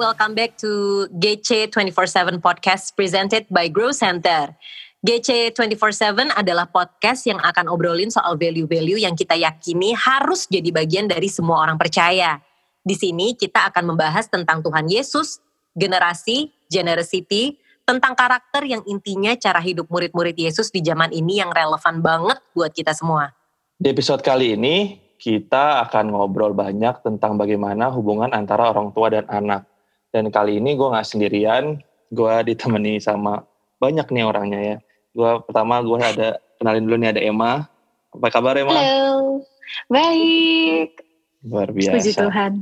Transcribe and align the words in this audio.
welcome 0.00 0.32
back 0.32 0.56
to 0.56 1.04
GC 1.12 1.68
24/7 1.68 2.40
podcast 2.40 2.96
presented 2.96 3.44
by 3.52 3.68
Grow 3.68 3.92
Center. 3.92 4.56
GC 5.04 5.52
24/7 5.52 6.32
adalah 6.32 6.64
podcast 6.72 7.28
yang 7.28 7.36
akan 7.36 7.68
obrolin 7.68 8.08
soal 8.08 8.40
value-value 8.40 8.96
yang 8.96 9.12
kita 9.12 9.36
yakini 9.36 9.92
harus 9.92 10.48
jadi 10.48 10.72
bagian 10.72 11.04
dari 11.04 11.28
semua 11.28 11.60
orang 11.60 11.76
percaya. 11.76 12.40
Di 12.80 12.96
sini 12.96 13.36
kita 13.36 13.68
akan 13.68 13.92
membahas 13.92 14.24
tentang 14.32 14.64
Tuhan 14.64 14.88
Yesus, 14.88 15.36
generasi, 15.76 16.48
generosity, 16.72 17.60
tentang 17.84 18.16
karakter 18.16 18.64
yang 18.64 18.80
intinya 18.88 19.36
cara 19.36 19.60
hidup 19.60 19.84
murid-murid 19.92 20.36
Yesus 20.40 20.72
di 20.72 20.80
zaman 20.80 21.12
ini 21.12 21.44
yang 21.44 21.52
relevan 21.52 22.00
banget 22.00 22.40
buat 22.56 22.72
kita 22.72 22.96
semua. 22.96 23.36
Di 23.76 23.92
episode 23.92 24.24
kali 24.24 24.56
ini 24.56 24.96
kita 25.20 25.84
akan 25.84 26.16
ngobrol 26.16 26.56
banyak 26.56 27.04
tentang 27.04 27.36
bagaimana 27.36 27.92
hubungan 27.92 28.32
antara 28.32 28.72
orang 28.72 28.96
tua 28.96 29.12
dan 29.12 29.28
anak. 29.28 29.69
Dan 30.10 30.34
kali 30.34 30.58
ini 30.58 30.74
gue 30.74 30.90
gak 30.90 31.06
sendirian, 31.06 31.78
gue 32.10 32.34
ditemani 32.50 32.98
sama 32.98 33.46
banyak 33.78 34.06
nih 34.10 34.24
orangnya 34.26 34.60
ya. 34.60 34.76
Gue 35.14 35.32
pertama 35.46 35.78
gue 35.82 35.98
ada 36.02 36.42
kenalin 36.58 36.84
dulu 36.86 36.96
nih 36.98 37.10
ada 37.14 37.22
Emma. 37.22 37.70
Apa 38.10 38.26
kabar 38.34 38.58
Emma? 38.58 38.74
Halo, 38.74 39.46
baik. 39.86 40.98
Luar 41.46 41.70
biasa. 41.70 41.94
Puji 41.94 42.12
Tuhan. 42.18 42.52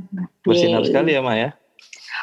Bersinar 0.45 0.81
Yeay. 0.85 0.89
sekali 0.93 1.09
ya 1.17 1.21
Ma 1.25 1.33
ya. 1.35 1.49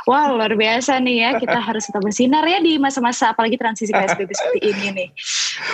Wah 0.06 0.30
luar 0.30 0.54
biasa 0.54 1.02
nih 1.02 1.16
ya, 1.18 1.30
kita 1.34 1.58
harus 1.58 1.90
tetap 1.90 1.98
bersinar 1.98 2.46
ya 2.46 2.62
di 2.62 2.78
masa-masa 2.78 3.34
apalagi 3.34 3.58
transisi 3.58 3.90
PSBB 3.90 4.30
seperti 4.30 4.60
ini 4.62 4.86
nih. 4.94 5.08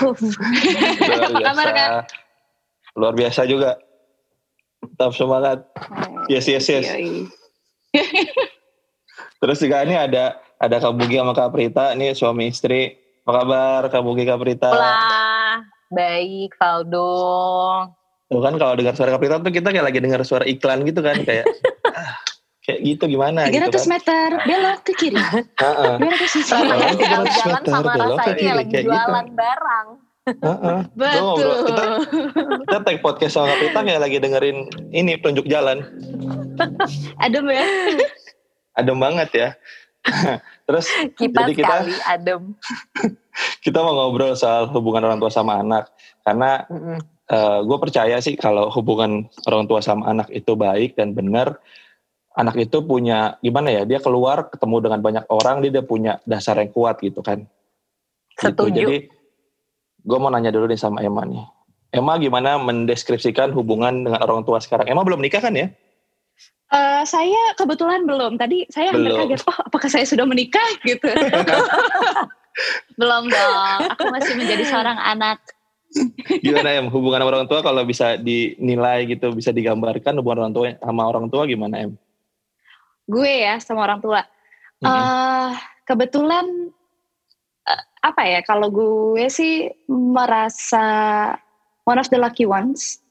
Apa 0.00 1.38
kabar. 1.52 1.68
Kak? 1.76 1.90
Luar 2.96 3.12
biasa 3.12 3.44
juga. 3.44 3.76
Tetap 4.80 5.12
semangat. 5.12 5.68
Yes, 6.32 6.48
yes, 6.48 6.64
yes. 6.64 6.88
Terus 9.42 9.58
juga 9.58 9.82
ini 9.82 9.98
ada 9.98 10.38
ada 10.62 10.76
Kak 10.78 10.94
Bugi 10.94 11.18
sama 11.18 11.34
Kak 11.34 11.50
Prita, 11.50 11.98
ini 11.98 12.14
suami 12.14 12.46
istri. 12.46 12.94
Apa 13.26 13.42
kabar 13.42 13.82
Kak 13.90 14.02
Bugi, 14.06 14.22
Kak 14.22 14.38
Prita? 14.38 14.70
Hola, 14.70 15.58
baik 15.90 16.54
Valdo. 16.62 17.10
Tuh 18.30 18.38
kan 18.38 18.54
kalau 18.54 18.78
dengar 18.78 18.94
suara 18.94 19.10
Kak 19.10 19.18
Prita 19.18 19.42
tuh 19.42 19.50
kita 19.50 19.74
kayak 19.74 19.82
lagi 19.90 19.98
dengar 19.98 20.22
suara 20.22 20.46
iklan 20.46 20.86
gitu 20.86 21.02
kan 21.02 21.26
kayak 21.26 21.42
ah, 21.90 22.22
kayak 22.62 22.80
gitu 22.86 23.10
gimana 23.10 23.50
300 23.50 23.50
gitu 23.50 23.66
kan. 23.66 23.86
meter, 23.90 24.28
belok 24.46 24.80
ke 24.86 24.92
kiri. 24.94 25.18
Heeh. 25.66 25.94
200 25.98 26.38
meter. 26.38 26.38
Rasanya 26.38 26.62
Kalau 26.62 26.74
jalan-jalan 26.78 27.26
300 27.26 27.50
meter 27.50 27.66
sama 27.66 27.82
belok 27.82 27.98
ke 27.98 28.22
rasanya 28.22 28.38
kiri, 28.38 28.46
lagi 28.54 28.70
kayak 28.70 28.84
gitu. 28.86 28.94
jualan 28.94 29.26
barang. 29.34 29.86
Heeh. 30.22 30.78
Gua 30.94 31.10
ngobrol, 31.18 31.50
Betul. 31.50 31.66
kita, 31.66 31.84
kita 32.62 32.78
tag 32.86 32.98
podcast 33.02 33.32
sama 33.34 33.46
Kak 33.50 33.58
Prita 33.58 33.80
kayak 33.82 34.00
lagi 34.06 34.16
dengerin 34.22 34.58
ini 34.94 35.18
tunjuk 35.18 35.50
jalan. 35.50 35.82
Adem 37.18 37.50
ya. 37.50 37.66
Adem 38.72 38.96
banget 38.96 39.28
ya. 39.32 39.48
Terus 40.66 40.86
Kipas 41.14 41.46
Jadi 41.46 41.52
kita- 41.54 41.68
sekali 41.82 41.94
adem. 42.04 42.42
kita 43.64 43.78
mau 43.80 43.94
ngobrol 43.94 44.34
soal 44.34 44.68
hubungan 44.68 45.06
orang 45.06 45.16
tua 45.16 45.30
sama 45.30 45.56
anak 45.58 45.88
karena 46.20 46.68
Mm-mm. 46.68 46.98
gue 47.64 47.78
percaya 47.80 48.20
sih 48.20 48.36
kalau 48.36 48.68
hubungan 48.68 49.24
orang 49.48 49.64
tua 49.64 49.80
sama 49.80 50.04
anak 50.06 50.28
itu 50.28 50.52
baik 50.52 51.00
dan 51.00 51.16
benar 51.16 51.56
anak 52.32 52.60
itu 52.60 52.84
punya 52.84 53.40
gimana 53.40 53.72
ya 53.72 53.82
dia 53.84 54.00
keluar 54.00 54.52
ketemu 54.52 54.76
dengan 54.84 55.00
banyak 55.00 55.24
orang 55.28 55.64
dia, 55.64 55.72
dia 55.72 55.84
punya 55.84 56.12
dasar 56.24 56.60
yang 56.60 56.68
kuat 56.70 57.00
gitu 57.00 57.20
kan 57.20 57.48
Gitu. 58.32 58.48
Setuju. 58.48 58.72
jadi 58.74 58.96
gue 60.02 60.18
mau 60.18 60.28
nanya 60.28 60.48
dulu 60.48 60.64
nih 60.66 60.76
sama 60.76 61.00
Emma 61.00 61.24
nih 61.24 61.44
Emma 61.88 62.16
gimana 62.16 62.56
mendeskripsikan 62.56 63.52
hubungan 63.52 64.04
dengan 64.04 64.20
orang 64.20 64.40
tua 64.42 64.56
sekarang 64.58 64.88
Emma 64.88 65.04
belum 65.04 65.20
nikah 65.20 65.40
kan 65.40 65.52
ya 65.52 65.68
Eh, 66.72 67.02
saya 67.04 67.52
kebetulan 67.60 68.08
belum. 68.08 68.40
Tadi 68.40 68.64
saya 68.72 68.96
hampir 68.96 69.12
Belum. 69.12 69.28
kaget. 69.28 69.44
Oh, 69.44 69.58
apakah 69.68 69.88
saya 69.92 70.08
sudah 70.08 70.24
menikah 70.24 70.64
gitu? 70.88 71.04
belum 72.96 73.28
dong. 73.28 73.80
Aku 73.92 74.08
masih 74.08 74.32
menjadi 74.40 74.64
seorang 74.64 74.96
anak. 74.96 75.38
gimana 76.40 76.72
Em 76.72 76.88
hubungan 76.88 77.20
sama 77.20 77.30
orang 77.36 77.44
tua 77.44 77.60
kalau 77.60 77.84
bisa 77.84 78.16
dinilai 78.16 79.04
gitu 79.04 79.28
bisa 79.36 79.52
digambarkan 79.52 80.16
hubungan 80.16 80.48
orang 80.48 80.54
tua 80.56 80.66
sama 80.80 81.02
orang 81.04 81.28
tua 81.28 81.44
gimana 81.44 81.84
Em 81.84 81.92
Gue 83.04 83.44
ya 83.44 83.60
sama 83.60 83.84
orang 83.84 84.00
tua. 84.00 84.24
Mm-mm. 84.80 84.88
eh 84.88 85.52
kebetulan 85.84 86.72
eh, 87.68 87.82
apa 88.00 88.22
ya 88.24 88.40
kalau 88.40 88.72
gue 88.72 89.28
sih 89.28 89.68
merasa 89.92 90.86
one 91.84 92.00
of 92.00 92.08
the 92.08 92.16
lucky 92.16 92.48
ones 92.48 93.04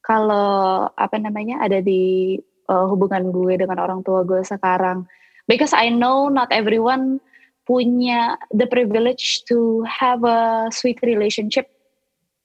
kalau 0.00 0.88
apa 0.96 1.20
namanya 1.20 1.60
ada 1.60 1.84
di 1.84 2.40
eh, 2.72 2.86
hubungan 2.88 3.28
gue 3.28 3.60
dengan 3.60 3.76
orang 3.84 4.00
tua 4.00 4.24
gue 4.24 4.40
sekarang. 4.40 5.04
Because 5.44 5.76
I 5.76 5.92
know 5.92 6.32
not 6.32 6.48
everyone 6.48 7.20
punya 7.68 8.40
the 8.50 8.66
privilege 8.66 9.44
to 9.46 9.84
have 9.86 10.24
a 10.24 10.72
sweet 10.72 10.98
relationship. 11.04 11.68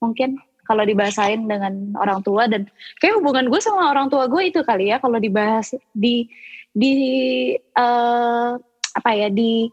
Mungkin 0.03 0.37
kalau 0.67 0.83
dibahasain 0.83 1.47
dengan 1.47 1.95
orang 1.95 2.19
tua 2.21 2.45
dan 2.51 2.67
kayak 2.99 3.23
hubungan 3.23 3.47
gue 3.47 3.61
sama 3.63 3.87
orang 3.87 4.11
tua 4.11 4.27
gue 4.27 4.51
itu 4.51 4.59
kali 4.67 4.91
ya 4.91 4.99
kalau 4.99 5.15
dibahas 5.17 5.71
di 5.95 6.27
di 6.75 6.93
eh, 7.55 8.51
apa 8.97 9.11
ya 9.15 9.31
di 9.31 9.71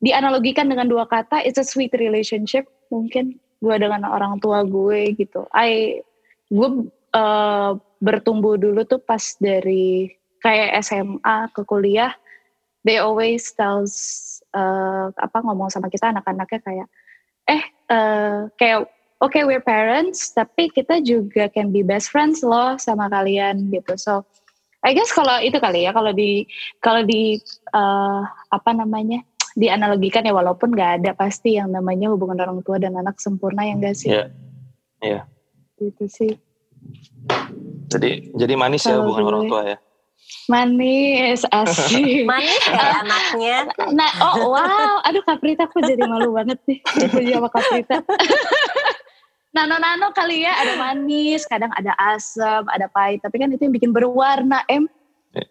dianalogikan 0.00 0.70
dengan 0.70 0.88
dua 0.88 1.04
kata 1.04 1.44
it's 1.44 1.60
a 1.60 1.66
sweet 1.66 1.92
relationship. 1.94 2.64
Mungkin 2.88 3.36
gue 3.60 3.76
dengan 3.76 4.08
orang 4.08 4.40
tua 4.40 4.64
gue 4.64 5.14
gitu. 5.14 5.44
I 5.52 6.00
gue 6.48 6.68
eh, 7.12 7.72
bertumbuh 8.02 8.60
dulu 8.60 8.84
tuh 8.84 9.00
pas 9.00 9.22
dari 9.40 10.12
kayak 10.44 10.78
SMA 10.84 11.36
ke 11.52 11.62
kuliah 11.64 12.12
they 12.86 13.02
always 13.02 13.50
tells 13.56 13.94
eh, 14.54 15.06
apa 15.10 15.38
ngomong 15.42 15.72
sama 15.72 15.90
kita 15.90 16.12
anak-anaknya 16.14 16.60
kayak 16.62 16.88
eh 17.50 17.62
eh, 17.90 18.38
kayak 18.54 18.86
oke 19.18 19.38
we're 19.48 19.64
parents 19.64 20.30
tapi 20.30 20.68
kita 20.70 21.02
juga 21.02 21.48
can 21.50 21.74
be 21.74 21.82
best 21.82 22.12
friends 22.12 22.44
loh 22.46 22.78
sama 22.78 23.10
kalian 23.10 23.72
gitu 23.72 23.96
so 23.98 24.22
I 24.86 24.94
guess 24.94 25.10
kalau 25.10 25.42
itu 25.42 25.58
kali 25.58 25.82
ya 25.88 25.90
kalau 25.90 26.14
di 26.14 26.46
kalau 26.78 27.02
di 27.02 27.40
eh, 27.74 28.22
apa 28.54 28.70
namanya 28.70 29.24
dianalogikan 29.56 30.20
ya 30.20 30.36
walaupun 30.36 30.76
nggak 30.76 31.00
ada 31.00 31.10
pasti 31.16 31.56
yang 31.56 31.72
namanya 31.72 32.12
hubungan 32.12 32.36
orang 32.44 32.60
tua 32.60 32.76
dan 32.76 32.92
anak 32.92 33.16
sempurna 33.16 33.64
yang 33.64 33.80
gak 33.80 33.96
sih 33.96 34.12
Iya. 34.12 34.28
Iya. 35.00 35.20
gitu 35.80 36.04
sih 36.12 36.32
jadi 37.86 38.10
jadi 38.34 38.54
manis 38.58 38.82
ya 38.84 38.98
Kalau 38.98 39.02
hubungan 39.06 39.24
orang 39.30 39.44
tua 39.50 39.62
ya? 39.64 39.76
Manis 40.50 41.42
asik. 41.46 42.26
Manis 42.30 42.62
ya 42.66 42.86
anaknya. 43.02 43.58
nah 43.94 44.10
oh 44.22 44.54
wow. 44.54 45.02
Aduh 45.06 45.22
Kaprita 45.22 45.66
aku 45.70 45.82
jadi 45.82 46.02
malu 46.06 46.34
banget 46.34 46.58
nih 46.66 46.78
dipuji 46.82 47.30
sama 47.34 47.48
Kaprita. 47.50 48.02
Nano-nano 49.56 50.12
kali 50.12 50.44
ya 50.44 50.52
ada 50.52 50.76
manis 50.76 51.48
kadang 51.48 51.72
ada 51.72 51.96
asam 52.12 52.68
ada 52.68 52.90
pahit. 52.92 53.24
Tapi 53.24 53.36
kan 53.40 53.48
itu 53.54 53.62
yang 53.64 53.74
bikin 53.74 53.90
berwarna 53.94 54.66
em. 54.68 54.84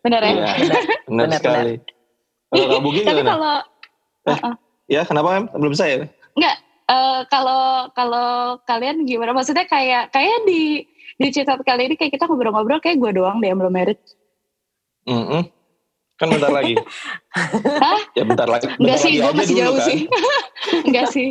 Bener 0.05 0.21
ya 0.21 0.31
Iya, 0.33 0.45
benar 1.09 1.27
Benar, 1.29 1.39
sekali. 1.41 1.73
Kalau 2.51 2.65
Kak 2.69 2.81
Bugi 2.81 3.01
tapi 3.01 3.21
gimana? 3.21 3.31
kalau 3.33 3.55
Ya, 4.85 5.01
kenapa 5.01 5.29
em? 5.33 5.45
Belum 5.57 5.73
saya. 5.73 6.05
Eh, 6.85 7.21
kalau 7.33 7.89
kalau 7.97 8.61
kalian 8.69 9.09
gimana? 9.09 9.33
Maksudnya 9.33 9.65
kayak 9.65 10.13
kayak 10.13 10.45
di 10.45 10.85
di 11.15 11.27
cerita 11.31 11.55
kali 11.57 11.87
ini 11.87 11.95
kayak 11.95 12.11
kita 12.15 12.27
ngobrol-ngobrol 12.27 12.83
kayak 12.83 12.99
gue 12.99 13.11
doang 13.15 13.39
deh 13.39 13.47
yang 13.47 13.59
belum 13.59 13.71
merit 13.71 13.99
Mm-mm. 15.05 15.45
Kan 16.15 16.31
bentar 16.31 16.47
lagi. 16.47 16.79
Hah? 17.83 17.99
Ya 18.15 18.23
bentar 18.23 18.47
lagi. 18.47 18.71
Enggak 18.79 19.03
sih, 19.03 19.19
gue 19.19 19.33
masih 19.35 19.55
jauh 19.59 19.75
kan. 19.75 19.83
sih. 19.85 19.99
Enggak 20.87 21.05
sih. 21.11 21.27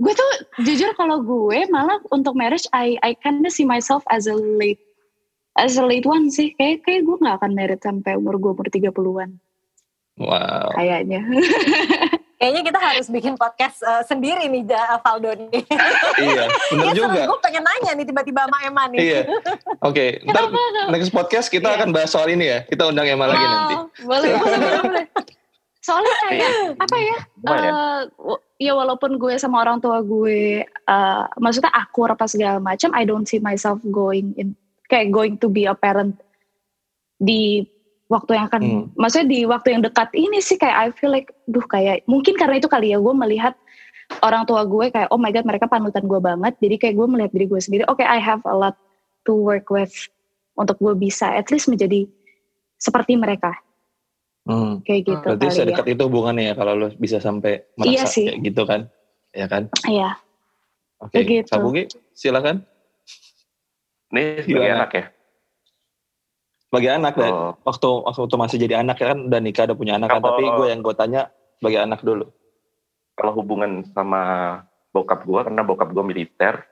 Gue 0.00 0.12
tuh 0.16 0.30
jujur 0.64 0.90
kalau 0.96 1.20
gue 1.20 1.68
malah 1.68 2.00
untuk 2.08 2.32
marriage 2.32 2.64
I 2.72 2.96
I 3.04 3.12
kinda 3.20 3.52
see 3.52 3.68
myself 3.68 4.00
as 4.08 4.24
a 4.24 4.32
late 4.32 4.80
as 5.60 5.76
a 5.76 5.84
late 5.84 6.08
one 6.08 6.32
sih. 6.32 6.56
Kayak 6.56 6.80
kayak 6.88 7.04
gue 7.04 7.16
nggak 7.20 7.44
akan 7.44 7.52
merit 7.52 7.84
sampai 7.84 8.16
umur 8.16 8.40
gue 8.40 8.50
umur 8.56 8.66
30-an 8.72 9.36
Wow. 10.16 10.80
kayaknya. 10.80 11.20
Kayaknya 12.42 12.62
kita 12.66 12.80
harus 12.82 13.06
bikin 13.06 13.38
podcast 13.38 13.78
eh, 13.80 14.02
sendiri 14.02 14.50
nih 14.50 14.66
Ja- 14.66 14.98
Valdo 14.98 15.30
nih. 15.30 15.62
iya, 16.26 16.50
benar 16.50 16.84
Iya 16.90 16.92
juga. 16.92 17.22
Gue 17.30 17.38
pengen 17.38 17.62
nanya 17.62 17.92
nih 17.94 18.02
tiba-tiba 18.02 18.50
sama 18.50 18.58
Emma 18.66 18.84
nih. 18.90 18.98
Iya. 18.98 19.20
Oke, 19.78 20.18
ntar 20.26 20.50
Kenapa? 20.50 20.90
next 20.90 21.14
podcast 21.14 21.46
kita 21.46 21.70
Iya. 21.70 21.76
akan 21.78 21.88
bahas 21.94 22.10
soal 22.10 22.26
ini 22.26 22.50
ya. 22.50 22.58
Kita 22.66 22.90
undang 22.90 23.06
Emma 23.06 23.30
lagi 23.30 23.46
nanti. 23.46 23.74
Oh, 23.78 23.86
boleh, 24.02 24.30
boleh, 24.34 24.58
boleh, 24.58 24.80
boleh. 24.82 25.06
Soalnya 25.78 26.14
kayak 26.18 26.50
apa 26.78 26.96
ya? 26.98 27.16
Apa 27.46 27.54
ya? 27.54 27.70
eh, 27.70 28.00
w- 28.18 28.42
ya 28.58 28.72
walaupun 28.74 29.18
gue 29.18 29.38
sama 29.38 29.62
orang 29.62 29.78
tua 29.78 30.02
gue, 30.02 30.66
eh, 30.66 31.22
maksudnya 31.38 31.70
akur 31.70 32.10
apa 32.10 32.26
segala 32.26 32.58
macam, 32.58 32.90
I 32.90 33.06
don't 33.06 33.26
see 33.26 33.38
myself 33.38 33.78
going 33.86 34.34
in 34.34 34.58
kayak 34.90 35.08
going 35.08 35.38
to 35.38 35.46
be 35.46 35.62
a 35.64 35.78
parent 35.78 36.18
di 37.16 37.62
waktu 38.12 38.36
yang 38.36 38.46
akan, 38.52 38.60
Hmm. 38.60 38.84
maksudnya 38.92 39.28
di 39.32 39.40
waktu 39.48 39.68
yang 39.72 39.82
dekat 39.82 40.12
ini 40.12 40.44
sih 40.44 40.60
kayak 40.60 40.76
I 40.76 40.88
feel 40.92 41.08
like, 41.08 41.32
duh 41.48 41.64
kayak 41.64 42.04
mungkin 42.04 42.36
karena 42.36 42.60
itu 42.60 42.68
kali 42.68 42.92
ya 42.92 43.00
gue 43.00 43.14
melihat 43.16 43.56
orang 44.20 44.44
tua 44.44 44.68
gue 44.68 44.92
kayak 44.92 45.08
oh 45.08 45.16
my 45.16 45.32
god 45.32 45.48
mereka 45.48 45.64
panutan 45.64 46.04
gue 46.04 46.20
banget, 46.20 46.52
jadi 46.60 46.76
kayak 46.76 46.94
gue 47.00 47.06
melihat 47.08 47.30
diri 47.32 47.46
gue 47.48 47.60
sendiri, 47.60 47.82
oke 47.88 48.04
I 48.04 48.20
have 48.20 48.44
a 48.44 48.52
lot 48.52 48.76
to 49.24 49.32
work 49.32 49.72
with 49.72 49.96
untuk 50.52 50.76
gue 50.76 50.92
bisa 50.92 51.32
at 51.32 51.48
least 51.48 51.72
menjadi 51.72 52.04
seperti 52.76 53.16
mereka 53.16 53.56
Hmm. 54.42 54.82
Kayak 54.82 55.02
gitu 55.06 55.22
Berarti 55.22 55.46
kali 55.46 55.54
sedekat 55.54 55.86
itu 55.86 56.02
hubungannya 56.02 56.50
ya 56.50 56.54
kalau 56.58 56.74
lo 56.74 56.90
bisa 56.98 57.22
sampai 57.22 57.62
merasa 57.78 57.94
Iya 57.94 58.04
sih. 58.10 58.26
kayak 58.26 58.40
gitu 58.42 58.62
kan? 58.66 58.80
Ya 59.30 59.46
kan? 59.46 59.62
ya. 59.70 59.86
Iya. 59.86 60.10
Oke. 60.98 61.14
Begitu. 61.22 61.46
Sabugi, 61.46 61.82
silakan. 62.10 62.66
Ini 64.10 64.42
sebagai 64.42 64.72
anak 64.74 64.90
ya. 64.98 65.04
Sebagai 66.72 66.88
anak 66.88 67.20
Oh, 67.20 67.52
waktu 67.68 67.84
waktu 68.00 68.36
masih 68.40 68.56
jadi 68.56 68.80
anak 68.80 68.96
ya 68.96 69.12
kan 69.12 69.28
udah 69.28 69.40
nikah 69.44 69.68
udah 69.68 69.76
punya 69.76 70.00
anak 70.00 70.08
kan, 70.08 70.24
tapi 70.24 70.40
gue 70.48 70.66
yang 70.72 70.80
gue 70.80 70.96
tanya 70.96 71.28
sebagai 71.60 71.84
anak 71.84 72.00
dulu. 72.00 72.32
kalau 73.12 73.36
hubungan 73.36 73.84
sama 73.92 74.56
bokap 74.88 75.28
gue 75.28 75.36
karena 75.44 75.60
bokap 75.60 75.92
gue 75.92 76.00
militer, 76.00 76.64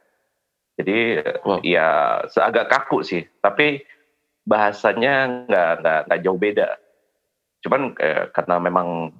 jadi 0.80 1.20
Wow. 1.44 1.60
ya 1.60 1.88
seagak 2.32 2.72
kaku 2.72 3.04
sih. 3.04 3.28
Tapi 3.44 3.84
bahasanya 4.48 5.44
nggak 5.44 5.70
nggak 5.84 6.00
nggak 6.08 6.20
jauh 6.24 6.40
beda. 6.40 6.68
Cuman 7.60 7.92
eh, 8.00 8.32
karena 8.32 8.56
memang 8.56 9.12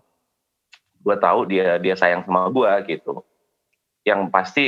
gue 1.04 1.16
tahu 1.20 1.44
dia 1.44 1.76
dia 1.76 1.92
sayang 1.92 2.24
sama 2.24 2.48
gue 2.48 2.72
gitu. 2.96 3.20
Yang 4.08 4.20
pasti 4.32 4.64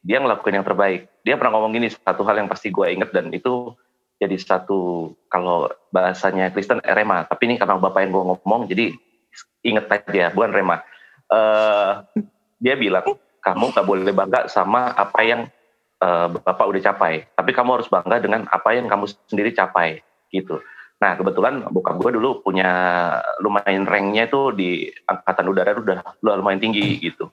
dia 0.00 0.24
ngelakuin 0.24 0.56
yang 0.56 0.64
terbaik. 0.64 1.04
Dia 1.20 1.36
pernah 1.36 1.52
ngomong 1.52 1.76
gini 1.76 1.92
satu 1.92 2.24
hal 2.24 2.40
yang 2.40 2.48
pasti 2.48 2.72
gue 2.72 2.86
inget 2.88 3.12
dan 3.12 3.28
itu 3.28 3.76
jadi 4.20 4.36
satu 4.36 5.10
kalau 5.32 5.72
bahasanya 5.88 6.52
Kristen 6.52 6.84
eh, 6.84 6.92
rema. 6.92 7.24
Tapi 7.24 7.48
ini 7.48 7.54
karena 7.56 7.80
bapak 7.80 8.04
yang 8.04 8.12
gue 8.12 8.24
ngomong 8.28 8.68
jadi 8.68 8.92
inget 9.64 9.88
aja 9.88 10.28
bukan 10.36 10.52
rema. 10.52 10.84
Eh, 11.32 11.90
dia 12.60 12.76
bilang 12.76 13.16
kamu 13.40 13.72
nggak 13.72 13.86
boleh 13.88 14.12
bangga 14.12 14.44
sama 14.52 14.92
apa 14.92 15.24
yang 15.24 15.48
eh, 16.04 16.26
bapak 16.36 16.68
udah 16.68 16.82
capai. 16.92 17.24
Tapi 17.32 17.50
kamu 17.56 17.80
harus 17.80 17.88
bangga 17.88 18.20
dengan 18.20 18.44
apa 18.52 18.76
yang 18.76 18.92
kamu 18.92 19.08
sendiri 19.24 19.56
capai 19.56 20.04
gitu. 20.28 20.60
Nah 21.00 21.16
kebetulan 21.16 21.64
bokap 21.72 21.96
gue 21.96 22.20
dulu 22.20 22.44
punya 22.44 22.68
lumayan 23.40 23.88
ranknya 23.88 24.28
itu 24.28 24.52
di 24.52 24.92
angkatan 25.08 25.48
udara 25.48 25.72
udah 25.80 26.04
lumayan 26.20 26.60
tinggi 26.60 27.00
gitu. 27.00 27.32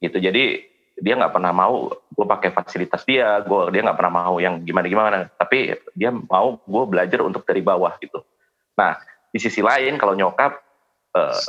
Gitu 0.00 0.16
jadi 0.16 0.69
dia 1.00 1.16
nggak 1.16 1.32
pernah 1.32 1.52
mau 1.52 1.88
gue 1.90 2.26
pakai 2.28 2.52
fasilitas 2.52 3.02
dia, 3.08 3.40
gue 3.40 3.60
dia 3.72 3.80
nggak 3.80 3.98
pernah 3.98 4.14
mau 4.24 4.34
yang 4.36 4.60
gimana 4.60 4.86
gimana. 4.86 5.18
Tapi 5.34 5.74
dia 5.96 6.12
mau 6.12 6.60
gue 6.60 6.84
belajar 6.86 7.24
untuk 7.24 7.42
dari 7.48 7.64
bawah 7.64 7.96
gitu. 7.98 8.20
Nah 8.76 9.00
di 9.32 9.38
sisi 9.40 9.64
lain 9.64 9.96
kalau 9.96 10.12
nyokap, 10.12 10.60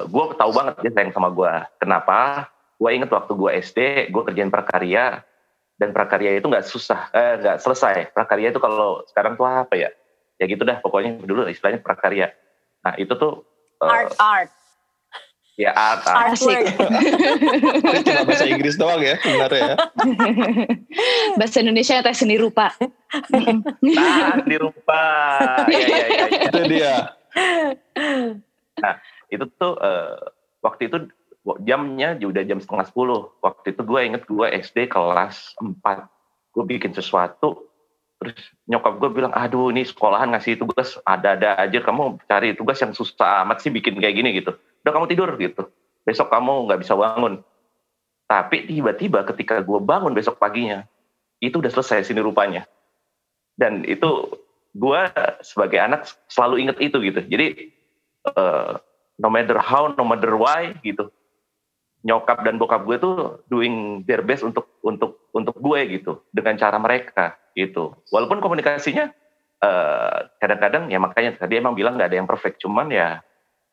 gue 0.08 0.26
tahu 0.40 0.52
banget 0.56 0.74
dia 0.82 0.92
sayang 0.96 1.14
sama 1.14 1.30
gue. 1.30 1.54
Kenapa? 1.78 2.48
Gue 2.82 2.98
inget 2.98 3.12
waktu 3.14 3.32
gue 3.38 3.52
SD, 3.62 3.80
gue 4.10 4.22
kerjain 4.26 4.50
prakarya 4.50 5.22
dan 5.78 5.94
prakarya 5.94 6.38
itu 6.38 6.46
nggak 6.46 6.66
susah, 6.66 7.10
eh, 7.14 7.42
nggak 7.42 7.58
selesai. 7.62 8.14
Prakarya 8.14 8.54
itu 8.54 8.62
kalau 8.62 9.02
sekarang 9.10 9.38
tuh 9.38 9.46
apa 9.46 9.74
ya? 9.74 9.90
Ya 10.42 10.46
gitu 10.50 10.66
dah, 10.66 10.82
pokoknya 10.82 11.22
dulu 11.22 11.46
istilahnya 11.46 11.82
prakarya. 11.82 12.34
Nah 12.82 12.98
itu 12.98 13.14
tuh 13.14 13.46
eh, 13.82 13.90
Art, 13.90 14.14
art, 14.18 14.50
ya 15.62 15.72
art. 15.78 16.02
Ini 16.34 18.02
cuma 18.02 18.22
bahasa 18.26 18.46
Inggris 18.50 18.76
doang 18.82 19.02
ya 19.06 19.16
sebenarnya 19.22 19.62
ya. 19.62 19.76
Bahasa 21.40 21.58
Indonesia 21.62 22.02
tes 22.02 22.18
seni 22.18 22.36
rupa. 22.42 22.74
Nah, 23.86 24.42
di 24.42 24.58
rupa. 24.58 25.04
Iya, 25.70 25.78
iya, 25.86 26.06
iya. 26.10 26.26
iya. 26.26 26.46
Itu 26.50 26.60
dia. 26.66 26.96
itu 29.32 29.46
tuh 29.56 29.74
eh, 29.78 30.18
waktu 30.66 30.82
itu 30.90 30.98
jamnya 31.62 32.18
udah 32.18 32.44
jam 32.44 32.58
setengah 32.58 32.86
sepuluh. 32.90 33.30
Waktu 33.46 33.78
itu 33.78 33.82
gue 33.86 34.02
inget 34.02 34.24
gue 34.26 34.48
SD 34.50 34.90
kelas 34.90 35.54
4. 35.62 35.78
Gue 36.52 36.68
bikin 36.68 36.92
sesuatu, 36.92 37.72
terus 38.20 38.36
nyokap 38.68 39.00
gue 39.00 39.10
bilang, 39.16 39.32
aduh 39.32 39.72
ini 39.72 39.88
sekolahan 39.88 40.36
ngasih 40.36 40.60
tugas 40.60 41.00
ada-ada 41.08 41.56
aja, 41.56 41.80
kamu 41.80 42.20
cari 42.28 42.52
tugas 42.60 42.76
yang 42.84 42.92
susah 42.92 43.48
amat 43.48 43.64
sih 43.64 43.72
bikin 43.72 43.96
kayak 44.04 44.20
gini 44.20 44.36
gitu. 44.36 44.52
Udah 44.82 44.92
kamu 44.92 45.08
tidur 45.14 45.30
gitu, 45.38 45.70
besok 46.04 46.34
kamu 46.34 46.70
nggak 46.70 46.82
bisa 46.82 46.94
bangun. 46.98 47.46
Tapi 48.26 48.64
tiba-tiba 48.64 49.28
ketika 49.28 49.60
gue 49.60 49.80
bangun 49.84 50.16
besok 50.16 50.40
paginya, 50.40 50.88
itu 51.44 51.60
udah 51.60 51.68
selesai 51.68 52.08
sini 52.08 52.24
rupanya. 52.24 52.64
Dan 53.60 53.84
itu 53.84 54.40
gue 54.72 55.02
sebagai 55.44 55.78
anak 55.78 56.08
selalu 56.32 56.64
inget 56.64 56.78
itu 56.80 56.98
gitu. 57.04 57.20
Jadi 57.28 57.48
eh, 58.32 58.72
no 59.20 59.28
matter 59.30 59.60
how, 59.60 59.92
no 59.92 60.08
matter 60.08 60.34
why 60.34 60.74
gitu. 60.82 61.12
Nyokap 62.02 62.42
dan 62.42 62.58
bokap 62.58 62.82
gue 62.90 62.98
tuh 62.98 63.46
doing 63.46 64.02
their 64.10 64.26
best 64.26 64.42
untuk 64.42 64.80
untuk 64.82 65.30
untuk 65.38 65.54
gue 65.62 66.02
gitu 66.02 66.26
dengan 66.34 66.58
cara 66.58 66.82
mereka 66.82 67.38
gitu. 67.54 67.94
Walaupun 68.10 68.42
komunikasinya 68.42 69.12
eh, 69.62 70.18
kadang-kadang 70.42 70.90
ya 70.90 70.98
makanya 70.98 71.38
tadi 71.38 71.60
emang 71.62 71.78
bilang 71.78 72.00
nggak 72.00 72.10
ada 72.10 72.18
yang 72.18 72.30
perfect, 72.32 72.64
cuman 72.64 72.90
ya 72.90 73.22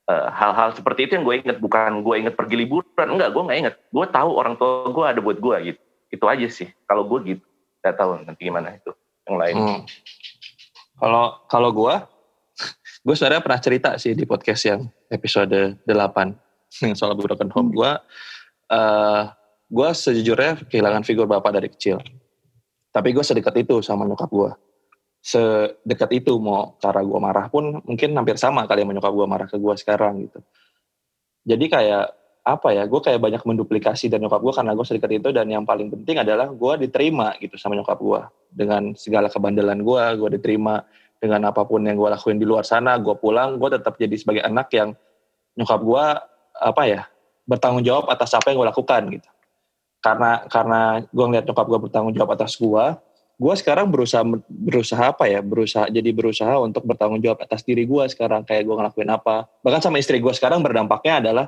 eh, 0.09 0.29
hal-hal 0.33 0.73
seperti 0.75 1.07
itu 1.07 1.13
yang 1.21 1.25
gue 1.29 1.35
inget 1.45 1.59
bukan 1.61 2.03
gue 2.03 2.15
inget 2.17 2.35
pergi 2.35 2.57
liburan 2.57 3.09
enggak 3.15 3.31
gue 3.31 3.43
nggak 3.45 3.59
inget 3.61 3.75
gue 3.93 4.07
tahu 4.09 4.31
orang 4.35 4.57
tua 4.57 4.89
gue 4.91 5.05
ada 5.05 5.21
buat 5.21 5.39
gue 5.39 5.57
gitu 5.73 5.81
itu 6.09 6.25
aja 6.25 6.47
sih 6.49 6.69
kalau 6.89 7.05
gue 7.05 7.37
gitu 7.37 7.45
nggak 7.85 7.95
tahu 7.95 8.11
nanti 8.25 8.43
gimana 8.43 8.75
itu 8.75 8.91
yang 9.29 9.37
lain 9.37 9.57
Hmm. 9.57 9.83
Kalau 10.99 11.27
kalau 11.47 11.71
gue, 11.71 11.95
gue 13.07 13.15
sebenarnya 13.15 13.43
pernah 13.43 13.61
cerita 13.63 13.91
sih 14.03 14.13
di 14.19 14.27
podcast 14.27 14.67
yang 14.67 14.91
episode 15.09 15.79
8 15.87 15.87
yang 16.85 16.95
soal 16.99 17.15
broken 17.15 17.51
home. 17.55 17.71
Gue, 17.71 17.93
uh, 18.75 19.23
gue 19.71 19.89
sejujurnya 19.95 20.67
kehilangan 20.67 21.07
figur 21.07 21.31
bapak 21.31 21.55
dari 21.55 21.69
kecil. 21.71 22.03
Tapi 22.91 23.15
gue 23.15 23.23
sedekat 23.23 23.55
itu 23.63 23.79
sama 23.79 24.03
nyokap 24.11 24.27
gue. 24.27 24.51
Sedekat 25.19 26.11
itu 26.15 26.39
mau 26.39 26.79
cara 26.79 27.03
gue 27.03 27.19
marah 27.19 27.51
pun 27.51 27.83
mungkin 27.85 28.15
hampir 28.15 28.39
sama 28.39 28.65
kali 28.65 28.87
sama 28.87 28.93
nyokap 28.97 29.13
gue 29.13 29.27
marah 29.27 29.49
ke 29.51 29.57
gue 29.59 29.75
sekarang 29.77 30.15
gitu. 30.25 30.41
Jadi 31.49 31.65
kayak 31.69 32.07
apa 32.49 32.73
ya, 32.73 32.89
gue 32.89 33.01
kayak 33.05 33.21
banyak 33.21 33.43
menduplikasi 33.45 34.09
dan 34.09 34.25
nyokap 34.25 34.41
gue 34.41 34.55
karena 34.57 34.73
gue 34.73 34.87
sedekat 34.87 35.21
itu 35.21 35.29
dan 35.37 35.45
yang 35.53 35.69
paling 35.69 35.93
penting 35.93 36.17
adalah 36.25 36.49
gue 36.49 36.73
diterima 36.89 37.37
gitu 37.45 37.61
sama 37.61 37.77
nyokap 37.77 38.01
gue 38.01 38.21
dengan 38.49 38.97
segala 38.97 39.29
kebandelan 39.29 39.85
gue, 39.85 40.05
gue 40.17 40.29
diterima 40.41 40.81
dengan 41.21 41.53
apa 41.53 41.67
pun 41.69 41.85
yang 41.85 41.99
gue 41.99 42.09
lakuin 42.09 42.41
di 42.41 42.47
luar 42.49 42.65
sana, 42.65 42.97
gue 42.97 43.13
pulang, 43.21 43.61
gue 43.61 43.69
tetap 43.75 44.01
jadi 44.01 44.17
sebagai 44.17 44.43
anak 44.49 44.73
yang 44.73 44.97
nyokap 45.61 45.81
gue 45.83 46.05
apa 46.59 46.83
ya 46.89 47.03
bertanggung 47.45 47.85
jawab 47.85 48.09
atas 48.09 48.33
apa 48.33 48.49
yang 48.49 48.65
gue 48.65 48.69
lakukan 48.73 49.03
gitu. 49.13 49.29
Karena 49.99 50.47
karena 50.47 50.81
gue 51.05 51.25
ngeliat 51.27 51.45
nyokap 51.45 51.67
gue 51.69 51.79
bertanggung 51.91 52.15
jawab 52.17 52.31
atas 52.33 52.57
gue, 52.57 52.85
gue 53.39 53.55
sekarang 53.55 53.87
berusaha 53.95 54.27
berusaha 54.51 55.15
apa 55.15 55.31
ya, 55.31 55.39
berusaha 55.39 55.87
jadi 55.87 56.11
berusaha 56.11 56.59
untuk 56.59 56.83
bertanggung 56.83 57.23
jawab 57.23 57.39
atas 57.39 57.63
diri 57.63 57.87
gue 57.87 58.05
sekarang 58.11 58.43
kayak 58.43 58.67
gue 58.67 58.75
ngelakuin 58.75 59.11
apa. 59.15 59.47
Bahkan 59.63 59.81
sama 59.81 60.03
istri 60.03 60.19
gue 60.19 60.35
sekarang 60.35 60.59
berdampaknya 60.59 61.23
adalah 61.23 61.47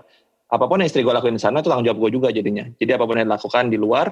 apa 0.51 0.65
pun 0.71 0.79
yang 0.79 0.87
istri 0.87 1.03
gue 1.03 1.11
lakuin 1.11 1.35
di 1.35 1.43
sana 1.43 1.59
itu 1.59 1.67
tanggung 1.67 1.87
jawab 1.87 1.99
gue 2.07 2.11
juga 2.15 2.29
jadinya. 2.31 2.71
Jadi 2.79 2.91
apa 2.95 3.05
pun 3.07 3.19
yang 3.19 3.27
dilakukan 3.27 3.65
di 3.75 3.79
luar 3.79 4.07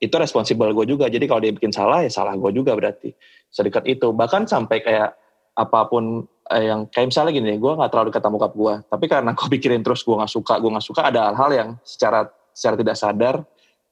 itu 0.00 0.14
responsibel 0.16 0.72
gue 0.72 0.86
juga. 0.88 1.12
Jadi 1.12 1.24
kalau 1.28 1.44
dia 1.44 1.52
bikin 1.52 1.76
salah 1.76 2.00
ya 2.00 2.08
salah 2.08 2.32
gue 2.32 2.50
juga 2.56 2.72
berarti. 2.72 3.12
Sedekat 3.52 3.84
itu. 3.84 4.16
Bahkan 4.16 4.48
sampai 4.48 4.80
kayak 4.80 5.12
apa 5.60 5.80
pun 5.92 6.24
eh, 6.56 6.72
yang 6.72 6.88
kayak 6.88 7.12
misalnya 7.12 7.36
gini, 7.36 7.60
gue 7.60 7.72
nggak 7.76 7.92
terlalu 7.92 8.16
sama 8.16 8.32
bokap 8.40 8.52
gue. 8.56 8.74
Tapi 8.88 9.04
karena 9.12 9.30
gue 9.36 9.48
pikirin 9.60 9.84
terus 9.84 10.00
gue 10.08 10.16
nggak 10.16 10.32
suka, 10.32 10.56
gue 10.56 10.70
nggak 10.72 10.86
suka 10.88 11.12
ada 11.12 11.28
hal-hal 11.28 11.50
yang 11.52 11.68
secara 11.84 12.32
secara 12.56 12.74
tidak 12.80 12.96
sadar 12.96 13.36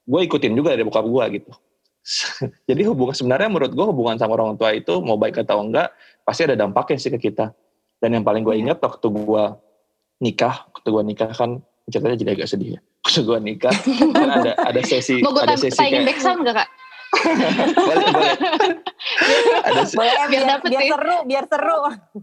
gue 0.09 0.21
ikutin 0.25 0.57
juga 0.57 0.73
dari 0.73 0.89
bokap 0.89 1.05
gue 1.05 1.25
gitu. 1.37 1.53
Jadi 2.69 2.83
hubungan 2.85 3.13
sebenarnya 3.13 3.49
menurut 3.49 3.73
gue 3.73 3.87
hubungan 3.87 4.17
sama 4.17 4.35
orang 4.35 4.57
tua 4.57 4.73
itu 4.73 5.01
mau 5.01 5.15
baik 5.15 5.45
atau 5.45 5.61
enggak 5.61 5.93
pasti 6.23 6.45
ada 6.45 6.57
dampaknya 6.57 6.97
sih 6.97 7.11
ke 7.11 7.21
kita. 7.21 7.53
Dan 7.99 8.15
yang 8.15 8.25
paling 8.25 8.41
gue 8.41 8.55
ingat 8.55 8.79
waktu 8.79 9.07
gue 9.07 9.45
nikah, 10.19 10.71
waktu 10.71 10.89
gue 10.89 11.03
nikah 11.05 11.31
kan 11.31 11.61
ceritanya 11.87 12.17
jadi 12.17 12.31
agak 12.35 12.49
sedih 12.49 12.71
ya. 12.77 12.81
Waktu 13.05 13.21
gue 13.25 13.39
nikah 13.41 13.73
kan 14.13 14.29
ada 14.35 14.53
ada 14.59 14.81
sesi 14.83 15.21
Mau 15.21 15.33
gue 15.33 15.41
ada 15.41 15.57
sesi 15.57 15.77
kayak 15.77 16.05
back 16.05 16.19
sound 16.19 16.45
gak 16.45 16.57
kak? 16.57 16.69
boleh 17.75 18.07
boleh. 18.13 18.37
Ada 19.65 19.83
se- 19.83 19.97
Boleh, 19.97 20.13
Biar 20.13 20.29
biar, 20.29 20.43
dapet 20.47 20.69
biar 20.69 20.85
seru, 20.85 21.17
biar 21.25 21.45
seru. 21.49 21.79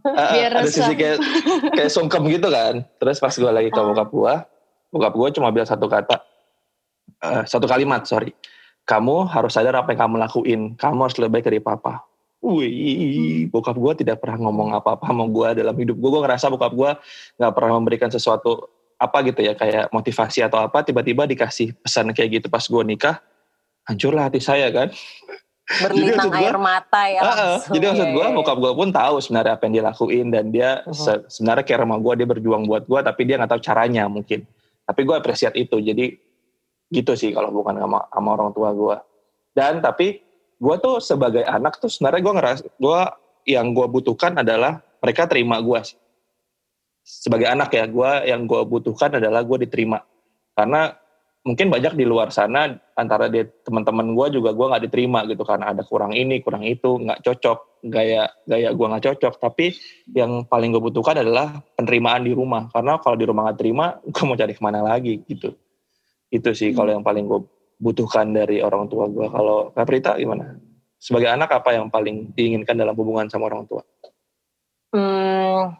Ah, 0.05 0.29
Biar 0.29 0.51
ada 0.53 0.69
sisi 0.69 0.93
kayak 0.93 1.17
kayak 1.73 1.89
sungkem 1.89 2.21
gitu 2.29 2.47
kan. 2.47 2.85
Terus 2.95 3.17
pas 3.17 3.33
gue 3.33 3.49
lagi 3.49 3.69
ke 3.69 3.79
Ah. 3.79 3.83
bokap 3.83 4.09
gue, 4.09 4.33
bokap 4.91 5.13
gue 5.15 5.27
cuma 5.33 5.49
bilang 5.49 5.65
satu 5.65 5.85
kata, 5.85 6.21
eh, 7.23 7.43
satu 7.45 7.65
kalimat 7.65 8.05
sorry. 8.05 8.29
Kamu 8.85 9.25
harus 9.27 9.51
sadar 9.51 9.73
apa 9.75 9.91
yang 9.91 10.05
kamu 10.05 10.15
lakuin. 10.21 10.61
Kamu 10.77 10.99
harus 11.01 11.17
lebih 11.17 11.31
baik 11.33 11.45
dari 11.45 11.59
papa. 11.59 12.05
Wih, 12.39 13.49
bokap 13.49 13.73
gue 13.73 14.05
tidak 14.05 14.21
pernah 14.21 14.45
ngomong 14.45 14.77
apa-apa 14.77 15.09
sama 15.09 15.25
gue 15.25 15.65
dalam 15.65 15.73
hidup 15.73 15.97
gue. 15.97 16.09
Gue 16.13 16.21
ngerasa 16.21 16.53
bokap 16.53 16.73
gue 16.77 16.91
nggak 17.41 17.51
pernah 17.57 17.71
memberikan 17.75 18.09
sesuatu 18.13 18.69
apa 18.95 19.25
gitu 19.25 19.41
ya 19.41 19.57
kayak 19.57 19.89
motivasi 19.89 20.45
atau 20.45 20.61
apa. 20.61 20.85
Tiba-tiba 20.85 21.25
dikasih 21.25 21.73
pesan 21.81 22.13
kayak 22.13 22.29
gitu 22.39 22.47
pas 22.47 22.61
gue 22.61 22.83
nikah, 22.85 23.17
hancurlah 23.83 24.29
hati 24.29 24.37
saya 24.37 24.69
kan. 24.69 24.93
Berlinang 25.65 26.29
maksud 26.29 26.29
gua- 26.29 26.45
air 26.45 26.57
mata 26.61 27.01
ya 27.09 27.19
ah. 27.19 27.25
langsung. 27.57 27.73
jadi 27.73 27.85
maksud 27.89 28.05
Iya, 28.05 28.13
gue, 28.13 28.25
iya. 28.29 28.35
bokap 28.37 28.57
gue 28.61 28.73
pun 28.77 28.89
tahu 28.93 29.15
sebenarnya 29.17 29.53
apa 29.57 29.63
yang 29.65 29.73
dia 29.73 29.83
lakuin 29.89 30.25
dan 30.29 30.45
dia 30.53 30.69
Mhm. 30.85 30.93
se- 30.93 31.23
sebenarnya 31.33 31.65
care 31.65 31.81
sama 31.81 31.97
gue, 31.97 32.13
dia 32.21 32.27
berjuang 32.29 32.63
buat 32.69 32.83
gue, 32.85 32.99
tapi 33.01 33.21
dia 33.25 33.41
nggak 33.41 33.49
tahu 33.49 33.61
caranya 33.65 34.05
mungkin. 34.05 34.45
Tapi 34.85 35.01
gue 35.01 35.15
apresiat 35.17 35.57
itu, 35.57 35.81
jadi 35.81 36.21
gitu 36.93 37.17
sih 37.17 37.33
kalau 37.33 37.49
bukan 37.49 37.81
sama, 37.81 38.05
sama 38.09 38.29
orang 38.37 38.51
tua 38.53 38.69
gue. 38.75 38.97
Dan 39.55 39.79
tapi 39.81 40.21
gue 40.59 40.75
tuh 40.79 40.99
sebagai 40.99 41.43
anak 41.43 41.79
tuh 41.79 41.89
sebenarnya 41.89 42.21
gue 42.21 42.33
ngeras, 42.35 42.59
gue 42.77 42.99
yang 43.49 43.71
gue 43.73 43.87
butuhkan 43.87 44.41
adalah 44.41 44.81
mereka 45.01 45.29
terima 45.29 45.61
gue 45.61 45.79
sih. 45.85 45.97
sebagai 47.05 47.45
anak 47.45 47.69
ya 47.69 47.85
gue 47.85 48.11
yang 48.25 48.49
gue 48.49 48.65
butuhkan 48.65 49.21
adalah 49.21 49.45
gue 49.45 49.69
diterima. 49.69 50.01
Karena 50.57 50.89
mungkin 51.45 51.69
banyak 51.69 51.93
di 51.93 52.01
luar 52.01 52.33
sana 52.33 52.73
antara 52.97 53.29
dia 53.29 53.45
teman-teman 53.61 54.17
gue 54.17 54.41
juga 54.41 54.57
gue 54.57 54.65
nggak 54.65 54.83
diterima 54.89 55.21
gitu 55.29 55.45
karena 55.45 55.69
ada 55.69 55.85
kurang 55.85 56.17
ini 56.17 56.41
kurang 56.41 56.65
itu 56.65 56.97
nggak 56.97 57.21
cocok. 57.21 57.85
Gaya 57.85 58.25
gaya 58.49 58.73
gue 58.73 58.87
nggak 58.89 59.05
cocok. 59.05 59.33
Tapi 59.37 59.77
yang 60.17 60.49
paling 60.49 60.73
gue 60.73 60.81
butuhkan 60.81 61.21
adalah 61.21 61.61
penerimaan 61.77 62.25
di 62.25 62.33
rumah. 62.33 62.73
Karena 62.73 62.97
kalau 62.97 63.13
di 63.13 63.25
rumah 63.29 63.53
nggak 63.53 63.59
terima 63.61 64.01
gue 64.01 64.23
mau 64.25 64.33
cari 64.33 64.53
ke 64.57 64.61
mana 64.65 64.81
lagi 64.81 65.21
gitu 65.29 65.53
itu 66.35 66.51
sih 66.51 66.69
hmm. 66.71 66.77
kalau 66.77 66.91
yang 66.99 67.05
paling 67.05 67.25
gue 67.25 67.41
butuhkan 67.79 68.31
dari 68.31 68.63
orang 68.63 68.87
tua 68.87 69.07
gue 69.07 69.27
kalau 69.27 69.71
Kaprita 69.75 70.15
gimana 70.15 70.55
sebagai 70.99 71.31
anak 71.31 71.51
apa 71.51 71.75
yang 71.75 71.87
paling 71.91 72.31
diinginkan 72.33 72.75
dalam 72.75 72.95
hubungan 72.97 73.29
sama 73.29 73.51
orang 73.51 73.67
tua? 73.69 73.83
Hmm, 74.95 75.75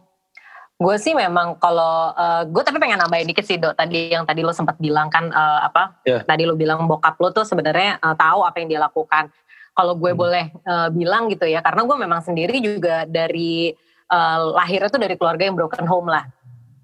Gue 0.76 1.00
sih 1.00 1.16
memang 1.16 1.56
kalau 1.56 2.12
uh, 2.12 2.44
gue 2.44 2.60
tapi 2.60 2.84
pengen 2.84 3.00
nambahin 3.00 3.32
dikit 3.32 3.48
sih 3.48 3.56
dok 3.56 3.80
tadi 3.80 4.12
yang 4.12 4.28
tadi 4.28 4.44
lo 4.44 4.52
sempat 4.52 4.76
bilang 4.76 5.08
kan 5.08 5.32
uh, 5.32 5.64
apa 5.64 6.04
yeah. 6.04 6.20
tadi 6.28 6.44
lo 6.44 6.60
bilang 6.60 6.84
bokap 6.84 7.16
lo 7.24 7.32
tuh 7.32 7.48
sebenarnya 7.48 7.96
uh, 8.04 8.12
tahu 8.12 8.44
apa 8.44 8.60
yang 8.60 8.68
dia 8.68 8.82
lakukan. 8.84 9.32
Kalau 9.72 9.96
gue 9.96 10.12
hmm. 10.12 10.20
boleh 10.20 10.46
uh, 10.68 10.92
bilang 10.92 11.32
gitu 11.32 11.48
ya 11.48 11.64
karena 11.64 11.88
gue 11.88 11.96
memang 11.96 12.20
sendiri 12.20 12.60
juga 12.60 13.08
dari 13.08 13.72
uh, 14.12 14.52
lahirnya 14.52 14.92
tuh 14.92 15.00
dari 15.00 15.16
keluarga 15.16 15.48
yang 15.48 15.56
broken 15.56 15.88
home 15.88 16.12
lah. 16.12 16.28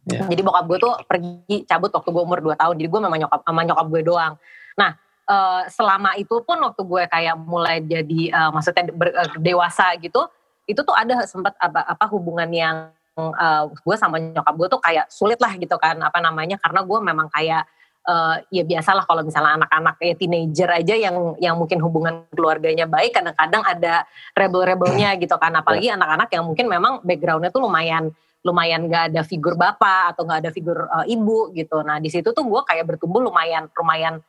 Yeah. 0.10 0.26
Jadi 0.26 0.42
bokap 0.42 0.66
gue 0.66 0.78
tuh 0.82 0.94
pergi 1.06 1.56
cabut 1.70 1.94
waktu 1.94 2.10
gue 2.10 2.24
umur 2.26 2.40
2 2.42 2.58
tahun. 2.58 2.76
Jadi 2.82 2.90
gue 2.90 3.02
memang 3.06 3.20
nyokap 3.22 3.42
sama 3.46 3.62
nyokap 3.62 3.88
gue 3.90 4.02
doang. 4.02 4.34
Nah 4.78 4.92
uh, 5.30 5.62
selama 5.70 6.18
itu 6.18 6.36
pun 6.42 6.58
waktu 6.58 6.82
gue 6.82 7.04
kayak 7.06 7.36
mulai 7.38 7.78
jadi 7.86 8.22
uh, 8.34 8.50
maksudnya 8.50 8.90
ber, 8.90 9.14
uh, 9.14 9.30
dewasa 9.38 9.94
gitu, 10.02 10.26
itu 10.66 10.82
tuh 10.82 10.96
ada 10.98 11.22
sempat 11.30 11.54
apa, 11.62 11.86
apa 11.86 12.06
hubungan 12.10 12.50
yang 12.50 12.90
uh, 13.18 13.64
gue 13.70 13.96
sama 14.00 14.18
nyokap 14.18 14.54
gue 14.58 14.68
tuh 14.74 14.82
kayak 14.82 15.06
sulit 15.12 15.38
lah 15.38 15.54
gitu 15.58 15.76
kan 15.78 16.00
apa 16.02 16.18
namanya 16.18 16.58
karena 16.58 16.82
gue 16.82 17.00
memang 17.02 17.28
kayak 17.30 17.68
uh, 18.08 18.40
ya 18.50 18.64
biasalah 18.64 19.04
kalau 19.06 19.22
misalnya 19.22 19.62
anak-anak 19.62 20.00
kayak 20.00 20.16
teenager 20.18 20.70
aja 20.72 20.96
yang 20.96 21.36
yang 21.38 21.56
mungkin 21.60 21.78
hubungan 21.84 22.26
keluarganya 22.34 22.88
baik 22.88 23.14
kadang-kadang 23.14 23.62
ada 23.66 23.94
rebel-rebelnya 24.34 25.18
gitu 25.20 25.36
kan 25.38 25.54
apalagi 25.54 25.92
ya. 25.92 26.00
anak-anak 26.00 26.30
yang 26.32 26.44
mungkin 26.48 26.66
memang 26.72 26.94
backgroundnya 27.04 27.52
tuh 27.52 27.62
lumayan 27.68 28.10
lumayan 28.42 28.90
gak 28.90 29.14
ada 29.14 29.22
figur 29.22 29.54
bapak 29.54 30.16
atau 30.16 30.26
gak 30.26 30.46
ada 30.46 30.52
figur 30.54 30.90
uh, 30.90 31.06
ibu 31.06 31.54
gitu 31.54 31.82
nah 31.86 32.02
di 32.02 32.10
situ 32.10 32.34
tuh 32.34 32.46
gue 32.46 32.62
kayak 32.66 32.86
bertumbuh 32.90 33.22
lumayan 33.22 33.70
lumayan 33.78 34.22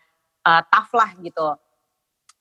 uh, 0.44 0.62
tough 0.68 0.92
lah 0.92 1.12
gitu 1.20 1.56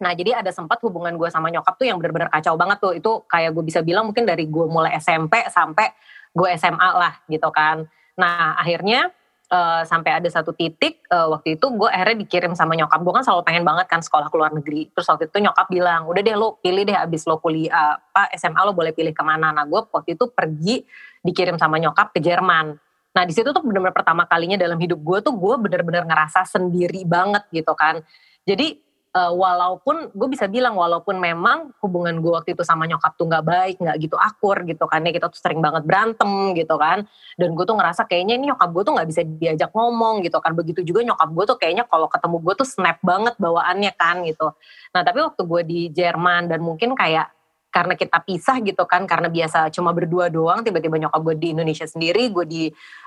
Nah 0.01 0.17
jadi 0.17 0.41
ada 0.41 0.49
sempat 0.49 0.81
hubungan 0.81 1.13
gue 1.13 1.29
sama 1.29 1.53
nyokap 1.53 1.77
tuh 1.77 1.85
yang 1.85 2.01
benar-benar 2.01 2.33
kacau 2.33 2.57
banget 2.57 2.77
tuh. 2.81 2.93
Itu 2.97 3.11
kayak 3.29 3.53
gue 3.53 3.63
bisa 3.63 3.85
bilang 3.85 4.09
mungkin 4.09 4.25
dari 4.25 4.49
gue 4.49 4.65
mulai 4.65 4.97
SMP 4.97 5.45
sampai 5.45 5.93
gue 6.33 6.49
SMA 6.57 6.89
lah 6.97 7.21
gitu 7.29 7.47
kan. 7.53 7.85
Nah 8.17 8.57
akhirnya 8.57 9.13
uh, 9.51 9.83
sampai 9.83 10.17
ada 10.17 10.29
satu 10.31 10.55
titik 10.55 11.03
uh, 11.11 11.27
waktu 11.35 11.59
itu 11.59 11.65
gue 11.75 11.89
akhirnya 11.91 12.23
dikirim 12.23 12.55
sama 12.55 12.73
nyokap 12.79 13.03
gue 13.03 13.13
kan 13.13 13.23
selalu 13.27 13.43
pengen 13.43 13.63
banget 13.67 13.85
kan 13.91 13.99
sekolah 13.99 14.31
ke 14.31 14.35
luar 14.39 14.51
negeri. 14.55 14.87
Terus 14.95 15.07
waktu 15.11 15.27
itu 15.27 15.37
nyokap 15.43 15.67
bilang 15.67 16.07
udah 16.07 16.21
deh 16.23 16.35
lo 16.39 16.57
pilih 16.63 16.87
deh 16.87 16.95
abis 16.95 17.27
lo 17.27 17.37
kuliah 17.37 17.99
apa 17.99 18.31
SMA 18.39 18.61
lo 18.63 18.71
boleh 18.71 18.95
pilih 18.95 19.11
ke 19.11 19.21
mana. 19.21 19.51
Nah 19.51 19.67
gue 19.67 19.79
waktu 19.91 20.15
itu 20.15 20.31
pergi 20.31 20.87
dikirim 21.21 21.59
sama 21.59 21.77
nyokap 21.77 22.15
ke 22.15 22.23
Jerman. 22.23 22.79
Nah 23.11 23.23
di 23.27 23.33
situ 23.35 23.51
tuh 23.51 23.61
benar-benar 23.61 23.93
pertama 23.93 24.23
kalinya 24.23 24.55
dalam 24.55 24.79
hidup 24.79 24.97
gue 25.03 25.19
tuh 25.19 25.35
gue 25.35 25.55
benar-benar 25.59 26.07
ngerasa 26.07 26.47
sendiri 26.47 27.03
banget 27.03 27.43
gitu 27.51 27.75
kan. 27.75 27.99
Jadi 28.47 28.79
uh, 29.11 29.33
walaupun 29.35 30.11
gue 30.15 30.27
bisa 30.31 30.47
bilang 30.47 30.75
walaupun 30.75 31.19
memang 31.19 31.75
hubungan 31.83 32.19
gue 32.23 32.31
waktu 32.31 32.55
itu 32.55 32.63
sama 32.63 32.87
nyokap 32.87 33.15
tuh 33.19 33.27
nggak 33.27 33.45
baik 33.45 33.75
nggak 33.79 33.97
gitu 33.99 34.15
akur 34.15 34.63
gitu 34.63 34.87
kan 34.87 35.03
ya 35.03 35.11
kita 35.11 35.27
tuh 35.27 35.39
sering 35.39 35.59
banget 35.59 35.83
berantem 35.83 36.55
gitu 36.55 36.75
kan. 36.79 37.05
Dan 37.35 37.55
gue 37.55 37.65
tuh 37.67 37.75
ngerasa 37.75 38.07
kayaknya 38.07 38.39
ini 38.39 38.51
nyokap 38.51 38.69
gue 38.71 38.83
tuh 38.87 38.93
nggak 38.95 39.07
bisa 39.11 39.21
diajak 39.25 39.71
ngomong 39.75 40.23
gitu 40.23 40.37
kan. 40.39 40.51
Begitu 40.55 40.79
juga 40.87 41.03
nyokap 41.03 41.29
gue 41.31 41.45
tuh 41.47 41.57
kayaknya 41.59 41.83
kalau 41.87 42.07
ketemu 42.07 42.37
gue 42.39 42.53
tuh 42.55 42.67
snap 42.67 42.97
banget 43.03 43.35
bawaannya 43.37 43.91
kan 43.95 44.23
gitu. 44.23 44.47
Nah 44.95 45.01
tapi 45.03 45.19
waktu 45.23 45.41
gue 45.43 45.61
di 45.67 45.79
Jerman 45.91 46.51
dan 46.51 46.59
mungkin 46.63 46.95
kayak 46.95 47.31
karena 47.71 47.95
kita 47.95 48.19
pisah 48.27 48.59
gitu 48.59 48.83
kan 48.83 49.07
karena 49.07 49.31
biasa 49.31 49.71
cuma 49.71 49.95
berdua 49.95 50.27
doang 50.27 50.59
tiba-tiba 50.59 50.99
nyokap 51.07 51.23
gue 51.23 51.35
di 51.39 51.47
Indonesia 51.55 51.87
sendiri 51.87 52.27
gue 52.27 52.43
di 52.43 52.63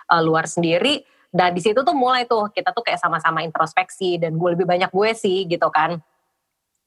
uh, 0.08 0.22
luar 0.24 0.48
sendiri 0.48 1.04
dan 1.34 1.50
di 1.50 1.58
situ 1.58 1.82
tuh 1.82 1.98
mulai 1.98 2.30
tuh 2.30 2.46
kita 2.54 2.70
tuh 2.70 2.86
kayak 2.86 3.02
sama-sama 3.02 3.42
introspeksi 3.42 4.22
dan 4.22 4.38
gue 4.38 4.54
lebih 4.54 4.70
banyak 4.70 4.86
gue 4.94 5.10
sih 5.18 5.42
gitu 5.50 5.66
kan. 5.74 5.98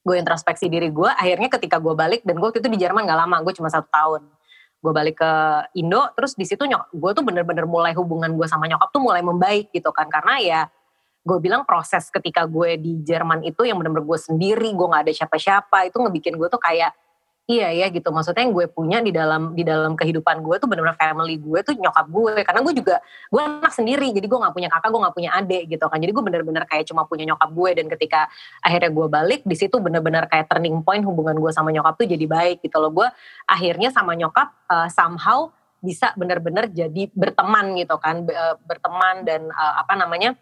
Gue 0.07 0.23
introspeksi 0.23 0.71
diri 0.71 0.87
gue. 0.87 1.11
Akhirnya 1.19 1.51
ketika 1.51 1.83
gue 1.83 1.91
balik 1.91 2.23
dan 2.23 2.39
gue 2.39 2.47
waktu 2.47 2.63
itu 2.63 2.71
di 2.71 2.79
Jerman 2.79 3.03
gak 3.03 3.27
lama, 3.27 3.43
gue 3.43 3.51
cuma 3.51 3.67
satu 3.67 3.91
tahun. 3.91 4.23
Gue 4.79 4.93
balik 4.95 5.19
ke 5.19 5.31
Indo, 5.75 5.99
terus 6.15 6.39
di 6.39 6.47
situ 6.47 6.63
nyok, 6.63 6.95
gue 6.95 7.11
tuh 7.11 7.27
bener-bener 7.27 7.67
mulai 7.67 7.91
hubungan 7.91 8.31
gue 8.39 8.47
sama 8.47 8.71
nyokap 8.71 8.87
tuh 8.95 9.03
mulai 9.03 9.19
membaik 9.19 9.67
gitu 9.75 9.91
kan. 9.91 10.07
Karena 10.07 10.39
ya 10.39 10.61
gue 11.27 11.37
bilang 11.43 11.67
proses 11.67 12.07
ketika 12.07 12.47
gue 12.47 12.79
di 12.79 13.03
Jerman 13.03 13.43
itu 13.43 13.67
yang 13.67 13.75
bener-bener 13.83 14.07
gue 14.07 14.19
sendiri, 14.31 14.71
gue 14.71 14.87
gak 14.87 15.03
ada 15.03 15.11
siapa-siapa, 15.11 15.91
itu 15.91 15.99
ngebikin 15.99 16.39
gue 16.39 16.47
tuh 16.47 16.61
kayak 16.63 16.95
iya 17.47 17.71
ya 17.71 17.87
gitu. 17.87 18.11
Maksudnya 18.11 18.43
yang 18.43 18.51
gue 18.51 18.67
punya 18.67 18.99
di 18.99 19.15
dalam 19.15 19.55
di 19.55 19.63
dalam 19.63 19.95
kehidupan 19.95 20.43
gue 20.43 20.59
tuh 20.59 20.67
benar-benar 20.67 20.99
family 20.99 21.39
gue 21.39 21.59
tuh 21.63 21.73
nyokap 21.79 22.05
gue. 22.11 22.43
Karena 22.43 22.59
gue 22.61 22.73
juga 22.75 22.95
gue 23.31 23.41
anak 23.41 23.71
sendiri 23.71 24.11
jadi 24.11 24.27
gue 24.27 24.39
nggak 24.39 24.53
punya 24.53 24.69
kakak 24.69 24.89
gue 24.91 25.01
nggak 25.01 25.15
punya 25.15 25.31
adik 25.39 25.63
gitu 25.71 25.85
kan. 25.87 25.97
Jadi 26.03 26.11
gue 26.11 26.23
benar-benar 26.27 26.63
kayak 26.67 26.85
cuma 26.91 27.07
punya 27.07 27.23
nyokap 27.31 27.49
gue. 27.55 27.69
Dan 27.79 27.85
ketika 27.87 28.27
akhirnya 28.59 28.91
gue 28.91 29.07
balik 29.07 29.41
di 29.47 29.55
situ 29.55 29.79
benar-benar 29.79 30.27
kayak 30.27 30.51
turning 30.51 30.83
point 30.83 31.01
hubungan 31.07 31.39
gue 31.39 31.51
sama 31.55 31.71
nyokap 31.71 31.95
tuh 31.95 32.05
jadi 32.05 32.25
baik 32.27 32.61
gitu 32.61 32.77
loh. 32.83 32.91
Gue 32.91 33.07
akhirnya 33.47 33.89
sama 33.95 34.13
nyokap 34.13 34.51
uh, 34.67 34.91
somehow 34.91 35.47
bisa 35.79 36.11
benar-benar 36.19 36.67
jadi 36.67 37.07
berteman 37.15 37.79
gitu 37.79 37.95
kan. 37.97 38.27
Uh, 38.27 38.59
berteman 38.67 39.23
dan 39.23 39.47
uh, 39.55 39.73
apa 39.79 39.95
namanya 39.95 40.35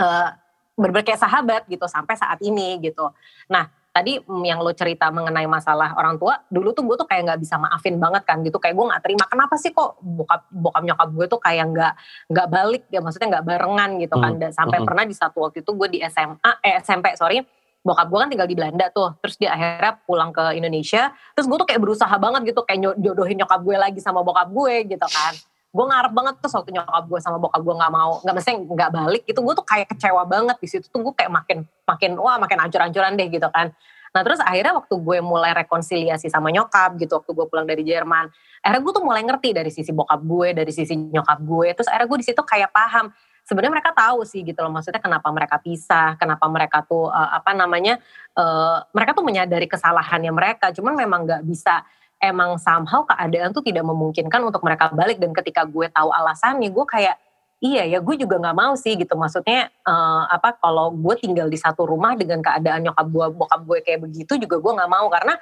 uh, 0.00 0.32
berbagai 0.78 1.18
sahabat 1.20 1.68
gitu 1.68 1.84
sampai 1.84 2.16
saat 2.16 2.40
ini 2.40 2.80
gitu. 2.80 3.12
Nah 3.52 3.77
tadi 3.98 4.22
mm, 4.22 4.44
yang 4.46 4.62
lo 4.62 4.70
cerita 4.70 5.10
mengenai 5.10 5.50
masalah 5.50 5.98
orang 5.98 6.14
tua 6.22 6.38
dulu 6.46 6.70
tuh 6.70 6.86
gue 6.86 6.94
tuh 6.94 7.08
kayak 7.10 7.22
nggak 7.26 7.40
bisa 7.42 7.58
maafin 7.58 7.98
banget 7.98 8.22
kan 8.22 8.38
gitu. 8.46 8.62
Kayak 8.62 8.78
gue 8.78 8.86
nggak 8.94 9.02
terima. 9.02 9.24
Kenapa 9.26 9.54
sih 9.58 9.74
kok 9.74 9.98
bokap 9.98 10.46
bokap 10.54 10.82
nyokap 10.86 11.08
gue 11.10 11.26
tuh 11.26 11.40
kayak 11.42 11.66
nggak 11.74 11.92
nggak 12.30 12.46
balik 12.46 12.82
ya? 12.94 13.02
Maksudnya 13.02 13.28
nggak 13.34 13.44
barengan 13.50 13.90
gitu 13.98 14.14
kan. 14.14 14.32
Hmm. 14.38 14.40
Dan 14.46 14.50
sampai 14.54 14.78
hmm. 14.78 14.86
pernah 14.86 15.04
di 15.04 15.14
satu 15.18 15.38
waktu 15.42 15.66
itu 15.66 15.70
gue 15.74 15.88
di 15.90 15.98
SMA 16.06 16.50
eh 16.62 16.78
SMP 16.78 17.18
sorry. 17.18 17.42
Bokap 17.82 18.06
gue 18.10 18.18
kan 18.22 18.28
tinggal 18.30 18.46
di 18.46 18.54
Belanda 18.54 18.86
tuh. 18.94 19.18
Terus 19.18 19.34
dia 19.34 19.50
akhirnya 19.50 19.98
pulang 20.06 20.30
ke 20.30 20.54
Indonesia. 20.54 21.10
Terus 21.34 21.46
gue 21.50 21.56
tuh 21.58 21.66
kayak 21.66 21.82
berusaha 21.82 22.14
banget 22.22 22.54
gitu. 22.54 22.62
Kayak 22.62 22.94
jodohin 23.02 23.42
nyokap 23.42 23.60
gue 23.66 23.76
lagi 23.76 23.98
sama 23.98 24.22
bokap 24.22 24.46
gue 24.54 24.94
gitu 24.94 25.08
kan 25.10 25.34
gue 25.78 25.86
ngarep 25.86 26.10
banget 26.10 26.34
tuh 26.42 26.50
waktu 26.50 26.74
nyokap 26.74 27.04
gue 27.06 27.20
sama 27.22 27.38
bokap 27.38 27.62
gue 27.62 27.74
nggak 27.78 27.92
mau 27.94 28.18
nggak 28.26 28.34
mesti 28.34 28.50
nggak 28.58 28.90
balik 28.90 29.22
itu 29.30 29.38
gue 29.38 29.54
tuh 29.54 29.66
kayak 29.66 29.86
kecewa 29.94 30.26
banget 30.26 30.56
di 30.58 30.66
situ 30.66 30.90
tuh 30.90 31.00
gue 31.06 31.14
kayak 31.14 31.30
makin 31.30 31.62
makin 31.86 32.10
wah 32.18 32.34
makin 32.42 32.58
ancur-ancuran 32.66 33.14
deh 33.14 33.30
gitu 33.30 33.46
kan. 33.54 33.70
Nah 34.08 34.20
terus 34.24 34.42
akhirnya 34.42 34.74
waktu 34.74 34.94
gue 34.98 35.18
mulai 35.22 35.54
rekonsiliasi 35.54 36.26
sama 36.32 36.50
nyokap 36.50 36.98
gitu 36.98 37.22
waktu 37.22 37.30
gue 37.30 37.46
pulang 37.46 37.68
dari 37.68 37.86
Jerman 37.86 38.26
akhirnya 38.64 38.82
gue 38.82 38.92
tuh 38.98 39.04
mulai 39.06 39.22
ngerti 39.22 39.54
dari 39.54 39.70
sisi 39.70 39.94
bokap 39.94 40.18
gue 40.18 40.48
dari 40.56 40.72
sisi 40.74 40.98
nyokap 40.98 41.38
gue 41.46 41.68
terus 41.78 41.86
akhirnya 41.86 42.08
gue 42.10 42.18
di 42.18 42.26
situ 42.26 42.42
kayak 42.42 42.74
paham 42.74 43.14
sebenarnya 43.46 43.72
mereka 43.80 43.90
tahu 43.94 44.26
sih 44.28 44.44
gitu 44.44 44.60
loh 44.60 44.72
maksudnya 44.72 45.00
kenapa 45.00 45.28
mereka 45.30 45.56
pisah 45.62 46.18
kenapa 46.20 46.44
mereka 46.50 46.84
tuh 46.84 47.08
uh, 47.08 47.30
apa 47.32 47.54
namanya 47.54 47.96
uh, 48.36 48.84
mereka 48.92 49.16
tuh 49.16 49.24
menyadari 49.24 49.64
kesalahannya 49.64 50.32
mereka 50.34 50.74
cuman 50.74 50.92
memang 50.98 51.24
nggak 51.24 51.42
bisa 51.46 51.80
emang 52.18 52.58
somehow 52.58 53.06
keadaan 53.06 53.54
tuh 53.54 53.62
tidak 53.62 53.86
memungkinkan 53.86 54.42
untuk 54.42 54.62
mereka 54.66 54.90
balik. 54.90 55.22
Dan 55.22 55.30
ketika 55.34 55.64
gue 55.64 55.86
tahu 55.90 56.10
alasannya 56.10 56.70
gue 56.70 56.86
kayak 56.86 57.16
iya 57.58 57.82
ya 57.86 57.98
gue 57.98 58.14
juga 58.14 58.38
nggak 58.38 58.56
mau 58.58 58.74
sih 58.74 58.98
gitu. 58.98 59.14
Maksudnya 59.14 59.70
uh, 59.86 60.26
apa 60.30 60.58
kalau 60.58 60.94
gue 60.94 61.14
tinggal 61.18 61.46
di 61.46 61.58
satu 61.58 61.86
rumah 61.86 62.14
dengan 62.18 62.42
keadaan 62.42 62.90
nyokap 62.90 63.06
gue 63.06 63.26
bokap 63.34 63.60
gue 63.64 63.78
kayak 63.82 64.00
begitu 64.06 64.32
juga 64.38 64.56
gue 64.58 64.72
nggak 64.78 64.90
mau. 64.90 65.06
Karena 65.10 65.34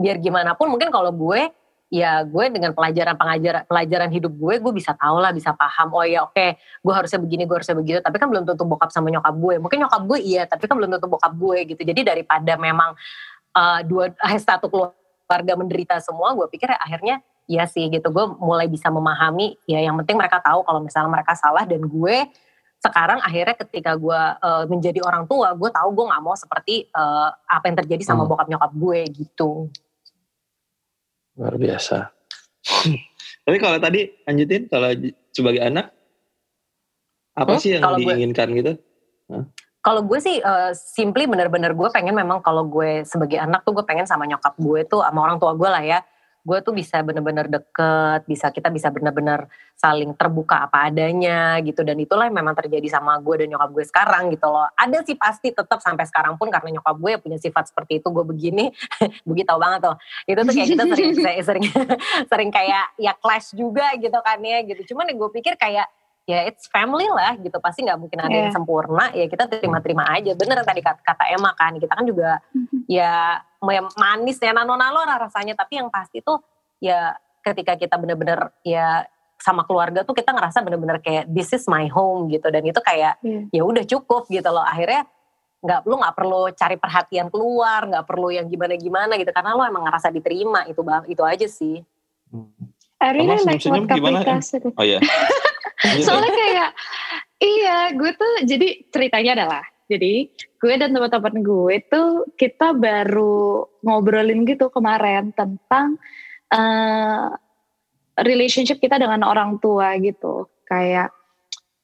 biar 0.00 0.16
gimana 0.20 0.56
pun 0.56 0.72
mungkin 0.72 0.88
kalau 0.88 1.12
gue 1.12 1.52
ya 1.92 2.24
gue 2.24 2.44
dengan 2.48 2.72
pelajaran 2.72 3.20
pengajaran 3.20 3.68
pelajaran 3.68 4.08
hidup 4.08 4.32
gue 4.32 4.54
gue 4.64 4.72
bisa 4.72 4.96
tahu 4.96 5.20
lah 5.20 5.28
bisa 5.28 5.52
paham 5.52 5.92
oh 5.92 6.00
ya 6.00 6.24
oke 6.24 6.32
okay, 6.32 6.56
gue 6.80 6.88
harusnya 6.88 7.20
begini 7.20 7.44
gue 7.44 7.56
harusnya 7.60 7.76
begitu. 7.76 7.98
Tapi 8.00 8.16
kan 8.16 8.32
belum 8.32 8.48
tentu 8.48 8.64
bokap 8.64 8.88
sama 8.88 9.12
nyokap 9.12 9.36
gue. 9.36 9.54
Mungkin 9.60 9.78
nyokap 9.84 10.02
gue 10.08 10.18
iya 10.24 10.48
tapi 10.48 10.64
kan 10.64 10.80
belum 10.80 10.96
tentu 10.96 11.12
bokap 11.12 11.32
gue 11.36 11.58
gitu. 11.76 11.82
Jadi 11.84 12.00
daripada 12.00 12.56
memang 12.56 12.96
uh, 13.52 13.80
dua 13.84 14.12
satu 14.48 14.72
keluarga 14.72 15.01
keluarga 15.32 15.56
menderita 15.56 15.96
semua 16.04 16.36
gue 16.36 16.44
pikir 16.52 16.68
ya 16.68 16.76
akhirnya 16.76 17.16
ya 17.48 17.64
sih 17.64 17.88
gitu 17.88 18.12
gue 18.12 18.24
mulai 18.36 18.68
bisa 18.68 18.92
memahami 18.92 19.56
ya 19.64 19.80
yang 19.80 19.96
penting 20.04 20.20
mereka 20.20 20.44
tahu 20.44 20.60
kalau 20.60 20.84
misalnya 20.84 21.08
mereka 21.08 21.32
salah 21.32 21.64
dan 21.64 21.80
gue 21.80 22.28
sekarang 22.84 23.24
akhirnya 23.24 23.56
ketika 23.56 23.96
gue 23.96 24.20
uh, 24.44 24.68
menjadi 24.68 25.00
orang 25.00 25.24
tua 25.24 25.56
gue 25.56 25.72
tahu 25.72 25.88
gue 25.96 26.04
nggak 26.12 26.20
mau 26.20 26.36
seperti 26.36 26.84
uh, 26.92 27.32
apa 27.48 27.64
yang 27.72 27.76
terjadi 27.80 28.02
sama 28.04 28.28
hmm. 28.28 28.30
bokap 28.36 28.46
nyokap 28.52 28.72
gue 28.76 29.00
gitu 29.16 29.50
luar 31.40 31.56
biasa 31.56 32.12
tapi 33.48 33.56
kalau 33.56 33.80
tadi 33.80 34.12
lanjutin 34.28 34.68
kalau 34.68 34.92
sebagai 35.32 35.64
anak 35.64 35.96
apa 37.32 37.56
hmm? 37.56 37.60
sih 37.64 37.70
yang 37.72 37.96
diinginkan 37.96 38.48
gue, 38.52 38.58
gitu 38.60 38.72
huh? 39.32 39.48
Kalau 39.82 40.06
gue 40.06 40.18
sih 40.22 40.38
uh, 40.38 40.70
simply 40.78 41.26
bener-bener 41.26 41.74
gue 41.74 41.88
pengen 41.90 42.14
memang 42.14 42.38
kalau 42.38 42.62
gue 42.70 43.02
sebagai 43.02 43.34
anak 43.42 43.66
tuh 43.66 43.74
gue 43.74 43.82
pengen 43.82 44.06
sama 44.06 44.30
nyokap 44.30 44.54
gue 44.54 44.86
tuh 44.86 45.02
sama 45.02 45.26
orang 45.26 45.42
tua 45.42 45.58
gue 45.58 45.66
lah 45.68 45.82
ya. 45.82 46.00
gue 46.42 46.58
tuh 46.58 46.74
bisa 46.74 46.98
bener-bener 47.06 47.46
deket, 47.46 48.26
bisa 48.26 48.50
kita 48.50 48.66
bisa 48.66 48.90
bener-bener 48.90 49.46
saling 49.78 50.10
terbuka 50.18 50.66
apa 50.66 50.90
adanya 50.90 51.54
gitu 51.62 51.86
dan 51.86 51.94
itulah 52.02 52.26
yang 52.26 52.34
memang 52.34 52.58
terjadi 52.58 52.98
sama 52.98 53.14
gue 53.22 53.46
dan 53.46 53.54
nyokap 53.54 53.70
gue 53.70 53.84
sekarang 53.86 54.26
gitu 54.34 54.50
loh. 54.50 54.66
Ada 54.74 55.06
sih 55.06 55.14
pasti 55.14 55.54
tetap 55.54 55.78
sampai 55.78 56.02
sekarang 56.02 56.34
pun 56.34 56.50
karena 56.50 56.82
nyokap 56.82 56.98
gue 56.98 57.12
punya 57.22 57.38
sifat 57.38 57.70
seperti 57.70 58.02
itu 58.02 58.10
gue 58.10 58.26
begini, 58.26 58.74
Bugi 59.26 59.46
tau 59.46 59.62
banget 59.62 59.86
tuh. 59.86 59.96
Itu 60.26 60.40
tuh 60.42 60.50
kayak 60.50 60.68
kita 60.74 60.84
sering 60.90 61.12
sering 61.46 61.64
sering 62.26 62.50
kayak 62.50 62.90
ya 62.98 63.14
clash 63.22 63.54
juga 63.54 63.94
gitu 63.94 64.18
kan 64.18 64.42
ya 64.42 64.66
gitu. 64.66 64.82
Cuman 64.90 65.14
yang 65.14 65.22
gue 65.22 65.30
pikir 65.30 65.54
kayak 65.54 65.86
ya 66.22 66.46
it's 66.46 66.70
family 66.70 67.10
lah 67.10 67.34
gitu 67.34 67.58
pasti 67.58 67.82
nggak 67.82 67.98
mungkin 67.98 68.18
ada 68.22 68.30
yeah. 68.30 68.40
yang 68.46 68.50
iya. 68.50 68.54
sempurna 68.54 69.04
ya 69.10 69.26
kita 69.26 69.50
terima-terima 69.50 70.06
aja 70.06 70.32
bener 70.38 70.62
tadi 70.62 70.78
kata, 70.78 71.02
kata 71.02 71.24
Emma 71.34 71.50
kan 71.58 71.74
kita 71.82 71.92
kan 71.98 72.04
juga 72.06 72.38
mm-hmm. 72.54 72.80
ya 72.86 73.42
manis 73.98 74.38
ya 74.38 74.54
nano-nano 74.54 75.02
rasanya 75.02 75.58
tapi 75.58 75.82
yang 75.82 75.90
pasti 75.90 76.22
tuh 76.22 76.38
ya 76.78 77.18
ketika 77.42 77.74
kita 77.74 77.98
bener-bener 77.98 78.54
ya 78.62 79.02
sama 79.42 79.66
keluarga 79.66 80.06
tuh 80.06 80.14
kita 80.14 80.30
ngerasa 80.30 80.62
bener-bener 80.62 81.02
kayak 81.02 81.26
this 81.26 81.50
is 81.50 81.66
my 81.66 81.90
home 81.90 82.30
gitu 82.30 82.46
dan 82.54 82.62
itu 82.62 82.78
kayak 82.78 83.18
yeah. 83.26 83.42
ya 83.50 83.62
udah 83.66 83.82
cukup 83.82 84.30
gitu 84.30 84.46
loh 84.46 84.62
akhirnya 84.62 85.02
nggak 85.62 85.80
lu 85.86 85.94
nggak 85.98 86.14
perlu 86.14 86.42
cari 86.54 86.76
perhatian 86.78 87.30
keluar 87.30 87.86
nggak 87.86 88.06
perlu 88.06 88.34
yang 88.34 88.46
gimana 88.46 88.74
gimana 88.78 89.14
gitu 89.18 89.30
karena 89.30 89.54
lo 89.54 89.62
emang 89.66 89.86
ngerasa 89.86 90.10
diterima 90.14 90.66
itu 90.70 90.82
bang 90.82 91.02
itu 91.06 91.22
aja 91.22 91.46
sih. 91.50 91.82
Hmm. 92.30 92.50
I 93.02 93.10
really 93.10 93.34
like 93.42 93.62
what 93.66 93.90
Oh 94.78 94.86
iya. 94.86 95.02
Soalnya 96.06 96.32
kayak 96.32 96.70
iya 97.42 97.78
gue 97.94 98.10
tuh 98.14 98.32
jadi 98.46 98.86
ceritanya 98.88 99.32
adalah 99.42 99.64
jadi 99.90 100.30
gue 100.30 100.74
dan 100.78 100.94
teman-teman 100.94 101.42
gue 101.42 101.76
tuh 101.90 102.30
kita 102.38 102.72
baru 102.72 103.66
ngobrolin 103.82 104.46
gitu 104.46 104.70
kemarin 104.70 105.34
tentang 105.34 105.98
uh, 106.54 107.34
relationship 108.22 108.78
kita 108.78 108.96
dengan 108.96 109.26
orang 109.26 109.58
tua 109.58 109.98
gitu. 109.98 110.46
Kayak 110.70 111.10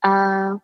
uh, 0.06 0.56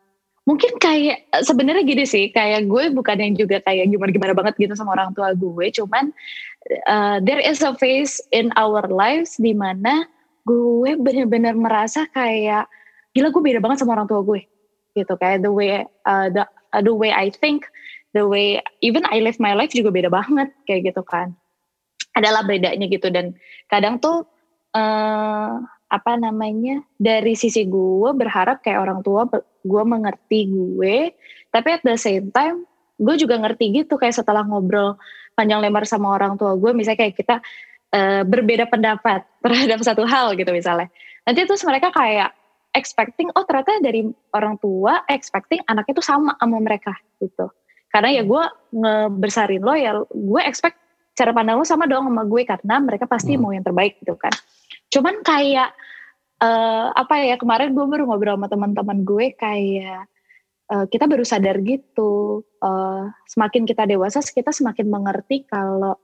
mungkin 0.44 0.76
kayak 0.76 1.24
sebenarnya 1.40 1.84
gini 1.88 2.04
sih 2.04 2.28
kayak 2.28 2.68
gue 2.68 2.92
bukan 2.92 3.16
yang 3.16 3.32
juga 3.32 3.64
kayak 3.64 3.88
gimana 3.88 4.12
gimana 4.12 4.32
banget 4.36 4.54
gitu 4.60 4.76
sama 4.76 4.92
orang 4.92 5.16
tua 5.16 5.32
gue 5.32 5.66
cuman 5.72 6.12
uh, 6.84 7.16
there 7.24 7.40
is 7.40 7.64
a 7.64 7.72
phase 7.80 8.20
in 8.28 8.52
our 8.60 8.84
lives 8.92 9.40
di 9.40 9.56
mana 9.56 10.04
gue 10.44 11.00
benar-benar 11.00 11.56
merasa 11.56 12.04
kayak 12.12 12.68
gila 13.14 13.30
gue 13.30 13.42
beda 13.42 13.59
banget 13.62 13.83
sama 13.83 13.97
orang 13.97 14.11
tua 14.11 14.21
gue. 14.26 14.44
Gitu 14.94 15.14
kayak 15.18 15.47
the 15.47 15.50
way 15.50 15.87
uh, 16.04 16.28
the 16.30 16.44
uh, 16.75 16.83
the 16.83 16.94
way 16.94 17.14
I 17.14 17.30
think 17.30 17.66
the 18.12 18.26
way 18.26 18.61
even 18.83 19.06
I 19.06 19.23
live 19.23 19.38
my 19.38 19.54
life 19.54 19.73
juga 19.73 19.94
beda 19.94 20.11
banget 20.11 20.50
kayak 20.66 20.92
gitu 20.92 21.02
kan. 21.06 21.33
Adalah 22.14 22.47
bedanya 22.47 22.87
gitu 22.87 23.11
dan 23.11 23.35
kadang 23.71 23.99
tuh 23.99 24.26
uh, 24.75 25.62
apa 25.90 26.12
namanya 26.18 26.83
dari 26.99 27.38
sisi 27.38 27.66
gue 27.71 28.11
berharap 28.18 28.62
kayak 28.66 28.83
orang 28.83 29.00
tua 29.06 29.30
gue 29.62 29.83
mengerti 29.87 30.50
gue 30.50 31.14
tapi 31.54 31.68
at 31.71 31.87
the 31.87 31.94
same 31.94 32.35
time 32.35 32.66
gue 32.99 33.14
juga 33.14 33.38
ngerti 33.38 33.85
gitu 33.85 33.94
kayak 33.94 34.14
setelah 34.14 34.42
ngobrol 34.42 34.99
panjang 35.38 35.62
lebar 35.62 35.87
sama 35.87 36.11
orang 36.14 36.35
tua 36.35 36.59
gue 36.59 36.71
misalnya 36.75 36.99
kayak 37.06 37.14
kita 37.14 37.37
uh, 37.94 38.23
berbeda 38.26 38.66
pendapat 38.66 39.23
terhadap 39.44 39.78
satu 39.83 40.02
hal 40.06 40.35
gitu 40.35 40.50
misalnya. 40.50 40.90
Nanti 41.25 41.47
terus 41.47 41.62
mereka 41.62 41.94
kayak 41.94 42.35
expecting 42.74 43.30
oh 43.38 43.46
ternyata 43.46 43.78
dari 43.80 44.04
orang 44.34 44.58
tua 44.58 45.06
expecting 45.06 45.62
anaknya 45.70 45.94
tuh 46.02 46.06
sama 46.06 46.34
sama 46.36 46.58
mereka 46.60 46.92
gitu. 47.22 47.48
Karena 47.88 48.10
ya 48.10 48.22
gue 48.26 48.42
ngebesarin 48.74 49.62
lo 49.62 49.74
ya 49.78 49.94
gue 50.02 50.42
expect 50.42 50.76
cara 51.14 51.30
pandang 51.30 51.62
lo 51.62 51.64
sama 51.64 51.87
dong 51.87 52.10
sama 52.10 52.26
gue 52.26 52.42
karena 52.42 52.82
mereka 52.82 53.06
pasti 53.06 53.38
hmm. 53.38 53.40
mau 53.40 53.54
yang 53.54 53.62
terbaik 53.62 54.02
gitu 54.02 54.18
kan. 54.18 54.34
Cuman 54.90 55.22
kayak 55.22 55.70
uh, 56.42 56.90
apa 56.92 57.14
ya 57.22 57.37
kemarin 57.38 57.72
gue 57.72 57.87
baru 57.87 58.04
ngobrol 58.10 58.37
sama 58.37 58.48
teman-teman 58.50 58.98
gue 59.06 59.26
kayak 59.38 60.10
uh, 60.74 60.87
kita 60.90 61.06
baru 61.06 61.24
sadar 61.24 61.60
gitu 61.62 62.42
uh, 62.60 63.08
semakin 63.30 63.62
kita 63.68 63.87
dewasa 63.87 64.20
kita 64.24 64.50
semakin 64.50 64.90
mengerti 64.90 65.46
kalau 65.46 65.94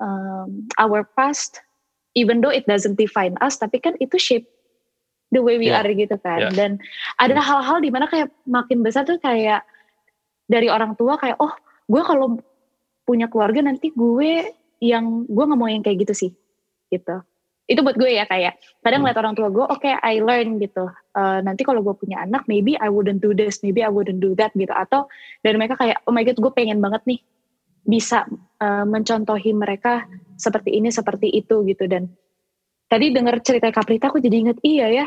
um, 0.00 0.64
our 0.80 1.04
past 1.04 1.60
even 2.16 2.40
though 2.40 2.52
it 2.52 2.66
doesn't 2.66 2.96
define 2.96 3.36
us 3.44 3.60
tapi 3.60 3.78
kan 3.78 3.94
itu 4.00 4.16
shape 4.16 4.48
the 5.30 5.40
way 5.40 5.56
we 5.56 5.70
yeah. 5.70 5.82
are 5.82 5.90
gitu 5.90 6.14
kan. 6.20 6.50
Yeah. 6.50 6.52
Dan 6.52 6.70
ada 7.18 7.40
hal-hal 7.40 7.82
di 7.82 7.90
mana 7.90 8.10
kayak 8.10 8.30
makin 8.46 8.82
besar 8.82 9.06
tuh 9.06 9.18
kayak 9.22 9.64
dari 10.50 10.66
orang 10.66 10.98
tua 10.98 11.14
kayak 11.14 11.38
oh 11.38 11.54
gue 11.86 12.02
kalau 12.02 12.38
punya 13.06 13.30
keluarga 13.30 13.62
nanti 13.62 13.94
gue 13.94 14.54
yang 14.82 15.26
gue 15.26 15.44
nggak 15.46 15.58
mau 15.58 15.70
yang 15.70 15.82
kayak 15.82 16.06
gitu 16.06 16.14
sih 16.14 16.30
gitu 16.90 17.22
itu 17.70 17.86
buat 17.86 17.94
gue 17.94 18.10
ya 18.10 18.26
kayak 18.26 18.58
kadang 18.82 19.06
hmm. 19.06 19.14
lihat 19.14 19.18
orang 19.22 19.34
tua 19.38 19.46
gue 19.46 19.62
oke 19.62 19.78
okay, 19.78 19.94
I 19.94 20.18
learn 20.18 20.58
gitu 20.58 20.90
uh, 20.90 21.38
nanti 21.46 21.62
kalau 21.62 21.86
gue 21.86 21.94
punya 21.94 22.26
anak 22.26 22.50
maybe 22.50 22.74
I 22.74 22.90
wouldn't 22.90 23.22
do 23.22 23.30
this 23.30 23.62
maybe 23.62 23.86
I 23.86 23.90
wouldn't 23.94 24.18
do 24.18 24.34
that 24.42 24.50
gitu 24.58 24.74
atau 24.74 25.06
dari 25.46 25.54
mereka 25.54 25.78
kayak 25.78 26.02
oh 26.10 26.12
my 26.14 26.26
god 26.26 26.42
gue 26.42 26.50
pengen 26.50 26.82
banget 26.82 27.06
nih 27.06 27.22
bisa 27.86 28.26
uh, 28.58 28.82
mencontohi 28.82 29.54
mereka 29.54 30.10
seperti 30.34 30.82
ini 30.82 30.90
seperti 30.90 31.30
itu 31.30 31.62
gitu 31.62 31.86
dan 31.86 32.10
tadi 32.90 33.14
dengar 33.14 33.38
cerita 33.38 33.70
Kaprita 33.70 34.10
aku 34.10 34.18
jadi 34.18 34.50
inget 34.50 34.58
iya 34.66 34.86
ya 34.90 35.06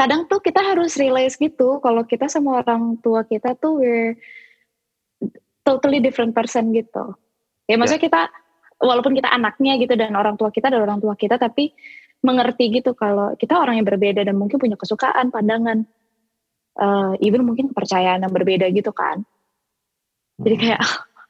kadang 0.00 0.24
tuh 0.24 0.40
kita 0.40 0.64
harus 0.64 0.96
realize 0.96 1.36
gitu 1.36 1.76
kalau 1.84 2.08
kita 2.08 2.24
sama 2.32 2.64
orang 2.64 2.96
tua 3.04 3.28
kita 3.28 3.52
tuh 3.60 3.76
we're 3.76 4.16
totally 5.60 6.00
different 6.00 6.32
person 6.32 6.72
gitu. 6.72 7.12
Ya 7.68 7.76
maksudnya 7.76 8.00
yeah. 8.00 8.08
kita 8.08 8.20
walaupun 8.80 9.12
kita 9.12 9.28
anaknya 9.28 9.76
gitu 9.76 9.92
dan 9.92 10.16
orang 10.16 10.40
tua 10.40 10.48
kita 10.48 10.72
dan 10.72 10.80
orang 10.80 11.04
tua 11.04 11.12
kita 11.12 11.36
tapi 11.36 11.76
mengerti 12.24 12.80
gitu 12.80 12.96
kalau 12.96 13.36
kita 13.36 13.60
orang 13.60 13.76
yang 13.80 13.86
berbeda 13.88 14.24
dan 14.24 14.36
mungkin 14.36 14.56
punya 14.56 14.76
kesukaan, 14.76 15.28
pandangan, 15.32 15.84
uh, 16.80 17.12
even 17.20 17.44
mungkin 17.44 17.68
kepercayaan 17.72 18.24
yang 18.24 18.32
berbeda 18.32 18.72
gitu 18.72 18.92
kan. 18.96 19.24
Jadi 20.40 20.54
hmm. 20.56 20.62
kayak 20.64 20.80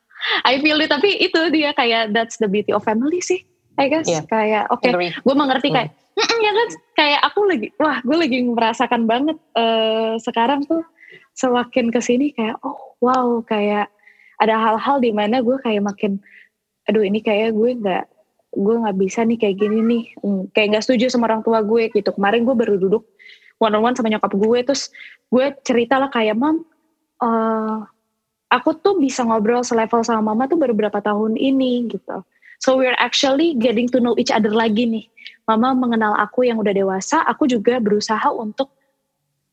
I 0.51 0.63
feel 0.63 0.79
it 0.79 0.95
tapi 0.95 1.19
itu 1.19 1.41
dia 1.51 1.75
kayak 1.75 2.15
that's 2.15 2.39
the 2.39 2.47
beauty 2.47 2.71
of 2.71 2.87
family 2.87 3.19
sih. 3.19 3.43
I 3.79 3.91
guess 3.91 4.07
yeah. 4.07 4.23
kayak 4.27 4.71
oke, 4.71 4.83
okay, 4.83 5.11
gue 5.11 5.35
mengerti 5.35 5.75
kayak 5.75 5.91
mm 5.91 6.00
ya 6.41 6.53
kan? 6.53 6.69
Kayak 6.97 7.21
aku 7.27 7.41
lagi 7.49 7.69
wah 7.81 7.99
gue 8.05 8.17
lagi 8.17 8.39
merasakan 8.45 9.09
banget 9.09 9.37
uh, 9.57 10.17
sekarang 10.21 10.65
tuh 10.69 10.85
semakin 11.35 11.89
ke 11.89 12.01
sini 12.03 12.37
kayak 12.37 12.61
oh 12.61 12.99
wow 13.01 13.41
kayak 13.47 13.89
ada 14.41 14.57
hal-hal 14.57 15.01
di 15.01 15.13
mana 15.13 15.41
gue 15.41 15.57
kayak 15.61 15.85
makin 15.85 16.21
aduh 16.89 17.05
ini 17.05 17.21
kayak 17.21 17.53
gue 17.57 17.71
nggak 17.77 18.05
gue 18.51 18.75
nggak 18.83 18.97
bisa 18.99 19.23
nih 19.23 19.39
kayak 19.39 19.57
gini 19.63 19.79
nih. 19.85 20.05
Hmm, 20.21 20.43
kayak 20.51 20.77
nggak 20.77 20.85
setuju 20.85 21.07
sama 21.13 21.31
orang 21.31 21.43
tua 21.47 21.63
gue 21.63 21.89
gitu. 21.93 22.11
Kemarin 22.11 22.43
gue 22.43 22.55
baru 22.57 22.75
duduk 22.77 23.07
one 23.61 23.77
on 23.77 23.85
one 23.85 23.95
sama 23.95 24.11
nyokap 24.11 24.33
gue 24.35 24.59
terus 24.65 24.89
gue 25.31 25.47
cerita 25.63 26.01
lah 26.01 26.11
kayak 26.11 26.35
mam 26.35 26.65
uh, 27.23 27.85
aku 28.51 28.75
tuh 28.83 28.99
bisa 28.99 29.23
ngobrol 29.23 29.63
selevel 29.63 30.03
sama 30.03 30.35
mama 30.35 30.51
tuh 30.51 30.59
baru 30.59 30.75
berapa 30.75 30.99
tahun 30.99 31.39
ini 31.39 31.93
gitu. 31.93 32.25
So 32.61 32.77
we're 32.77 32.99
actually 33.01 33.57
getting 33.57 33.89
to 33.95 34.03
know 34.05 34.19
each 34.21 34.35
other 34.35 34.53
lagi 34.53 34.85
nih. 34.85 35.07
Mama 35.51 35.75
mengenal 35.75 36.15
aku 36.15 36.47
yang 36.47 36.63
udah 36.63 36.71
dewasa, 36.71 37.27
aku 37.27 37.51
juga 37.51 37.83
berusaha 37.83 38.31
untuk 38.31 38.71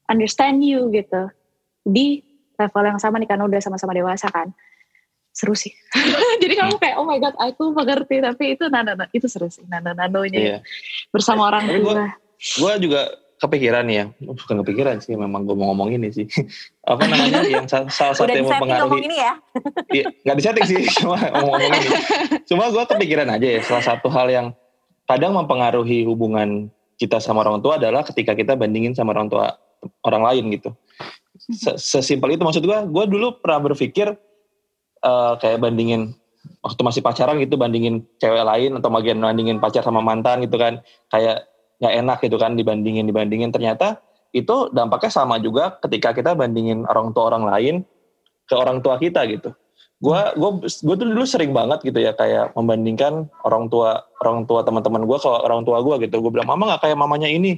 understand 0.06 0.62
you 0.62 0.94
gitu. 0.94 1.34
Di 1.82 2.22
level 2.54 2.84
yang 2.86 3.00
sama 3.02 3.18
nih 3.18 3.26
karena 3.26 3.50
udah 3.50 3.58
sama-sama 3.58 3.98
dewasa 3.98 4.30
kan. 4.30 4.54
Seru 5.34 5.58
sih. 5.58 5.74
Jadi 6.42 6.54
kamu 6.54 6.78
kayak 6.78 6.96
oh 7.02 7.06
my 7.06 7.18
god 7.18 7.34
aku 7.42 7.74
mengerti 7.74 8.22
tapi 8.22 8.54
itu 8.54 8.70
nana, 8.70 8.94
nana 8.94 9.06
itu 9.14 9.26
seru 9.26 9.50
sih 9.50 9.66
nana 9.70 9.94
nanonya 9.94 10.38
iya. 10.38 10.58
bersama 11.10 11.50
orang 11.50 11.66
tua. 11.66 12.14
Gue 12.38 12.74
juga 12.78 13.10
kepikiran 13.38 13.86
ya, 13.86 14.10
bukan 14.18 14.66
kepikiran 14.66 14.98
sih, 14.98 15.14
memang 15.14 15.46
gue 15.46 15.54
mau 15.54 15.70
ngomong 15.74 15.94
ini 15.94 16.10
sih. 16.10 16.26
Apa 16.90 17.06
namanya 17.06 17.46
yang 17.46 17.70
salah 17.70 18.18
satu 18.18 18.26
yang 18.26 18.50
mempengaruhi. 18.50 19.06
ini 19.06 19.18
ya? 19.18 19.34
Iya, 19.94 20.06
gak 20.26 20.36
disetting 20.42 20.66
sih, 20.66 20.82
cuma 21.02 21.22
ngomong, 21.22 21.54
ngomong 21.54 21.62
ini. 21.70 21.90
Cuma 22.50 22.64
gue 22.74 22.84
kepikiran 22.90 23.30
aja 23.30 23.48
ya, 23.48 23.62
salah 23.62 23.86
satu 23.86 24.10
hal 24.10 24.28
yang 24.34 24.48
kadang 25.08 25.34
mempengaruhi 25.34 26.04
hubungan 26.04 26.70
kita 27.00 27.24
sama 27.24 27.42
orang 27.48 27.64
tua 27.64 27.80
adalah 27.80 28.04
ketika 28.04 28.36
kita 28.36 28.54
bandingin 28.60 28.92
sama 28.94 29.16
orang 29.16 29.32
tua 29.32 29.56
orang 30.04 30.24
lain 30.28 30.46
gitu. 30.54 30.70
Sesimpel 31.78 32.36
itu 32.36 32.44
maksud 32.44 32.66
gue, 32.66 32.80
gue 32.90 33.06
dulu 33.08 33.40
pernah 33.40 33.72
berpikir 33.72 34.18
uh, 35.06 35.34
kayak 35.40 35.64
bandingin 35.64 36.18
waktu 36.64 36.82
masih 36.82 37.02
pacaran 37.04 37.38
gitu 37.40 37.56
bandingin 37.60 38.04
cewek 38.18 38.44
lain 38.44 38.80
atau 38.80 38.90
bagian 38.90 39.20
bandingin 39.20 39.58
pacar 39.62 39.84
sama 39.84 40.00
mantan 40.02 40.44
gitu 40.44 40.58
kan 40.58 40.82
kayak 41.12 41.46
nggak 41.78 41.94
enak 41.94 42.18
gitu 42.24 42.38
kan 42.42 42.58
dibandingin 42.58 43.06
dibandingin 43.06 43.52
ternyata 43.54 44.02
itu 44.34 44.72
dampaknya 44.74 45.12
sama 45.14 45.38
juga 45.40 45.78
ketika 45.80 46.12
kita 46.12 46.34
bandingin 46.34 46.84
orang 46.90 47.14
tua 47.14 47.32
orang 47.32 47.46
lain 47.48 47.76
ke 48.48 48.56
orang 48.56 48.80
tua 48.82 48.98
kita 48.98 49.24
gitu. 49.30 49.54
Gua 49.98 50.30
gue 50.38 50.70
gue 50.70 50.96
tuh 50.98 51.08
dulu 51.10 51.26
sering 51.26 51.58
banget 51.58 51.82
gitu 51.82 51.98
ya 51.98 52.14
kayak 52.14 52.54
membandingkan 52.54 53.26
orang 53.42 53.66
tua 53.66 54.06
orang 54.22 54.46
tua 54.46 54.62
teman-teman 54.62 55.10
gue 55.10 55.18
ke 55.18 55.26
orang 55.26 55.66
tua 55.66 55.82
gue 55.82 56.06
gitu. 56.06 56.22
Gue 56.22 56.32
bilang 56.38 56.54
mama 56.54 56.70
nggak 56.70 56.86
kayak 56.86 56.98
mamanya 57.02 57.26
ini, 57.26 57.58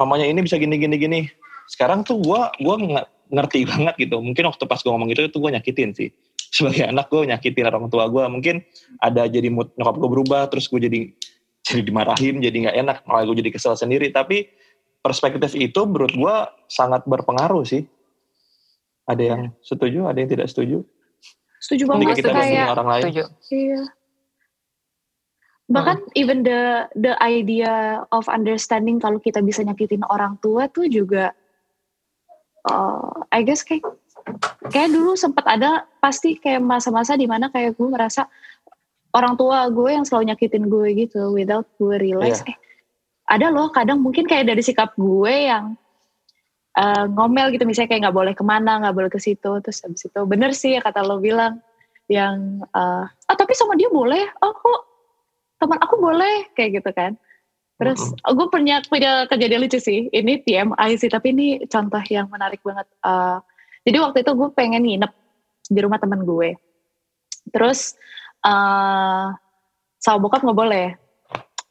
mamanya 0.00 0.24
ini 0.24 0.40
bisa 0.40 0.56
gini 0.56 0.80
gini 0.80 0.96
gini. 0.96 1.20
Sekarang 1.68 2.00
tuh 2.00 2.16
gue 2.24 2.40
gue 2.64 2.74
ngerti 3.28 3.64
banget 3.70 3.94
gitu. 4.00 4.24
Mungkin 4.24 4.48
waktu 4.48 4.64
pas 4.64 4.80
gue 4.80 4.88
ngomong 4.88 5.12
gitu 5.12 5.28
itu 5.28 5.36
gue 5.36 5.50
nyakitin 5.52 5.92
sih. 5.92 6.08
Sebagai 6.56 6.88
anak 6.88 7.12
gue 7.12 7.28
nyakitin 7.28 7.68
orang 7.68 7.92
tua 7.92 8.08
gue. 8.08 8.24
Mungkin 8.24 8.64
ada 9.04 9.28
jadi 9.28 9.52
mood 9.52 9.68
nyokap 9.76 10.00
gue 10.00 10.08
berubah 10.08 10.48
terus 10.48 10.64
gue 10.64 10.80
jadi 10.80 11.12
jadi 11.68 11.84
dimarahin 11.84 12.40
jadi 12.40 12.56
nggak 12.56 12.76
enak 12.82 12.96
malah 13.04 13.28
gue 13.28 13.36
jadi 13.36 13.52
kesel 13.52 13.76
sendiri 13.76 14.08
tapi 14.08 14.48
perspektif 15.04 15.52
itu 15.56 15.80
menurut 15.84 16.12
gue 16.12 16.36
sangat 16.68 17.04
berpengaruh 17.04 17.64
sih 17.68 17.84
ada 19.04 19.20
yang 19.20 19.42
setuju 19.64 20.08
ada 20.08 20.18
yang 20.20 20.30
tidak 20.30 20.48
setuju 20.48 20.84
Setuju 21.60 21.84
Ketika 21.86 21.92
banget 21.92 22.16
kita 22.16 22.30
kayak 22.32 22.66
orang 22.72 22.88
lain 22.88 23.02
Setuju. 23.04 23.22
Iya. 23.52 23.82
Bahkan 25.70 25.98
even 26.18 26.42
the 26.42 26.90
the 26.98 27.14
idea 27.22 28.02
of 28.10 28.26
understanding 28.26 28.98
kalau 28.98 29.22
kita 29.22 29.38
bisa 29.38 29.62
nyakitin 29.62 30.02
orang 30.10 30.34
tua 30.42 30.66
tuh 30.66 30.90
juga 30.90 31.30
uh, 32.66 33.06
I 33.30 33.46
guess 33.46 33.62
kayak 33.62 33.86
kayak 34.72 34.90
dulu 34.90 35.14
sempat 35.14 35.46
ada 35.46 35.86
pasti 36.02 36.36
kayak 36.42 36.64
masa-masa 36.64 37.14
di 37.14 37.30
mana 37.30 37.52
kayak 37.54 37.78
gue 37.78 37.86
merasa 37.86 38.26
orang 39.14 39.38
tua 39.38 39.70
gue 39.70 39.90
yang 39.94 40.02
selalu 40.02 40.34
nyakitin 40.34 40.66
gue 40.66 40.88
gitu 41.06 41.30
without 41.34 41.66
gue 41.78 41.96
realize 42.02 42.42
eh 42.46 42.56
ada 43.30 43.46
loh 43.54 43.70
kadang 43.70 44.02
mungkin 44.02 44.26
kayak 44.26 44.50
dari 44.50 44.62
sikap 44.62 44.90
gue 44.98 45.34
yang 45.46 45.78
uh, 46.78 47.04
ngomel 47.10 47.50
gitu 47.54 47.66
misalnya 47.66 47.90
kayak 47.90 48.02
nggak 48.06 48.18
boleh 48.18 48.34
ke 48.36 48.44
mana 48.46 48.78
nggak 48.84 48.94
boleh 48.94 49.10
ke 49.10 49.18
situ 49.18 49.58
terus 49.64 49.82
habis 49.82 50.06
itu 50.06 50.20
bener 50.28 50.50
sih 50.54 50.78
ya 50.78 50.80
kata 50.84 51.02
lo 51.02 51.18
bilang 51.18 51.58
yang 52.10 52.66
uh, 52.74 53.06
ah 53.06 53.36
tapi 53.38 53.54
sama 53.54 53.78
dia 53.78 53.86
boleh? 53.86 54.26
Oh 54.42 54.50
kok 54.50 54.82
teman 55.62 55.78
aku 55.78 55.94
boleh? 56.02 56.50
Kayak 56.58 56.82
gitu 56.82 56.90
kan. 56.90 57.14
Terus 57.78 58.12
gue 58.12 58.46
punya 58.50 58.82
punya 58.84 59.24
kejadian 59.30 59.64
lucu 59.64 59.80
sih 59.80 60.10
ini 60.12 60.42
TMI 60.44 61.00
sih 61.00 61.08
tapi 61.08 61.32
ini 61.32 61.64
contoh 61.70 62.02
yang 62.10 62.28
menarik 62.28 62.60
banget 62.60 62.90
Uh, 63.00 63.40
jadi 63.80 63.96
waktu 64.04 64.20
itu 64.20 64.36
gue 64.36 64.48
pengen 64.52 64.84
nginep 64.84 65.12
di 65.70 65.80
rumah 65.80 65.96
teman 65.96 66.26
gue. 66.26 66.58
Terus 67.48 67.96
uh, 68.44 69.32
sama 69.96 70.18
bokap 70.20 70.44
nggak 70.44 70.58
boleh. 70.58 70.88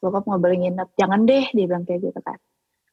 Bokap 0.02 0.24
nggak 0.26 0.42
boleh 0.42 0.58
nginep. 0.66 0.88
Jangan 0.98 1.20
deh 1.28 1.46
dia 1.54 1.66
bilang 1.68 1.86
kayak 1.86 2.10
gitu 2.10 2.20
kan 2.24 2.40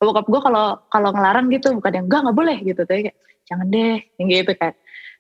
bokap 0.01 0.27
gue 0.29 0.41
kalau 0.45 0.67
kalau 0.93 1.11
ngelarang 1.13 1.47
gitu 1.49 1.73
bukan 1.73 1.93
yang 2.03 2.07
enggak 2.07 2.21
nggak 2.27 2.39
boleh 2.39 2.57
gitu. 2.63 2.83
Tapi 2.85 3.01
kayak 3.11 3.19
jangan 3.47 3.67
deh 3.73 3.97
yang 4.21 4.29
gitu 4.29 4.53
kan. 4.57 4.73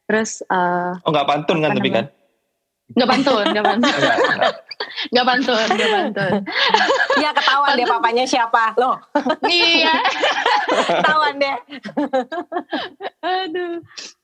Terus 0.06 0.30
uh, 0.52 0.98
oh 1.02 1.10
nggak 1.10 1.28
pantun 1.28 1.58
kan 1.64 1.70
tapi 1.74 1.90
kan? 1.90 2.06
nggak 2.86 3.08
pantun 3.10 3.44
nggak 3.50 3.66
pantun. 3.66 3.94
Nggak, 5.12 5.26
pantun 5.28 5.66
nggak 5.76 5.92
pantun. 5.92 6.32
Iya 7.20 7.30
ketahuan 7.36 7.76
deh 7.76 7.88
papanya 7.88 8.24
siapa. 8.24 8.72
Loh, 8.80 8.96
iya. 9.44 10.00
Ketahuan 11.00 11.36
deh. 11.36 11.56
aduh. 13.20 13.74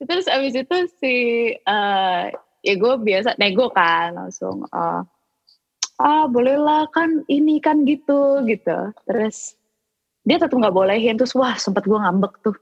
Terus 0.01 0.25
abis 0.29 0.53
itu 0.57 0.77
si 0.97 1.15
eh 1.53 2.23
ya 2.63 2.73
gue 2.79 2.93
biasa 3.01 3.35
nego 3.37 3.69
kan 3.69 4.15
langsung 4.15 4.65
eh, 4.65 5.01
ah 6.01 6.25
bolehlah 6.25 6.89
kan 6.89 7.21
ini 7.29 7.61
kan 7.61 7.85
gitu 7.85 8.41
gitu. 8.49 8.93
Terus 9.05 9.57
dia 10.23 10.39
tetap 10.39 10.55
nggak 10.55 10.75
bolehin 10.75 11.19
terus 11.19 11.35
wah 11.35 11.55
sempet 11.59 11.83
gue 11.83 11.99
ngambek 11.99 12.33
tuh. 12.43 12.55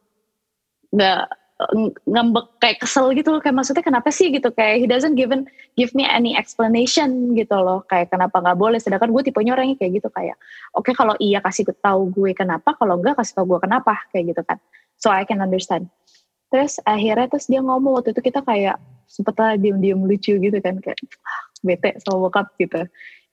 Nggak 0.93 1.29
ng- 1.69 1.93
ngambek 2.09 2.45
kayak 2.57 2.77
kesel 2.81 3.13
gitu 3.13 3.29
loh 3.29 3.41
kayak 3.43 3.53
maksudnya 3.53 3.85
kenapa 3.85 4.09
sih 4.09 4.33
gitu 4.33 4.49
kayak 4.49 4.81
he 4.81 4.85
doesn't 4.89 5.13
given 5.13 5.45
give 5.77 5.93
me 5.93 6.07
any 6.09 6.33
explanation 6.33 7.37
gitu 7.37 7.53
loh 7.53 7.85
kayak 7.85 8.09
kenapa 8.09 8.41
nggak 8.41 8.57
boleh 8.57 8.79
sedangkan 8.81 9.13
gue 9.13 9.21
tipenya 9.29 9.53
orangnya 9.53 9.77
kayak 9.77 10.01
gitu 10.01 10.09
kayak 10.09 10.37
oke 10.73 10.89
kalau 10.97 11.13
iya 11.21 11.37
kasih 11.43 11.69
tahu 11.77 12.09
gue 12.09 12.33
kenapa 12.33 12.73
kalau 12.73 12.97
enggak 12.97 13.21
kasih 13.21 13.37
tahu 13.37 13.55
gue 13.55 13.59
kenapa 13.61 13.93
kayak 14.09 14.33
gitu 14.33 14.41
kan. 14.41 14.57
So 14.97 15.13
I 15.13 15.25
can 15.25 15.41
understand. 15.41 15.89
Terus 16.49 16.81
akhirnya 16.83 17.29
terus 17.31 17.45
dia 17.47 17.61
ngomong 17.61 18.01
waktu 18.01 18.11
itu 18.17 18.21
kita 18.21 18.43
kayak 18.43 18.77
sempet 19.05 19.35
lah 19.39 19.55
diem-diem 19.55 20.01
lucu 20.01 20.35
gitu 20.37 20.57
kan 20.59 20.81
kayak 20.81 20.97
ah, 21.23 21.41
bete 21.61 21.97
sama 22.01 22.27
bokap 22.27 22.53
gitu. 22.57 22.85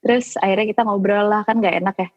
Terus 0.04 0.38
akhirnya 0.38 0.66
kita 0.70 0.82
ngobrol 0.86 1.26
lah 1.26 1.42
kan 1.42 1.58
gak 1.58 1.76
enak 1.82 1.96
ya 1.98 2.08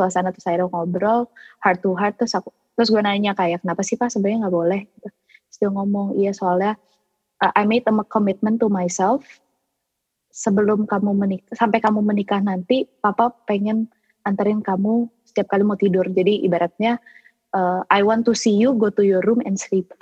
suasana 0.00 0.32
terus 0.32 0.48
akhirnya 0.48 0.72
ngobrol 0.72 1.28
heart 1.60 1.84
to 1.84 1.92
heart 1.92 2.16
terus 2.16 2.32
aku 2.32 2.48
terus 2.80 2.88
gue 2.88 3.02
nanya 3.04 3.36
kayak 3.36 3.60
kenapa 3.60 3.84
sih 3.84 4.00
pak? 4.00 4.08
Sebenarnya 4.08 4.48
nggak 4.48 4.56
boleh. 4.56 4.82
Terus 5.04 5.56
dia 5.60 5.68
ngomong 5.68 6.16
iya 6.16 6.32
soalnya 6.32 6.80
uh, 7.44 7.52
I 7.52 7.68
made 7.68 7.84
a 7.84 7.92
commitment 8.08 8.56
to 8.64 8.72
myself. 8.72 9.20
Sebelum 10.32 10.88
kamu 10.88 11.12
menikah 11.12 11.52
sampai 11.52 11.84
kamu 11.84 12.00
menikah 12.00 12.40
nanti 12.40 12.88
papa 13.04 13.34
pengen 13.44 13.90
anterin 14.24 14.64
kamu 14.64 15.12
setiap 15.28 15.52
kali 15.52 15.60
mau 15.66 15.76
tidur. 15.76 16.08
Jadi 16.08 16.40
ibaratnya 16.40 16.96
uh, 17.52 17.84
I 17.92 18.00
want 18.00 18.24
to 18.24 18.32
see 18.32 18.56
you 18.56 18.72
go 18.78 18.88
to 18.88 19.04
your 19.04 19.20
room 19.26 19.44
and 19.44 19.60
sleep. 19.60 19.92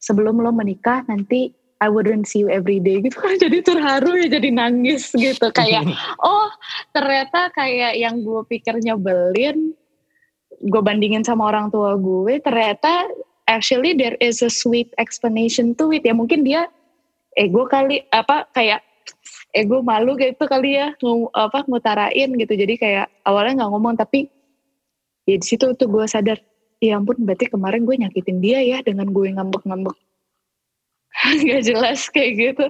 Sebelum 0.00 0.40
lo 0.40 0.48
menikah 0.54 1.04
nanti 1.10 1.52
I 1.82 1.90
wouldn't 1.90 2.30
see 2.30 2.46
you 2.46 2.48
every 2.48 2.78
day 2.78 3.02
gitu 3.02 3.18
kan. 3.18 3.34
Jadi 3.44 3.58
terharu 3.66 4.14
ya 4.14 4.30
jadi 4.38 4.54
nangis 4.54 5.10
gitu. 5.18 5.50
Kayak 5.50 5.90
oh 6.22 6.46
ternyata 6.94 7.50
kayak 7.50 7.98
yang 7.98 8.22
gue 8.22 8.46
pikir 8.46 8.78
nyebelin 8.78 9.74
gue 10.62 10.82
bandingin 10.82 11.26
sama 11.26 11.50
orang 11.50 11.74
tua 11.74 11.98
gue 11.98 12.38
ternyata 12.38 13.10
actually 13.50 13.98
there 13.98 14.14
is 14.22 14.38
a 14.46 14.50
sweet 14.52 14.94
explanation 14.94 15.74
to 15.74 15.90
it. 15.90 16.06
Ya 16.06 16.14
mungkin 16.14 16.46
dia 16.46 16.70
ego 17.34 17.66
kali 17.66 18.06
apa 18.14 18.46
kayak 18.54 18.86
ego 19.50 19.82
malu 19.82 20.14
gitu 20.14 20.46
kali 20.46 20.78
ya 20.78 20.94
ngu, 21.02 21.34
apa 21.34 21.66
ngutarain 21.66 22.30
gitu. 22.30 22.54
Jadi 22.54 22.78
kayak 22.78 23.10
awalnya 23.26 23.66
nggak 23.66 23.70
ngomong 23.74 23.98
tapi 23.98 24.30
ya 25.26 25.34
di 25.34 25.42
situ 25.42 25.74
tuh 25.74 25.90
gue 25.90 26.06
sadar 26.06 26.38
ya 26.78 26.98
ampun 26.98 27.18
berarti 27.26 27.50
kemarin 27.50 27.82
gue 27.82 27.94
nyakitin 28.06 28.38
dia 28.38 28.62
ya 28.62 28.78
dengan 28.86 29.10
gue 29.10 29.34
ngambek-ngambek 29.34 30.11
gak 31.48 31.62
jelas 31.64 32.08
kayak 32.08 32.32
gitu. 32.36 32.66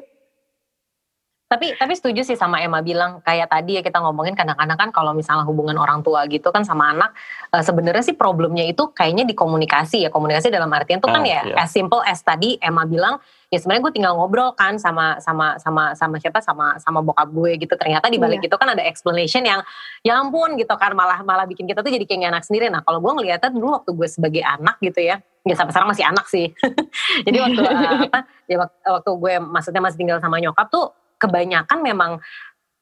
Tapi 1.53 1.77
tapi 1.77 1.93
setuju 1.93 2.25
sih 2.25 2.33
sama 2.33 2.65
Emma 2.65 2.81
bilang 2.81 3.21
kayak 3.21 3.53
tadi 3.53 3.77
ya 3.77 3.85
kita 3.85 4.01
ngomongin 4.01 4.33
kadang-kadang 4.33 4.79
kan 4.81 4.89
kalau 4.89 5.13
misalnya 5.13 5.45
hubungan 5.45 5.77
orang 5.77 6.01
tua 6.01 6.25
gitu 6.25 6.49
kan 6.49 6.65
sama 6.65 6.97
anak 6.97 7.13
eh, 7.53 7.61
sebenarnya 7.61 8.01
sih 8.01 8.17
problemnya 8.17 8.65
itu 8.65 8.89
kayaknya 8.97 9.29
di 9.29 9.37
komunikasi 9.37 10.09
ya. 10.09 10.09
Komunikasi 10.09 10.49
dalam 10.49 10.73
artian 10.73 11.05
tuh 11.05 11.13
kan 11.13 11.21
Ah, 11.21 11.29
ya 11.29 11.41
iya. 11.45 11.61
as 11.61 11.69
simple 11.69 12.01
as 12.09 12.25
tadi 12.25 12.57
Emma 12.57 12.89
bilang 12.89 13.21
ya 13.53 13.61
sebenarnya 13.61 13.85
gue 13.85 13.93
tinggal 14.01 14.17
ngobrol 14.17 14.57
kan 14.57 14.81
sama 14.81 15.21
sama 15.21 15.61
sama 15.61 15.93
sama 15.93 16.17
siapa? 16.17 16.41
Sama 16.41 16.81
sama 16.81 17.05
bokap 17.05 17.29
gue 17.29 17.61
gitu. 17.61 17.77
Ternyata 17.77 18.09
di 18.09 18.17
balik 18.17 18.41
itu 18.41 18.57
kan 18.57 18.73
ada 18.73 18.81
explanation 18.89 19.45
yang 19.45 19.61
ya 20.01 20.25
ampun 20.25 20.57
gitu 20.57 20.73
kan. 20.81 20.97
Malah 20.97 21.21
malah 21.21 21.45
bikin 21.45 21.69
kita 21.69 21.85
tuh 21.85 21.93
jadi 21.93 22.09
kayak 22.09 22.19
nggak 22.25 22.33
enak 22.33 22.45
sendiri. 22.49 22.73
Nah 22.73 22.81
kalau 22.81 23.05
gue 23.05 23.13
ngeliatnya 23.13 23.53
dulu 23.53 23.77
waktu 23.77 23.93
gue 23.93 24.09
sebagai 24.09 24.41
anak 24.41 24.81
gitu 24.81 25.05
ya 25.05 25.21
ya 25.43 25.55
sampai 25.59 25.73
sekarang 25.75 25.91
masih 25.91 26.07
anak 26.07 26.27
sih. 26.31 26.47
Jadi 27.27 27.37
waktu 27.43 27.61
eh, 27.61 27.91
apa 28.09 28.21
ya 28.47 28.57
waktu, 28.63 29.11
gue 29.11 29.35
maksudnya 29.43 29.83
masih 29.83 29.99
tinggal 29.99 30.19
sama 30.23 30.39
nyokap 30.39 30.71
tuh 30.71 30.95
kebanyakan 31.19 31.79
memang 31.83 32.13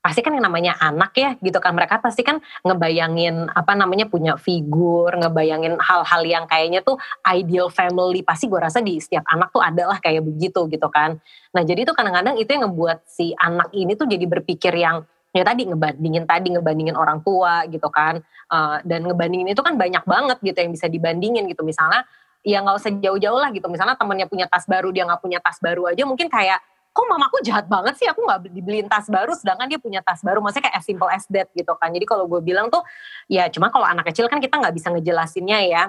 pasti 0.01 0.25
kan 0.25 0.33
yang 0.33 0.49
namanya 0.49 0.81
anak 0.81 1.13
ya 1.17 1.37
gitu 1.41 1.61
kan. 1.61 1.77
Mereka 1.77 2.01
pasti 2.01 2.25
kan 2.25 2.41
ngebayangin 2.65 3.53
apa 3.53 3.77
namanya 3.77 4.09
punya 4.09 4.37
figur 4.41 5.13
ngebayangin 5.13 5.77
hal-hal 5.77 6.23
yang 6.25 6.45
kayaknya 6.49 6.81
tuh 6.81 6.97
ideal 7.29 7.69
family. 7.69 8.25
Pasti 8.25 8.49
gue 8.49 8.61
rasa 8.61 8.81
di 8.81 8.97
setiap 8.97 9.25
anak 9.29 9.53
tuh 9.53 9.61
adalah 9.61 10.01
kayak 10.01 10.25
begitu 10.25 10.69
gitu 10.73 10.89
kan. 10.89 11.21
Nah 11.53 11.63
jadi 11.65 11.85
tuh 11.85 11.93
kadang-kadang 11.97 12.41
itu 12.41 12.49
yang 12.49 12.69
ngebuat 12.69 13.05
si 13.09 13.37
anak 13.37 13.73
ini 13.77 13.93
tuh 13.97 14.09
jadi 14.09 14.25
berpikir 14.25 14.73
yang 14.73 15.05
ya 15.31 15.47
tadi 15.47 15.63
ngebandingin 15.69 16.25
tadi 16.27 16.49
ngebandingin 16.57 16.97
orang 16.97 17.21
tua 17.21 17.69
gitu 17.69 17.89
kan. 17.93 18.25
Eh, 18.51 18.79
dan 18.89 19.05
ngebandingin 19.05 19.53
itu 19.53 19.61
kan 19.61 19.77
banyak 19.77 20.03
banget 20.09 20.41
gitu 20.41 20.59
yang 20.65 20.73
bisa 20.73 20.89
dibandingin 20.89 21.45
gitu. 21.45 21.61
Misalnya 21.61 22.09
ya 22.41 22.65
nggak 22.65 22.77
usah 22.81 22.91
jauh-jauh 23.01 23.39
lah 23.41 23.51
gitu. 23.53 23.67
Misalnya 23.69 23.97
temennya 23.97 24.27
punya 24.27 24.47
tas 24.49 24.65
baru 24.65 24.89
dia 24.91 25.05
nggak 25.09 25.21
punya 25.21 25.39
tas 25.41 25.59
baru 25.61 25.91
aja 25.93 26.03
mungkin 26.09 26.29
kayak 26.29 26.61
kok 26.91 27.07
mamaku 27.07 27.39
jahat 27.47 27.71
banget 27.71 27.95
sih? 27.97 28.07
Aku 28.11 28.25
nggak 28.27 28.51
dibeliin 28.51 28.87
tas 28.91 29.07
baru 29.07 29.33
sedangkan 29.37 29.67
dia 29.71 29.79
punya 29.79 30.01
tas 30.03 30.21
baru. 30.25 30.43
Maksudnya 30.43 30.71
kayak 30.71 30.77
as 30.81 30.85
simple 30.87 31.11
as 31.11 31.25
that 31.31 31.49
gitu 31.55 31.73
kan. 31.79 31.93
Jadi 31.93 32.05
kalau 32.09 32.27
gue 32.27 32.41
bilang 32.43 32.73
tuh 32.73 32.83
ya 33.31 33.47
cuma 33.53 33.71
kalau 33.71 33.87
anak 33.87 34.11
kecil 34.11 34.27
kan 34.27 34.43
kita 34.43 34.59
nggak 34.59 34.75
bisa 34.75 34.91
ngejelasinnya 34.91 35.59
ya 35.71 35.83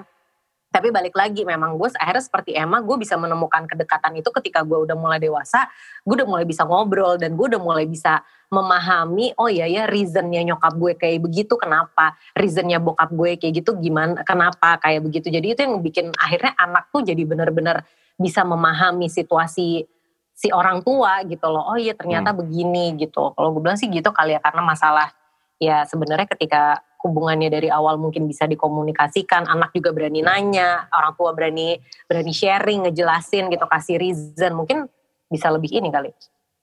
tapi 0.72 0.88
balik 0.88 1.12
lagi 1.12 1.44
memang 1.44 1.76
gue 1.76 1.92
akhirnya 2.00 2.24
seperti 2.24 2.56
Emma 2.56 2.80
gue 2.80 2.96
bisa 2.96 3.20
menemukan 3.20 3.68
kedekatan 3.68 4.16
itu 4.16 4.32
ketika 4.40 4.64
gue 4.64 4.88
udah 4.88 4.96
mulai 4.96 5.20
dewasa 5.20 5.68
gue 6.02 6.14
udah 6.16 6.26
mulai 6.26 6.48
bisa 6.48 6.64
ngobrol 6.64 7.20
dan 7.20 7.36
gue 7.36 7.46
udah 7.52 7.60
mulai 7.60 7.84
bisa 7.84 8.24
memahami 8.52 9.32
oh 9.40 9.48
iya 9.48 9.64
ya 9.64 9.88
reasonnya 9.88 10.44
nyokap 10.44 10.76
gue 10.76 10.92
kayak 11.00 11.24
begitu 11.24 11.56
kenapa? 11.56 12.12
Reasonnya 12.36 12.76
bokap 12.84 13.08
gue 13.08 13.40
kayak 13.40 13.64
gitu 13.64 13.80
gimana 13.80 14.20
kenapa 14.28 14.76
kayak 14.76 15.00
begitu? 15.08 15.32
Jadi 15.32 15.56
itu 15.56 15.60
yang 15.64 15.80
bikin 15.80 16.12
akhirnya 16.12 16.52
anak 16.60 16.92
tuh 16.92 17.00
jadi 17.00 17.24
benar-benar 17.24 17.88
bisa 18.20 18.44
memahami 18.44 19.08
situasi 19.08 19.88
si 20.36 20.48
orang 20.52 20.84
tua 20.84 21.24
gitu 21.24 21.48
loh. 21.48 21.64
Oh 21.72 21.78
iya 21.80 21.96
ternyata 21.96 22.36
begini 22.36 22.92
gitu. 23.00 23.32
Kalau 23.32 23.56
gue 23.56 23.60
bilang 23.64 23.80
sih 23.80 23.88
gitu 23.88 24.12
kali 24.12 24.36
ya 24.36 24.40
karena 24.44 24.60
masalah 24.60 25.08
ya 25.56 25.88
sebenarnya 25.88 26.28
ketika 26.28 26.84
hubungannya 27.02 27.50
dari 27.50 27.68
awal 27.68 27.98
mungkin 27.98 28.30
bisa 28.30 28.46
dikomunikasikan 28.46 29.50
anak 29.50 29.74
juga 29.74 29.90
berani 29.90 30.22
nanya 30.22 30.86
orang 30.94 31.12
tua 31.18 31.34
berani 31.34 31.82
berani 32.06 32.30
sharing 32.30 32.86
ngejelasin 32.86 33.50
gitu 33.50 33.66
kasih 33.66 33.98
reason 33.98 34.54
mungkin 34.54 34.86
bisa 35.26 35.50
lebih 35.50 35.74
ini 35.74 35.90
kali 35.90 36.14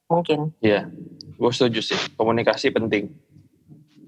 mungkin 0.09 0.55
Iya, 0.63 0.89
gue 1.37 1.51
setuju 1.53 1.85
sih. 1.85 1.99
Komunikasi 2.17 2.73
penting, 2.73 3.13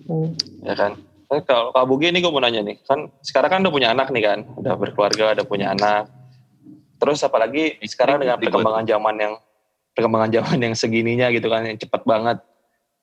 Hmm. 0.10 0.34
ya 0.66 0.74
kan. 0.74 0.98
Tapi 1.32 1.48
kalau 1.48 1.72
Kak 1.72 1.88
Bugi 1.88 2.12
ini 2.12 2.20
gue 2.20 2.28
mau 2.28 2.44
nanya 2.44 2.60
nih, 2.60 2.84
kan 2.84 3.08
sekarang 3.24 3.50
kan 3.54 3.60
udah 3.64 3.72
punya 3.72 3.90
anak 3.96 4.12
nih 4.12 4.24
kan, 4.28 4.40
udah 4.60 4.76
berkeluarga, 4.76 5.32
udah 5.40 5.46
punya 5.48 5.72
anak. 5.72 6.12
Terus 7.00 7.24
apalagi 7.24 7.80
sekarang 7.88 8.20
dengan 8.20 8.36
perkembangan 8.36 8.84
zaman 8.84 9.16
yang 9.16 9.34
perkembangan 9.96 10.30
zaman 10.36 10.58
yang 10.60 10.76
segininya 10.76 11.32
gitu 11.32 11.48
kan, 11.48 11.64
yang 11.64 11.80
cepat 11.80 12.04
banget. 12.04 12.38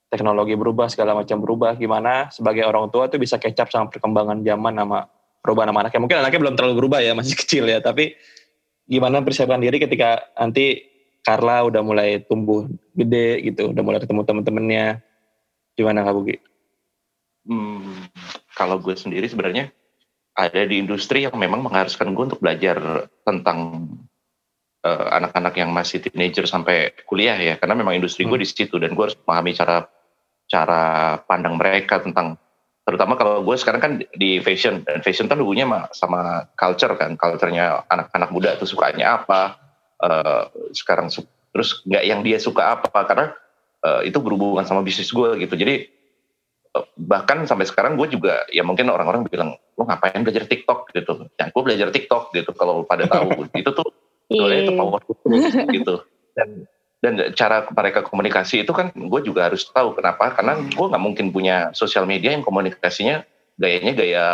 Teknologi 0.09 0.57
berubah 0.57 0.89
segala 0.89 1.13
macam 1.13 1.41
berubah 1.41 1.77
gimana 1.77 2.33
sebagai 2.33 2.65
orang 2.65 2.89
tua 2.89 3.13
tuh 3.13 3.21
bisa 3.21 3.37
kecap 3.37 3.69
sama 3.69 3.93
perkembangan 3.93 4.41
zaman 4.41 4.75
sama 4.75 4.99
perubahan 5.45 5.69
sama 5.71 5.81
anaknya 5.85 6.01
mungkin 6.01 6.19
anaknya 6.25 6.41
belum 6.45 6.55
terlalu 6.57 6.75
berubah 6.85 7.01
ya 7.05 7.13
masih 7.13 7.37
kecil 7.45 7.69
ya 7.69 7.79
tapi 7.85 8.17
gimana 8.89 9.21
persiapkan 9.21 9.61
diri 9.61 9.77
ketika 9.77 10.33
nanti 10.41 10.89
Carla 11.21 11.61
udah 11.69 11.85
mulai 11.85 12.25
tumbuh 12.25 12.65
gede 12.97 13.45
gitu 13.53 13.77
udah 13.77 13.83
mulai 13.85 14.01
ketemu 14.01 14.25
temen-temennya 14.25 15.05
gimana 15.77 16.03
Kak 16.03 16.15
Bugi? 16.17 16.37
Hmm, 17.49 18.09
kalau 18.57 18.81
gue 18.81 18.97
sendiri 18.97 19.29
sebenarnya 19.29 19.71
ada 20.39 20.63
di 20.65 20.81
industri 20.81 21.29
yang 21.29 21.37
memang 21.37 21.61
mengharuskan 21.61 22.17
gue 22.17 22.25
untuk 22.33 22.41
belajar 22.41 23.09
tentang 23.23 23.89
uh, 24.85 25.07
anak-anak 25.21 25.55
yang 25.59 25.71
masih 25.75 26.01
teenager 26.01 26.47
sampai 26.47 26.95
kuliah 27.05 27.37
ya 27.37 27.55
karena 27.59 27.75
memang 27.77 27.99
industri 27.99 28.25
gue 28.25 28.37
hmm. 28.37 28.45
di 28.45 28.49
situ 28.49 28.77
dan 28.81 28.95
gue 28.95 29.05
harus 29.05 29.19
memahami 29.25 29.53
cara 29.53 29.85
cara 30.49 31.17
pandang 31.29 31.61
mereka 31.61 32.01
tentang 32.01 32.41
terutama 32.89 33.21
kalau 33.21 33.45
gue 33.45 33.57
sekarang 33.61 33.81
kan 33.85 33.93
di 34.17 34.41
fashion 34.41 34.81
dan 34.81 35.05
fashion 35.05 35.29
kan 35.29 35.37
hubungannya 35.37 35.93
sama, 35.93 36.49
culture 36.57 36.97
kan 36.97 37.21
culturenya 37.21 37.85
anak-anak 37.85 38.33
muda 38.33 38.57
tuh 38.57 38.65
sukanya 38.65 39.21
apa 39.21 39.61
uh, 40.01 40.49
sekarang 40.73 41.13
terus 41.53 41.85
nggak 41.85 42.05
yang 42.09 42.25
dia 42.25 42.41
suka 42.41 42.81
apa 42.81 43.05
karena 43.05 43.37
uh, 43.85 44.01
itu 44.03 44.19
berhubungan 44.19 44.65
sama 44.65 44.81
bisnis 44.81 45.13
gue 45.13 45.37
gitu. 45.43 45.55
Jadi 45.55 45.85
uh, 46.75 46.87
bahkan 46.97 47.45
sampai 47.45 47.69
sekarang 47.69 48.01
gue 48.01 48.09
juga 48.09 48.47
ya 48.49 48.65
mungkin 48.65 48.89
orang-orang 48.89 49.27
bilang 49.29 49.59
lo 49.77 49.83
ngapain 49.85 50.25
belajar 50.25 50.49
TikTok? 50.49 50.91
gitu. 50.95 51.29
Ya 51.39 51.53
gue 51.53 51.63
belajar 51.63 51.89
TikTok 51.93 52.33
gitu 52.35 52.51
kalau 52.57 52.89
pada 52.89 53.05
tahu. 53.07 53.45
Itu 53.61 53.71
tuh 53.77 53.89
soalnya 54.29 54.61
itu 54.69 54.73
power 54.77 55.01
gitu. 55.73 55.95
Dan 56.37 56.69
dan 56.99 57.31
cara 57.39 57.63
mereka 57.71 58.03
komunikasi 58.03 58.67
itu 58.67 58.75
kan 58.75 58.91
gue 58.91 59.21
juga 59.23 59.47
harus 59.47 59.63
tahu 59.71 59.95
kenapa. 59.95 60.35
Karena 60.35 60.59
gue 60.59 60.87
nggak 60.91 61.03
mungkin 61.03 61.31
punya 61.31 61.71
sosial 61.71 62.11
media 62.11 62.35
yang 62.35 62.43
komunikasinya 62.43 63.23
gayanya 63.55 63.93
gaya 63.95 64.25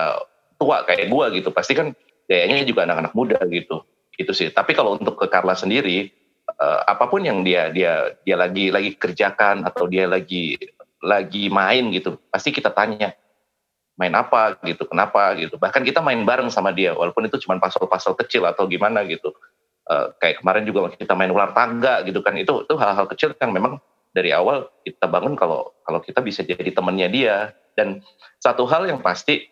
tua 0.57 0.81
kayak 0.89 1.13
gue 1.13 1.25
gitu. 1.41 1.53
Pasti 1.53 1.77
kan 1.77 1.93
gayanya 2.25 2.65
juga 2.65 2.89
anak-anak 2.89 3.13
muda 3.13 3.39
gitu. 3.53 3.85
Itu 4.17 4.33
sih. 4.33 4.49
Tapi 4.49 4.73
kalau 4.73 4.97
untuk 4.97 5.21
ke 5.21 5.29
Carla 5.29 5.53
sendiri 5.53 6.09
uh, 6.57 6.89
apa 6.89 7.05
pun 7.05 7.21
yang 7.21 7.45
dia 7.45 7.69
dia 7.69 8.17
dia 8.25 8.37
lagi 8.41 8.73
lagi 8.73 8.97
kerjakan 8.97 9.69
atau 9.69 9.85
dia 9.85 10.09
lagi 10.09 10.57
lagi 11.05 11.53
main 11.53 11.93
gitu 11.93 12.17
pasti 12.33 12.49
kita 12.49 12.73
tanya 12.73 13.13
main 14.01 14.17
apa 14.17 14.57
gitu? 14.65 14.89
Kenapa 14.89 15.37
gitu? 15.37 15.61
Bahkan 15.61 15.85
kita 15.85 16.01
main 16.01 16.25
bareng 16.25 16.49
sama 16.49 16.73
dia 16.73 16.97
walaupun 16.97 17.29
itu 17.29 17.37
cuma 17.45 17.61
pasal-pasal 17.61 18.17
kecil 18.17 18.49
atau 18.49 18.65
gimana 18.65 19.05
gitu 19.05 19.37
uh, 19.91 20.13
kayak 20.21 20.41
kemarin 20.41 20.65
juga 20.65 20.93
kita 20.97 21.13
main 21.13 21.33
ular 21.33 21.53
tangga 21.53 22.01
gitu 22.05 22.25
kan 22.25 22.37
itu 22.37 22.65
itu 22.65 22.75
hal-hal 22.77 23.07
kecil 23.09 23.37
yang 23.37 23.53
memang 23.53 23.81
dari 24.15 24.31
awal 24.31 24.71
kita 24.87 25.11
bangun 25.11 25.35
kalau 25.35 25.75
kalau 25.83 25.99
kita 25.99 26.23
bisa 26.23 26.47
jadi 26.47 26.71
temannya 26.71 27.11
dia. 27.11 27.37
Dan 27.75 27.99
satu 28.39 28.71
hal 28.71 28.87
yang 28.87 29.03
pasti 29.03 29.51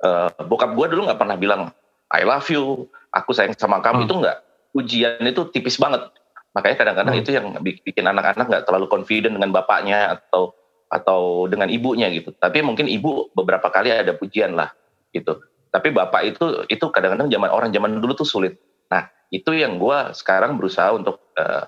uh, 0.00 0.32
bokap 0.48 0.72
gue 0.72 0.96
dulu 0.96 1.04
nggak 1.04 1.20
pernah 1.20 1.36
bilang 1.36 1.68
I 2.08 2.24
love 2.24 2.48
you 2.48 2.88
aku 3.12 3.36
sayang 3.36 3.52
sama 3.60 3.84
kamu. 3.84 4.02
Hmm. 4.02 4.06
itu 4.08 4.14
nggak. 4.24 4.38
Ujian 4.72 5.20
itu 5.28 5.42
tipis 5.52 5.76
banget. 5.76 6.08
Makanya 6.56 6.76
kadang-kadang 6.80 7.14
hmm. 7.20 7.22
itu 7.22 7.30
yang 7.36 7.46
bikin 7.60 8.08
anak-anak 8.08 8.48
nggak 8.48 8.64
terlalu 8.64 8.88
confident 8.88 9.36
dengan 9.36 9.52
bapaknya 9.52 10.16
atau 10.16 10.56
atau 10.88 11.44
dengan 11.44 11.68
ibunya 11.68 12.08
gitu. 12.08 12.32
Tapi 12.32 12.64
mungkin 12.64 12.88
ibu 12.88 13.28
beberapa 13.36 13.68
kali 13.68 13.92
ada 13.92 14.16
pujian 14.16 14.56
lah 14.56 14.72
gitu. 15.12 15.44
Tapi 15.68 15.92
bapak 15.92 16.20
itu 16.24 16.44
itu 16.72 16.84
kadang-kadang 16.88 17.28
zaman 17.28 17.52
orang 17.52 17.68
zaman 17.68 18.00
dulu 18.00 18.16
tuh 18.16 18.28
sulit 18.28 18.56
nah 18.92 19.08
itu 19.32 19.48
yang 19.56 19.80
gue 19.80 19.98
sekarang 20.12 20.60
berusaha 20.60 20.92
untuk 20.92 21.16
uh, 21.40 21.64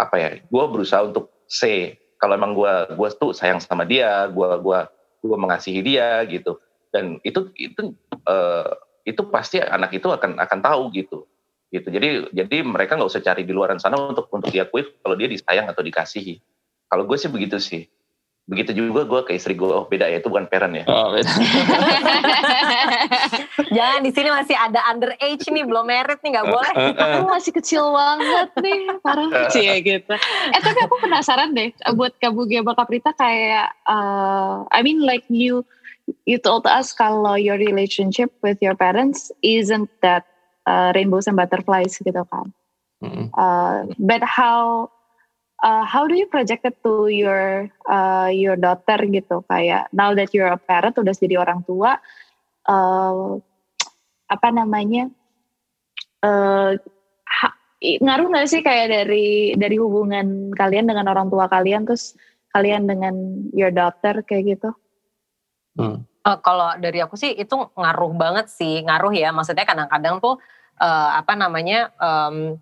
apa 0.00 0.16
ya 0.16 0.40
gue 0.40 0.64
berusaha 0.72 1.04
untuk 1.04 1.28
say. 1.44 2.00
Kalau 2.16 2.40
emang 2.40 2.56
gue 2.56 2.96
gue 2.96 3.08
tuh 3.20 3.36
sayang 3.36 3.60
sama 3.60 3.84
dia 3.84 4.24
gue 4.32 4.48
gua 4.64 4.88
gue 5.20 5.36
mengasihi 5.36 5.84
dia 5.84 6.24
gitu. 6.24 6.56
Dan 6.88 7.20
itu 7.20 7.52
itu 7.60 7.92
uh, 8.24 8.72
itu 9.04 9.20
pasti 9.28 9.60
anak 9.60 9.92
itu 9.92 10.08
akan 10.08 10.40
akan 10.40 10.58
tahu 10.64 10.88
gitu. 10.96 11.28
Gitu. 11.68 11.92
Jadi 11.92 12.32
jadi 12.32 12.64
mereka 12.64 12.96
nggak 12.96 13.12
usah 13.12 13.20
cari 13.20 13.44
di 13.44 13.52
luaran 13.52 13.76
sana 13.76 14.00
untuk 14.00 14.32
untuk 14.32 14.48
diakui 14.48 14.88
kalau 15.04 15.20
dia 15.20 15.28
disayang 15.28 15.68
atau 15.68 15.84
dikasihi. 15.84 16.40
Kalau 16.88 17.04
gue 17.04 17.20
sih 17.20 17.28
begitu 17.28 17.60
sih. 17.60 17.84
Begitu 18.48 18.72
juga 18.72 19.04
gue 19.04 19.20
ke 19.28 19.36
istri 19.36 19.52
gue 19.52 19.68
oh 19.68 19.84
beda 19.84 20.08
ya 20.08 20.24
itu 20.24 20.32
bukan 20.32 20.48
parent 20.48 20.80
ya. 20.80 20.84
Oh, 20.88 21.12
beda. 21.12 21.28
jangan 23.70 24.00
di 24.02 24.10
sini 24.10 24.28
masih 24.30 24.56
ada 24.56 24.80
underage 24.90 25.46
nih 25.48 25.64
belum 25.64 25.86
married 25.86 26.20
nih 26.22 26.30
nggak 26.34 26.48
boleh. 26.48 26.74
Aku 27.02 27.26
masih 27.30 27.52
kecil 27.54 27.84
banget 27.94 28.48
nih 28.58 28.78
parah. 29.00 29.28
Kecil 29.48 29.64
ya 29.64 29.76
gitu. 29.80 30.14
Eh 30.50 30.60
tapi 30.60 30.78
aku 30.82 30.96
penasaran 31.02 31.54
deh 31.54 31.70
buat 31.94 32.14
kamu 32.18 32.46
Gia 32.50 32.62
Kaprita 32.62 33.10
kayak 33.14 33.74
uh, 33.86 34.66
I 34.70 34.80
mean 34.82 35.02
like 35.02 35.24
you 35.30 35.62
you 36.28 36.36
told 36.36 36.66
us 36.66 36.92
kalau 36.92 37.38
your 37.38 37.56
relationship 37.56 38.32
with 38.44 38.60
your 38.60 38.76
parents 38.76 39.32
isn't 39.40 39.88
that 40.04 40.26
uh, 40.66 40.92
rainbows 40.92 41.28
and 41.28 41.36
butterflies 41.36 41.96
gitu 42.00 42.24
kan. 42.28 42.52
Uh, 43.36 43.84
but 44.00 44.24
how 44.24 44.88
uh, 45.60 45.84
how 45.84 46.08
do 46.08 46.16
you 46.16 46.24
project 46.26 46.64
it 46.64 46.76
to 46.80 47.08
your 47.08 47.68
uh, 47.88 48.32
your 48.32 48.56
daughter 48.56 48.96
gitu? 49.04 49.44
Kayak 49.48 49.92
now 49.92 50.16
that 50.16 50.32
you're 50.32 50.48
a 50.48 50.60
parent 50.60 50.96
udah 50.96 51.12
jadi 51.12 51.36
orang 51.36 51.64
tua 51.68 52.00
uh, 52.68 53.38
apa 54.28 54.48
namanya 54.50 55.12
uh, 56.24 56.72
ha, 57.28 57.48
ngaruh 57.80 58.28
nggak 58.32 58.48
sih 58.48 58.62
kayak 58.64 58.88
dari 58.90 59.52
dari 59.54 59.76
hubungan 59.76 60.52
kalian 60.56 60.88
dengan 60.88 61.12
orang 61.12 61.28
tua 61.28 61.46
kalian 61.48 61.84
terus 61.84 62.16
kalian 62.54 62.86
dengan 62.86 63.14
your 63.50 63.74
daughter 63.74 64.22
kayak 64.24 64.56
gitu? 64.58 64.70
Hmm. 65.74 66.06
Uh, 66.24 66.38
kalau 66.40 66.72
dari 66.80 67.04
aku 67.04 67.20
sih 67.20 67.36
itu 67.36 67.52
ngaruh 67.76 68.12
banget 68.16 68.48
sih 68.48 68.80
ngaruh 68.80 69.12
ya 69.12 69.28
maksudnya 69.34 69.68
kadang-kadang 69.68 70.22
tuh 70.24 70.40
uh, 70.80 71.10
apa 71.20 71.36
namanya 71.36 71.92
um, 72.00 72.56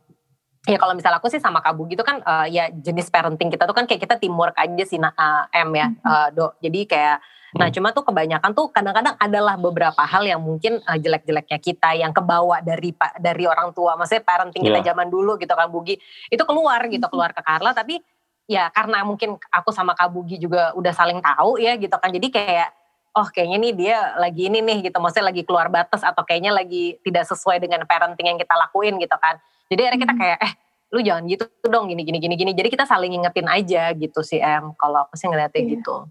ya 0.66 0.78
kalau 0.78 0.98
misalnya 0.98 1.22
aku 1.22 1.30
sih 1.30 1.38
sama 1.38 1.62
Kabu 1.62 1.86
gitu 1.90 2.02
kan 2.02 2.22
uh, 2.22 2.46
ya 2.46 2.70
jenis 2.70 3.10
parenting 3.10 3.50
kita 3.50 3.66
tuh 3.66 3.74
kan 3.74 3.86
kayak 3.86 4.02
kita 4.02 4.18
teamwork 4.18 4.54
aja 4.58 4.82
sih 4.82 4.98
uh, 4.98 5.46
M 5.50 5.70
ya 5.78 5.94
uh, 6.02 6.28
do 6.34 6.50
jadi 6.58 6.80
kayak 6.86 7.18
nah 7.52 7.68
hmm. 7.68 7.74
cuma 7.76 7.88
tuh 7.92 8.04
kebanyakan 8.08 8.50
tuh 8.56 8.66
kadang-kadang 8.72 9.16
adalah 9.20 9.60
beberapa 9.60 10.02
hal 10.02 10.24
yang 10.24 10.40
mungkin 10.40 10.80
uh, 10.88 10.96
jelek-jeleknya 10.96 11.58
kita 11.60 11.92
yang 11.96 12.12
kebawa 12.16 12.64
dari 12.64 12.96
dari 13.20 13.44
orang 13.44 13.76
tua 13.76 13.96
maksudnya 13.96 14.24
parenting 14.24 14.64
yeah. 14.64 14.68
kita 14.72 14.80
iya. 14.80 14.88
zaman 14.92 15.06
dulu 15.12 15.36
gitu 15.36 15.52
kan 15.52 15.68
Bugi 15.68 16.00
itu 16.32 16.42
keluar 16.48 16.80
gitu 16.88 17.06
keluar 17.12 17.36
ke 17.36 17.44
Carla 17.44 17.76
tapi 17.76 18.00
ya 18.48 18.72
karena 18.72 19.04
mungkin 19.04 19.36
aku 19.52 19.68
sama 19.70 19.92
Kak 19.92 20.08
Bugi 20.10 20.40
juga 20.40 20.72
udah 20.72 20.92
saling 20.96 21.20
tahu 21.20 21.60
ya 21.60 21.76
gitu 21.76 21.92
kan 21.92 22.08
jadi 22.08 22.28
kayak 22.32 22.68
oh 23.12 23.28
kayaknya 23.28 23.58
nih 23.60 23.72
dia 23.76 23.96
lagi 24.16 24.48
ini 24.48 24.64
nih 24.64 24.88
gitu 24.88 24.96
maksudnya 24.96 25.28
lagi 25.28 25.44
keluar 25.44 25.68
batas 25.68 26.00
atau 26.00 26.24
kayaknya 26.24 26.56
lagi 26.56 26.96
tidak 27.04 27.28
sesuai 27.28 27.60
dengan 27.60 27.84
parenting 27.84 28.32
yang 28.32 28.40
kita 28.40 28.56
lakuin 28.56 28.96
gitu 28.96 29.16
kan 29.20 29.36
jadi 29.68 29.88
akhirnya 29.88 30.00
kita 30.08 30.14
hmm. 30.16 30.22
kayak 30.24 30.38
eh 30.40 30.52
lu 30.92 31.00
jangan 31.00 31.24
gitu 31.24 31.48
dong 31.72 31.88
gini 31.88 32.04
gini 32.04 32.20
gini 32.20 32.34
gini. 32.36 32.52
Jadi 32.52 32.68
kita 32.68 32.84
saling 32.84 33.16
ngingetin 33.16 33.48
aja 33.48 33.96
gitu 33.96 34.20
sih 34.20 34.38
em. 34.38 34.76
Kalau 34.76 35.08
aku 35.08 35.16
sih 35.16 35.26
ngeliatnya 35.26 35.60
iya. 35.64 35.70
gitu. 35.80 36.04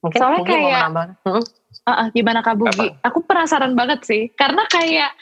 Mungkin 0.00 0.18
Soalnya 0.20 0.40
Bugi 0.40 0.52
kayak, 0.52 0.64
mau 0.64 0.72
menambah. 0.72 1.06
Hmm? 1.28 1.42
Uh, 1.80 1.90
uh, 1.92 2.06
gimana 2.16 2.40
Kak 2.40 2.56
Bugi? 2.56 2.88
Apa? 2.88 3.08
Aku 3.12 3.18
penasaran 3.24 3.72
banget 3.76 4.00
sih. 4.08 4.22
Karena 4.32 4.64
kayak 4.66 5.12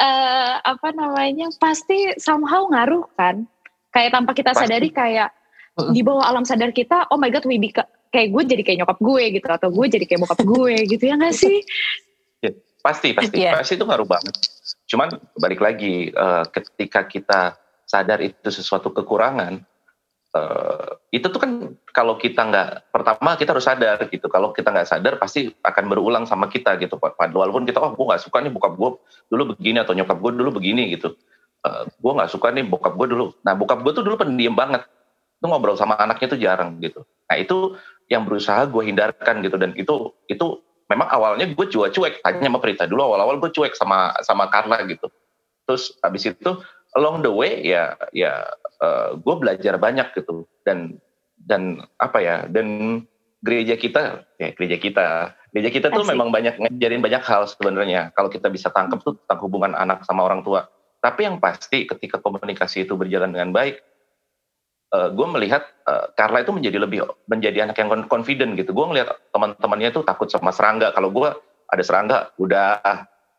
uh, 0.00 0.54
apa 0.64 0.88
namanya 0.96 1.52
pasti 1.60 2.16
somehow 2.16 2.64
ngaruh 2.72 3.04
kan. 3.16 3.44
Kayak 3.92 4.16
tanpa 4.16 4.32
kita 4.32 4.56
pasti. 4.56 4.66
sadari 4.66 4.88
kayak 4.90 5.28
uh 5.76 5.86
-uh. 5.86 5.92
di 5.92 6.00
bawah 6.00 6.24
alam 6.24 6.42
sadar 6.48 6.72
kita, 6.72 7.06
oh 7.12 7.20
my 7.20 7.30
god, 7.30 7.46
we 7.46 7.60
become, 7.60 7.86
kayak 8.10 8.30
gue 8.30 8.42
jadi 8.46 8.62
kayak 8.62 8.78
nyokap 8.82 8.98
gue 8.98 9.24
gitu 9.38 9.48
atau 9.50 9.68
gue 9.74 9.86
jadi 9.90 10.04
kayak 10.06 10.20
bokap 10.22 10.40
gue 10.42 10.74
gitu 10.94 11.04
ya 11.04 11.14
gak 11.18 11.34
sih? 11.34 11.62
Ya, 12.42 12.50
pasti 12.82 13.14
pasti 13.14 13.38
yeah. 13.42 13.58
pasti 13.58 13.74
itu 13.74 13.84
ngaruh 13.86 14.08
banget. 14.08 14.34
Cuman 14.86 15.08
balik 15.38 15.60
lagi 15.60 16.14
uh, 16.14 16.46
ketika 16.48 17.06
kita 17.06 17.54
sadar 17.84 18.22
itu 18.24 18.48
sesuatu 18.48 18.90
kekurangan, 18.90 19.62
uh, 20.34 20.98
itu 21.14 21.26
tuh 21.30 21.40
kan 21.40 21.50
kalau 21.94 22.18
kita 22.18 22.42
nggak 22.42 22.90
pertama 22.90 23.38
kita 23.38 23.54
harus 23.54 23.64
sadar 23.64 23.98
gitu. 24.10 24.26
Kalau 24.26 24.50
kita 24.50 24.74
nggak 24.74 24.88
sadar 24.90 25.14
pasti 25.16 25.54
akan 25.62 25.84
berulang 25.86 26.24
sama 26.26 26.50
kita 26.50 26.74
gitu. 26.82 26.98
Walaupun 26.98 27.64
kita 27.64 27.78
oh 27.80 27.94
gue 27.94 28.04
nggak 28.04 28.22
suka 28.22 28.42
nih 28.42 28.50
bokap 28.50 28.74
gue 28.74 28.90
dulu 29.30 29.42
begini 29.54 29.78
atau 29.80 29.94
nyokap 29.94 30.18
gue 30.18 30.30
dulu 30.34 30.50
begini 30.58 30.92
gitu. 30.98 31.14
Uh, 31.64 31.88
gue 31.88 32.12
nggak 32.12 32.28
suka 32.28 32.52
nih 32.52 32.66
bokap 32.66 32.98
gue 32.98 33.06
dulu. 33.14 33.32
Nah 33.46 33.54
bokap 33.56 33.80
gue 33.86 33.92
tuh 33.94 34.04
dulu 34.04 34.20
pendiam 34.20 34.52
banget. 34.52 34.84
Itu 35.38 35.46
ngobrol 35.46 35.78
sama 35.78 35.96
anaknya 35.96 36.26
tuh 36.34 36.40
jarang 36.42 36.76
gitu. 36.82 37.06
Nah 37.30 37.36
itu 37.38 37.78
yang 38.12 38.28
berusaha 38.28 38.68
gue 38.68 38.82
hindarkan 38.84 39.40
gitu 39.40 39.56
dan 39.56 39.72
itu 39.80 40.12
itu 40.28 40.60
memang 40.88 41.08
awalnya 41.08 41.48
gue 41.48 41.66
cuek-cuek 41.68 42.20
tanya 42.20 42.52
sama 42.52 42.60
Prita 42.60 42.84
dulu 42.84 43.00
awal-awal 43.12 43.40
gue 43.40 43.50
cuek 43.52 43.72
sama 43.72 44.12
sama 44.20 44.52
Carla 44.52 44.84
gitu 44.84 45.08
terus 45.64 45.96
habis 46.04 46.28
itu 46.28 46.50
along 46.94 47.22
the 47.22 47.30
way 47.30 47.62
ya 47.62 47.94
ya 48.14 48.46
uh, 48.82 49.18
gue 49.18 49.34
belajar 49.38 49.78
banyak 49.78 50.14
gitu 50.14 50.46
dan 50.62 50.98
dan 51.36 51.82
apa 52.00 52.18
ya 52.22 52.36
dan 52.48 53.00
gereja 53.44 53.76
kita 53.76 54.24
ya 54.40 54.48
gereja 54.56 54.76
kita 54.80 55.06
gereja 55.52 55.70
kita 55.70 55.86
tuh 55.92 56.06
Asik. 56.06 56.12
memang 56.16 56.32
banyak 56.32 56.56
ngajarin 56.56 57.04
banyak 57.04 57.22
hal 57.22 57.44
sebenarnya 57.44 58.14
kalau 58.16 58.32
kita 58.32 58.48
bisa 58.48 58.72
tangkap 58.72 59.04
tuh 59.04 59.18
tentang 59.20 59.40
hubungan 59.44 59.76
anak 59.76 60.06
sama 60.08 60.24
orang 60.24 60.40
tua 60.40 60.64
tapi 61.04 61.28
yang 61.28 61.36
pasti 61.36 61.84
ketika 61.84 62.16
komunikasi 62.22 62.88
itu 62.88 62.96
berjalan 62.96 63.36
dengan 63.36 63.52
baik 63.52 63.84
uh, 64.94 65.08
gue 65.10 65.26
melihat 65.26 65.66
uh, 65.84 66.14
Carla 66.14 66.46
itu 66.46 66.54
menjadi 66.54 66.78
lebih 66.78 67.04
menjadi 67.26 67.66
anak 67.66 67.76
yang 67.82 67.90
confident 68.06 68.54
gitu. 68.54 68.70
Gue 68.70 68.86
ngelihat 68.86 69.10
teman-temannya 69.34 69.90
itu 69.90 70.00
takut 70.06 70.30
sama 70.30 70.54
serangga. 70.54 70.94
Kalau 70.94 71.10
gue 71.10 71.28
ada 71.66 71.82
serangga, 71.82 72.30
udah 72.38 72.78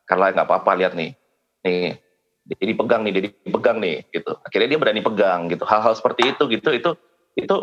Carla 0.03 0.35
nggak 0.35 0.47
apa-apa 0.47 0.71
lihat 0.75 0.93
nih, 0.93 1.15
nih 1.63 1.97
jadi 2.45 2.73
pegang 2.77 3.01
nih, 3.01 3.13
jadi 3.17 3.27
pegang 3.49 3.77
nih 3.81 4.05
gitu. 4.13 4.31
Akhirnya 4.45 4.77
dia 4.77 4.79
berani 4.79 5.01
pegang 5.01 5.49
gitu. 5.49 5.65
Hal-hal 5.65 5.97
seperti 5.97 6.29
itu 6.29 6.43
gitu 6.49 6.69
itu 6.69 6.91
itu 7.35 7.55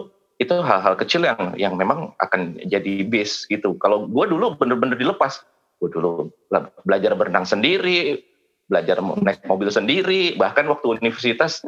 itu 0.42 0.54
hal-hal 0.58 0.98
kecil 0.98 1.22
yang 1.22 1.54
yang 1.54 1.74
memang 1.78 2.18
akan 2.18 2.58
jadi 2.66 3.06
base 3.06 3.46
gitu. 3.46 3.78
Kalau 3.78 4.10
gue 4.10 4.24
dulu 4.26 4.58
bener-bener 4.58 4.98
dilepas, 4.98 5.46
gue 5.78 5.88
dulu 5.94 6.34
belajar 6.82 7.14
berenang 7.14 7.46
sendiri, 7.46 8.26
belajar 8.66 8.98
naik 8.98 9.46
mobil 9.46 9.70
sendiri, 9.70 10.34
bahkan 10.34 10.66
waktu 10.66 10.98
universitas 10.98 11.62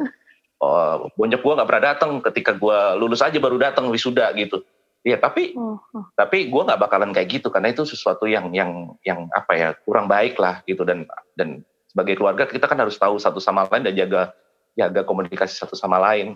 oh, 0.59 1.07
bonyok 1.15 1.39
gue 1.39 1.53
nggak 1.55 1.69
pernah 1.71 1.83
datang 1.95 2.11
ketika 2.19 2.51
gue 2.59 2.79
lulus 2.99 3.23
aja 3.23 3.39
baru 3.39 3.55
datang 3.55 3.87
wisuda 3.87 4.35
gitu. 4.35 4.59
Iya 5.05 5.21
tapi 5.21 5.53
oh, 5.53 5.77
oh. 5.77 6.05
tapi 6.17 6.49
gue 6.49 6.61
nggak 6.65 6.81
bakalan 6.81 7.13
kayak 7.13 7.39
gitu 7.39 7.53
karena 7.53 7.69
itu 7.69 7.85
sesuatu 7.85 8.25
yang 8.25 8.49
yang 8.51 8.97
yang 9.05 9.29
apa 9.31 9.53
ya 9.53 9.69
kurang 9.85 10.09
baik 10.09 10.35
lah 10.41 10.65
gitu 10.65 10.81
dan 10.81 11.05
dan 11.37 11.61
sebagai 11.95 12.19
keluarga 12.19 12.43
kita 12.43 12.67
kan 12.67 12.75
harus 12.75 12.99
tahu 12.99 13.15
satu 13.15 13.39
sama 13.39 13.63
lain 13.71 13.87
dan 13.87 13.95
jaga 13.95 14.35
jaga 14.75 15.07
komunikasi 15.07 15.55
satu 15.55 15.79
sama 15.79 15.95
lain 15.95 16.35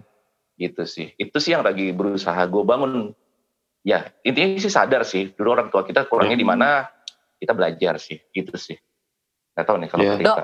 gitu 0.56 0.88
sih 0.88 1.12
itu 1.19 1.36
sih 1.36 1.52
yang 1.52 1.67
lagi 1.67 1.91
berusaha 1.91 2.39
gue 2.48 2.63
bangun 2.63 3.12
ya 3.84 4.08
intinya 4.24 4.56
sih 4.56 4.72
sadar 4.72 5.04
sih 5.04 5.36
dulu 5.36 5.60
orang 5.60 5.67
tua 5.67 5.84
kita 5.84 6.08
kurangnya 6.08 6.39
hmm. 6.39 6.43
di 6.43 6.48
mana 6.48 6.88
kita 7.43 7.52
belajar 7.52 8.00
sih 8.00 8.24
gitu 8.32 8.56
sih 8.56 8.80
nggak 9.52 9.67
tahu 9.67 9.84
nih 9.84 9.89
kalau 9.91 10.04
yeah. 10.08 10.15
kita 10.15 10.43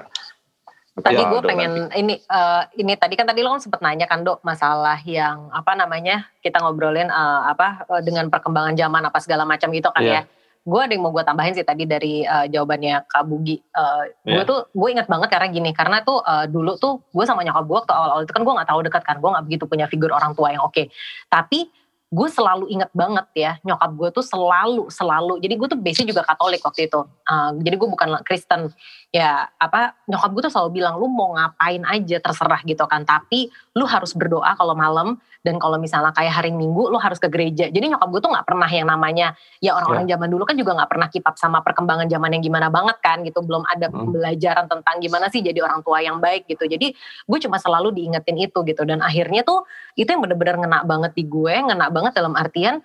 Tadi 0.95 1.19
ya, 1.19 1.27
gue 1.27 1.41
pengen 1.43 1.91
nanti. 1.91 1.99
ini 1.99 2.15
uh, 2.31 2.63
ini 2.79 2.95
tadi 2.95 3.19
kan 3.19 3.27
tadi 3.27 3.43
lo 3.43 3.51
kan 3.51 3.59
sempet 3.59 3.83
nanya 3.83 4.07
kan 4.07 4.23
dok 4.23 4.39
masalah 4.47 4.95
yang 5.03 5.51
apa 5.51 5.75
namanya 5.75 6.23
kita 6.39 6.63
ngobrolin 6.63 7.11
uh, 7.11 7.51
apa 7.51 7.83
uh, 7.91 7.99
dengan 7.99 8.31
perkembangan 8.31 8.79
zaman 8.79 9.03
apa 9.03 9.19
segala 9.19 9.43
macam 9.43 9.75
gitu 9.75 9.91
kan 9.91 9.99
yeah. 9.99 10.23
ya. 10.23 10.31
Gue 10.65 10.81
ada 10.81 10.91
yang 10.97 11.05
mau 11.05 11.13
gue 11.13 11.21
tambahin 11.21 11.53
sih 11.53 11.61
tadi 11.61 11.85
dari 11.85 12.25
uh, 12.25 12.49
jawabannya 12.49 13.05
Kak 13.05 13.23
Bugi. 13.29 13.61
Uh, 13.69 14.09
gue 14.25 14.41
yeah. 14.41 14.49
tuh 14.49 14.65
gue 14.73 14.89
inget 14.89 15.05
banget 15.05 15.29
karena 15.29 15.47
gini 15.53 15.71
karena 15.77 16.01
tuh 16.01 16.25
uh, 16.25 16.49
dulu 16.49 16.73
tuh 16.81 17.05
gue 17.13 17.25
sama 17.25 17.45
nyokap 17.45 17.63
gue 17.69 17.77
waktu 17.85 17.93
awal-awal 17.93 18.21
itu 18.25 18.33
kan 18.33 18.41
gue 18.41 18.53
nggak 18.57 18.69
tahu 18.73 18.79
dekat 18.81 19.03
kan 19.05 19.17
gue 19.21 19.29
nggak 19.29 19.45
begitu 19.45 19.63
punya 19.69 19.85
figur 19.85 20.09
orang 20.09 20.33
tua 20.33 20.49
yang 20.49 20.65
oke. 20.65 20.73
Okay. 20.73 20.89
Tapi 21.29 21.69
gue 22.15 22.29
selalu 22.29 22.71
inget 22.71 22.87
banget 22.93 23.27
ya 23.33 23.51
nyokap 23.65 23.91
gue 23.97 24.09
tuh 24.13 24.23
selalu 24.23 24.87
selalu 24.87 25.41
jadi 25.41 25.53
gue 25.57 25.67
tuh 25.67 25.79
basic 25.81 26.05
juga 26.07 26.21
Katolik 26.23 26.61
waktu 26.63 26.87
itu 26.87 27.01
uh, 27.03 27.51
jadi 27.59 27.75
gue 27.75 27.89
bukan 27.89 28.21
Kristen 28.23 28.71
ya 29.09 29.49
apa 29.57 29.97
nyokap 30.05 30.29
gue 30.31 30.41
tuh 30.47 30.53
selalu 30.53 30.79
bilang 30.79 31.01
lu 31.01 31.11
mau 31.11 31.33
ngapain 31.33 31.81
aja 31.83 32.17
terserah 32.23 32.61
gitu 32.63 32.85
kan 32.85 33.03
tapi 33.03 33.49
lu 33.73 33.83
harus 33.83 34.13
berdoa 34.13 34.53
kalau 34.53 34.77
malam 34.77 35.19
dan 35.45 35.61
kalau 35.61 35.77
misalnya 35.77 36.09
kayak 36.17 36.33
hari 36.33 36.49
Minggu 36.49 36.89
lu 36.89 36.97
harus 36.97 37.21
ke 37.21 37.29
gereja 37.29 37.69
jadi 37.69 37.93
nyokap 37.93 38.09
gue 38.09 38.21
tuh 38.25 38.31
nggak 38.33 38.45
pernah 38.49 38.65
yang 38.65 38.89
namanya 38.89 39.37
ya 39.61 39.77
orang-orang 39.77 40.09
yeah. 40.09 40.17
zaman 40.17 40.27
dulu 40.33 40.43
kan 40.49 40.57
juga 40.57 40.71
nggak 40.73 40.89
pernah 40.89 41.07
keep 41.13 41.21
up 41.29 41.37
sama 41.37 41.61
perkembangan 41.61 42.09
zaman 42.09 42.33
yang 42.33 42.41
gimana 42.41 42.73
banget 42.73 42.97
kan 43.05 43.21
gitu 43.21 43.45
belum 43.45 43.61
ada 43.69 43.93
hmm. 43.93 43.95
pembelajaran 43.95 44.65
tentang 44.65 44.95
gimana 44.97 45.29
sih 45.29 45.45
jadi 45.45 45.61
orang 45.61 45.85
tua 45.85 46.01
yang 46.01 46.17
baik 46.17 46.49
gitu 46.49 46.65
jadi 46.65 46.97
gue 47.29 47.39
cuma 47.45 47.61
selalu 47.61 47.93
diingetin 47.93 48.41
itu 48.41 48.65
gitu 48.65 48.81
dan 48.89 49.05
akhirnya 49.05 49.45
tuh 49.45 49.69
itu 49.93 50.09
yang 50.09 50.25
bener-bener 50.25 50.57
ngena 50.65 50.79
banget 50.81 51.13
di 51.13 51.23
gue 51.29 51.53
ngena 51.53 51.93
banget 51.93 52.17
dalam 52.17 52.33
artian 52.33 52.81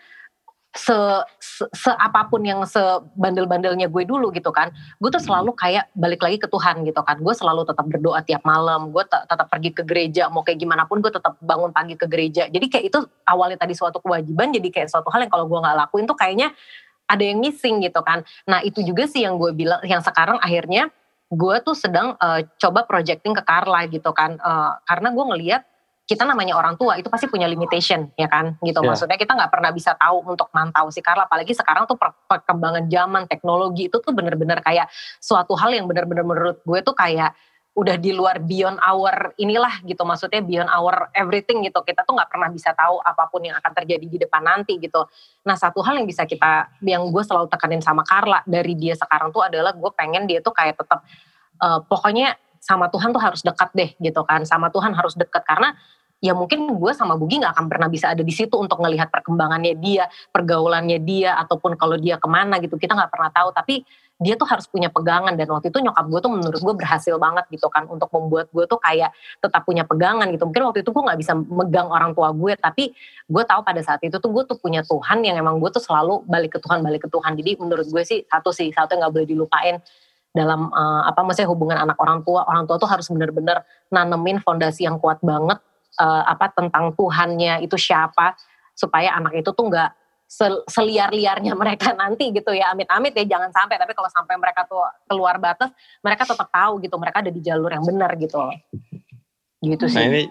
se, 0.71 0.95
se, 1.43 1.67
se 1.75 1.91
apa 1.91 2.31
pun 2.31 2.47
yang 2.47 2.63
sebandel-bandelnya 2.63 3.91
gue 3.91 4.07
dulu 4.07 4.31
gitu 4.31 4.55
kan 4.55 4.71
gue 5.03 5.11
tuh 5.11 5.19
selalu 5.19 5.51
kayak 5.59 5.91
balik 5.99 6.23
lagi 6.23 6.39
ke 6.39 6.47
Tuhan 6.47 6.87
gitu 6.87 7.03
kan. 7.03 7.19
Gue 7.19 7.35
selalu 7.35 7.67
tetap 7.67 7.87
berdoa 7.91 8.23
tiap 8.23 8.47
malam 8.47 8.95
gue 8.95 9.03
tetap 9.03 9.51
pergi 9.51 9.75
ke 9.75 9.83
gereja 9.83 10.31
mau 10.31 10.47
kayak 10.47 10.63
gimana 10.63 10.87
pun 10.87 11.03
gue 11.03 11.11
tetap 11.11 11.35
bangun 11.43 11.75
pagi 11.75 11.99
ke 11.99 12.07
gereja. 12.07 12.47
Jadi 12.47 12.67
kayak 12.71 12.85
itu 12.87 12.99
awalnya 13.27 13.59
tadi 13.59 13.75
suatu 13.75 13.99
kewajiban 13.99 14.55
jadi 14.55 14.69
kayak 14.71 14.89
suatu 14.95 15.11
hal 15.11 15.27
yang 15.27 15.33
kalau 15.33 15.51
gue 15.51 15.59
nggak 15.59 15.77
lakuin 15.87 16.07
tuh 16.07 16.15
kayaknya 16.15 16.55
ada 17.11 17.23
yang 17.27 17.43
missing 17.43 17.83
gitu 17.83 17.99
kan. 18.07 18.23
Nah 18.47 18.63
itu 18.63 18.87
juga 18.87 19.11
sih 19.11 19.27
yang 19.27 19.35
gue 19.43 19.51
bilang 19.51 19.83
yang 19.83 19.99
sekarang 19.99 20.39
akhirnya 20.39 20.95
gue 21.31 21.57
tuh 21.67 21.75
sedang 21.75 22.15
uh, 22.19 22.43
coba 22.63 22.87
projecting 22.87 23.35
ke 23.35 23.43
Carla 23.43 23.91
gitu 23.91 24.15
kan. 24.15 24.39
Uh, 24.39 24.79
karena 24.87 25.11
gue 25.11 25.25
ngeliat 25.35 25.63
kita 26.11 26.27
namanya 26.27 26.59
orang 26.59 26.75
tua 26.75 26.99
itu 26.99 27.07
pasti 27.07 27.31
punya 27.31 27.47
limitation 27.47 28.11
ya 28.19 28.27
kan? 28.27 28.59
Gitu 28.59 28.75
yeah. 28.75 28.91
maksudnya 28.91 29.15
kita 29.15 29.39
nggak 29.39 29.51
pernah 29.55 29.71
bisa 29.71 29.95
tahu 29.95 30.27
untuk 30.27 30.51
mantau 30.51 30.91
si 30.91 30.99
Carla 30.99 31.31
apalagi 31.31 31.55
sekarang 31.55 31.87
tuh 31.87 31.95
perkembangan 32.27 32.91
zaman 32.91 33.31
teknologi 33.31 33.87
itu 33.87 34.03
tuh 34.03 34.11
bener-bener 34.11 34.59
kayak 34.59 34.91
suatu 35.23 35.55
hal 35.55 35.71
yang 35.71 35.87
bener-bener 35.87 36.27
menurut 36.27 36.59
gue 36.67 36.83
tuh 36.83 36.99
kayak 36.99 37.31
udah 37.71 37.95
di 37.95 38.11
luar 38.11 38.43
beyond 38.43 38.83
our 38.83 39.31
inilah 39.39 39.79
gitu 39.87 40.03
maksudnya 40.03 40.43
beyond 40.43 40.67
our 40.67 41.07
everything 41.15 41.63
gitu. 41.63 41.79
Kita 41.87 42.03
tuh 42.03 42.19
nggak 42.19 42.27
pernah 42.27 42.51
bisa 42.51 42.75
tahu 42.75 42.99
apa 42.99 43.31
pun 43.31 43.47
yang 43.47 43.55
akan 43.63 43.73
terjadi 43.79 44.07
di 44.11 44.19
depan 44.19 44.43
nanti 44.43 44.75
gitu. 44.83 45.07
Nah 45.47 45.55
satu 45.55 45.79
hal 45.87 46.03
yang 46.03 46.11
bisa 46.11 46.27
kita 46.27 46.67
yang 46.83 47.07
gue 47.07 47.23
selalu 47.23 47.47
tekanin 47.47 47.79
sama 47.79 48.03
Carla 48.03 48.43
dari 48.43 48.75
dia 48.75 48.99
sekarang 48.99 49.31
tuh 49.31 49.47
adalah 49.47 49.71
gue 49.71 49.91
pengen 49.95 50.27
dia 50.27 50.43
tuh 50.43 50.51
kayak 50.51 50.83
tetap 50.83 51.07
uh, 51.63 51.79
pokoknya 51.87 52.35
sama 52.61 52.93
Tuhan 52.93 53.15
tuh 53.15 53.23
harus 53.23 53.41
dekat 53.41 53.71
deh 53.73 53.91
gitu 53.97 54.21
kan 54.27 54.43
sama 54.43 54.69
Tuhan 54.75 54.91
harus 54.91 55.15
dekat. 55.15 55.47
Karena 55.47 55.71
ya 56.21 56.37
mungkin 56.37 56.69
gue 56.77 56.93
sama 56.93 57.17
Bugi 57.17 57.41
nggak 57.41 57.57
akan 57.57 57.67
pernah 57.73 57.89
bisa 57.89 58.13
ada 58.13 58.21
di 58.21 58.31
situ 58.31 58.53
untuk 58.61 58.79
ngelihat 58.79 59.09
perkembangannya 59.09 59.75
dia, 59.81 60.07
pergaulannya 60.31 61.01
dia, 61.01 61.35
ataupun 61.41 61.75
kalau 61.81 61.97
dia 61.97 62.21
ke 62.21 62.29
mana 62.29 62.61
gitu 62.61 62.77
kita 62.77 62.93
nggak 62.93 63.11
pernah 63.11 63.33
tahu. 63.33 63.51
Tapi 63.57 63.83
dia 64.21 64.37
tuh 64.37 64.45
harus 64.45 64.69
punya 64.69 64.93
pegangan 64.93 65.33
dan 65.33 65.49
waktu 65.49 65.73
itu 65.73 65.81
nyokap 65.81 66.05
gue 66.13 66.21
tuh 66.21 66.29
menurut 66.29 66.61
gue 66.61 66.75
berhasil 66.77 67.17
banget 67.17 67.49
gitu 67.49 67.73
kan 67.73 67.89
untuk 67.89 68.13
membuat 68.13 68.53
gue 68.53 68.69
tuh 68.69 68.77
kayak 68.77 69.17
tetap 69.41 69.65
punya 69.65 69.89
pegangan 69.89 70.29
gitu. 70.29 70.45
Mungkin 70.45 70.63
waktu 70.69 70.85
itu 70.85 70.93
gue 70.93 71.03
nggak 71.09 71.19
bisa 71.25 71.33
megang 71.41 71.89
orang 71.89 72.13
tua 72.13 72.29
gue, 72.37 72.53
tapi 72.61 72.93
gue 73.25 73.43
tahu 73.49 73.61
pada 73.65 73.81
saat 73.81 74.05
itu 74.05 74.21
tuh 74.21 74.29
gue 74.29 74.45
tuh 74.45 74.61
punya 74.61 74.85
Tuhan 74.85 75.25
yang 75.25 75.41
emang 75.41 75.57
gue 75.57 75.73
tuh 75.73 75.81
selalu 75.81 76.21
balik 76.29 76.53
ke 76.53 76.61
Tuhan, 76.61 76.85
balik 76.85 77.09
ke 77.09 77.11
Tuhan. 77.11 77.33
Jadi 77.33 77.57
menurut 77.57 77.89
gue 77.89 78.03
sih 78.05 78.21
satu 78.29 78.53
sih 78.53 78.69
satu 78.69 78.93
yang 78.93 79.09
nggak 79.09 79.13
boleh 79.17 79.29
dilupain 79.29 79.81
dalam 80.31 80.71
uh, 80.71 81.03
apa 81.11 81.27
maksudnya 81.27 81.51
hubungan 81.51 81.75
anak 81.75 81.99
orang 81.99 82.23
tua 82.23 82.47
orang 82.47 82.63
tua 82.63 82.79
tuh 82.79 82.87
harus 82.87 83.11
bener-bener 83.11 83.67
nanemin 83.91 84.39
fondasi 84.39 84.87
yang 84.87 85.03
kuat 85.03 85.19
banget 85.27 85.59
uh, 85.99 86.23
apa 86.29 86.53
tentang 86.55 86.95
Tuhannya 86.95 87.65
itu 87.65 87.75
siapa 87.75 88.37
supaya 88.77 89.17
anak 89.17 89.43
itu 89.43 89.51
tuh 89.51 89.67
nggak 89.67 89.91
seliar-liarnya 90.71 91.59
mereka 91.59 91.91
nanti 92.01 92.31
gitu 92.31 92.55
ya. 92.55 92.71
Amit-amit 92.77 93.17
ya 93.17 93.25
jangan 93.27 93.51
sampai. 93.51 93.81
Tapi 93.81 93.93
kalau 93.97 94.11
sampai 94.13 94.35
mereka 94.39 94.69
tuh 94.69 94.85
keluar 95.11 95.41
batas 95.43 95.75
mereka 96.05 96.29
tetap 96.29 96.47
tahu 96.53 96.79
gitu. 96.85 96.95
Mereka 97.01 97.27
ada 97.27 97.33
di 97.33 97.41
jalur 97.43 97.71
yang 97.73 97.83
benar 97.83 98.15
gitu 98.21 98.39
gitu 99.61 99.85
nah, 99.85 99.93
sih. 99.93 100.01
nah 100.01 100.05
ini 100.09 100.23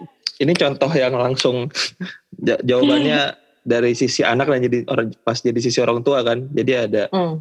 ini 0.42 0.52
contoh 0.58 0.90
yang 0.90 1.14
langsung 1.14 1.70
jawabannya 2.68 3.38
dari 3.72 3.94
sisi 3.94 4.26
anak 4.26 4.50
dan 4.50 4.66
jadi 4.66 4.78
orang 4.90 5.14
pas 5.22 5.38
jadi 5.38 5.60
sisi 5.62 5.78
orang 5.78 6.02
tua 6.02 6.24
kan. 6.26 6.50
Jadi 6.50 6.72
ada 6.74 7.02
hmm. 7.12 7.34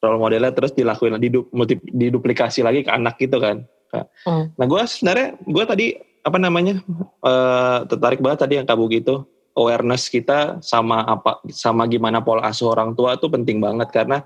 role 0.00 0.20
modelnya 0.22 0.54
terus 0.54 0.72
dilakuin 0.72 1.18
didu, 1.20 1.50
multi, 1.52 1.76
diduplikasi 1.82 2.64
lagi 2.64 2.86
ke 2.86 2.90
anak 2.94 3.18
gitu 3.18 3.36
kan 3.42 3.66
hmm. 3.92 4.44
nah 4.56 4.66
gue 4.66 4.82
sebenarnya 4.84 5.28
gue 5.40 5.64
tadi 5.64 5.86
apa 6.26 6.42
namanya 6.42 6.82
uh, 7.22 7.86
tertarik 7.86 8.18
banget 8.18 8.42
tadi 8.42 8.58
yang 8.58 8.66
kamu 8.66 8.98
gitu 8.98 9.22
awareness 9.56 10.12
kita 10.12 10.60
sama 10.60 11.02
apa 11.02 11.40
sama 11.48 11.88
gimana 11.88 12.20
pola 12.20 12.44
asuh 12.44 12.76
orang 12.76 12.92
tua 12.92 13.16
itu 13.16 13.26
penting 13.26 13.58
banget. 13.58 13.88
Karena 13.90 14.20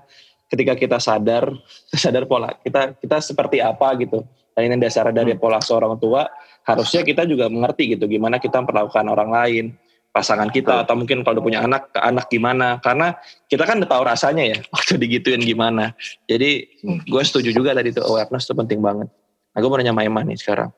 ketika 0.51 0.75
kita 0.75 0.97
sadar 0.99 1.47
sadar 2.03 2.27
pola 2.27 2.51
kita 2.61 2.99
kita 2.99 3.17
seperti 3.23 3.63
apa 3.63 3.95
gitu. 3.97 4.21
Dan 4.51 4.67
ini 4.67 4.83
dasar 4.83 5.07
dari 5.15 5.31
hmm. 5.31 5.39
pola 5.39 5.63
asuh 5.63 5.79
orang 5.79 5.95
tua 5.97 6.27
harusnya 6.67 7.01
kita 7.07 7.23
juga 7.23 7.47
mengerti 7.47 7.95
gitu 7.95 8.05
gimana 8.05 8.37
kita 8.37 8.61
memperlakukan 8.61 9.07
orang 9.07 9.31
lain 9.31 9.65
pasangan 10.11 10.51
kita 10.51 10.83
atau 10.83 10.93
mungkin 10.99 11.23
kalau 11.23 11.39
udah 11.39 11.45
punya 11.47 11.59
anak 11.63 11.95
ke 11.95 11.99
anak 12.03 12.27
gimana. 12.27 12.83
Karena 12.83 13.15
kita 13.47 13.63
kan 13.63 13.79
udah 13.79 13.89
tahu 13.89 14.03
rasanya 14.03 14.43
ya 14.43 14.57
waktu 14.75 14.99
digituin 14.99 15.39
gimana. 15.39 15.95
Jadi 16.27 16.67
hmm. 16.83 17.07
gue 17.07 17.23
setuju 17.23 17.55
juga 17.55 17.71
tadi 17.71 17.95
itu 17.95 18.03
awareness 18.03 18.43
itu 18.43 18.53
penting 18.59 18.83
banget. 18.83 19.07
Nah 19.55 19.57
gue 19.63 19.69
mau 19.71 19.79
nanya 19.79 19.95
Maiman 19.95 20.27
nih 20.27 20.39
sekarang 20.39 20.75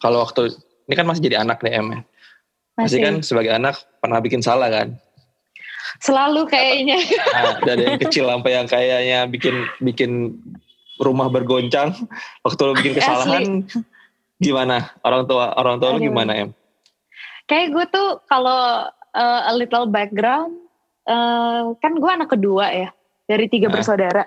kalau 0.00 0.24
waktu 0.24 0.50
ini 0.88 0.94
kan 0.96 1.06
masih 1.06 1.22
jadi 1.22 1.44
anak 1.44 1.62
nih 1.62 1.78
Em 1.78 1.86
ya. 1.92 2.00
Masih. 2.80 2.98
kan 3.04 3.14
sebagai 3.20 3.52
anak 3.52 3.76
pernah 4.00 4.18
bikin 4.24 4.40
salah 4.40 4.72
kan? 4.72 4.96
Selalu 6.00 6.48
kayaknya. 6.48 6.96
Nah, 7.36 7.60
dari 7.60 7.82
yang 7.84 8.00
kecil 8.08 8.24
sampai 8.26 8.52
yang 8.56 8.66
kayaknya 8.66 9.18
bikin 9.28 9.68
bikin 9.84 10.40
rumah 11.00 11.28
bergoncang 11.28 11.92
waktu 12.44 12.60
lo 12.60 12.72
bikin 12.76 12.96
kesalahan 12.96 13.64
Asli. 13.64 13.80
gimana 14.40 14.92
orang 15.00 15.24
tua 15.24 15.56
orang 15.56 15.76
tua 15.80 15.96
lo 15.96 15.98
gimana 16.00 16.32
em? 16.36 16.50
Kayak 17.48 17.66
gue 17.74 17.84
tuh 17.92 18.08
kalau 18.28 18.88
uh, 19.16 19.40
a 19.48 19.52
little 19.56 19.88
background 19.88 20.56
uh, 21.08 21.74
kan 21.80 21.92
gue 21.98 22.10
anak 22.10 22.30
kedua 22.32 22.66
ya 22.72 22.88
dari 23.28 23.48
tiga 23.48 23.68
nah. 23.68 23.80
bersaudara. 23.80 24.24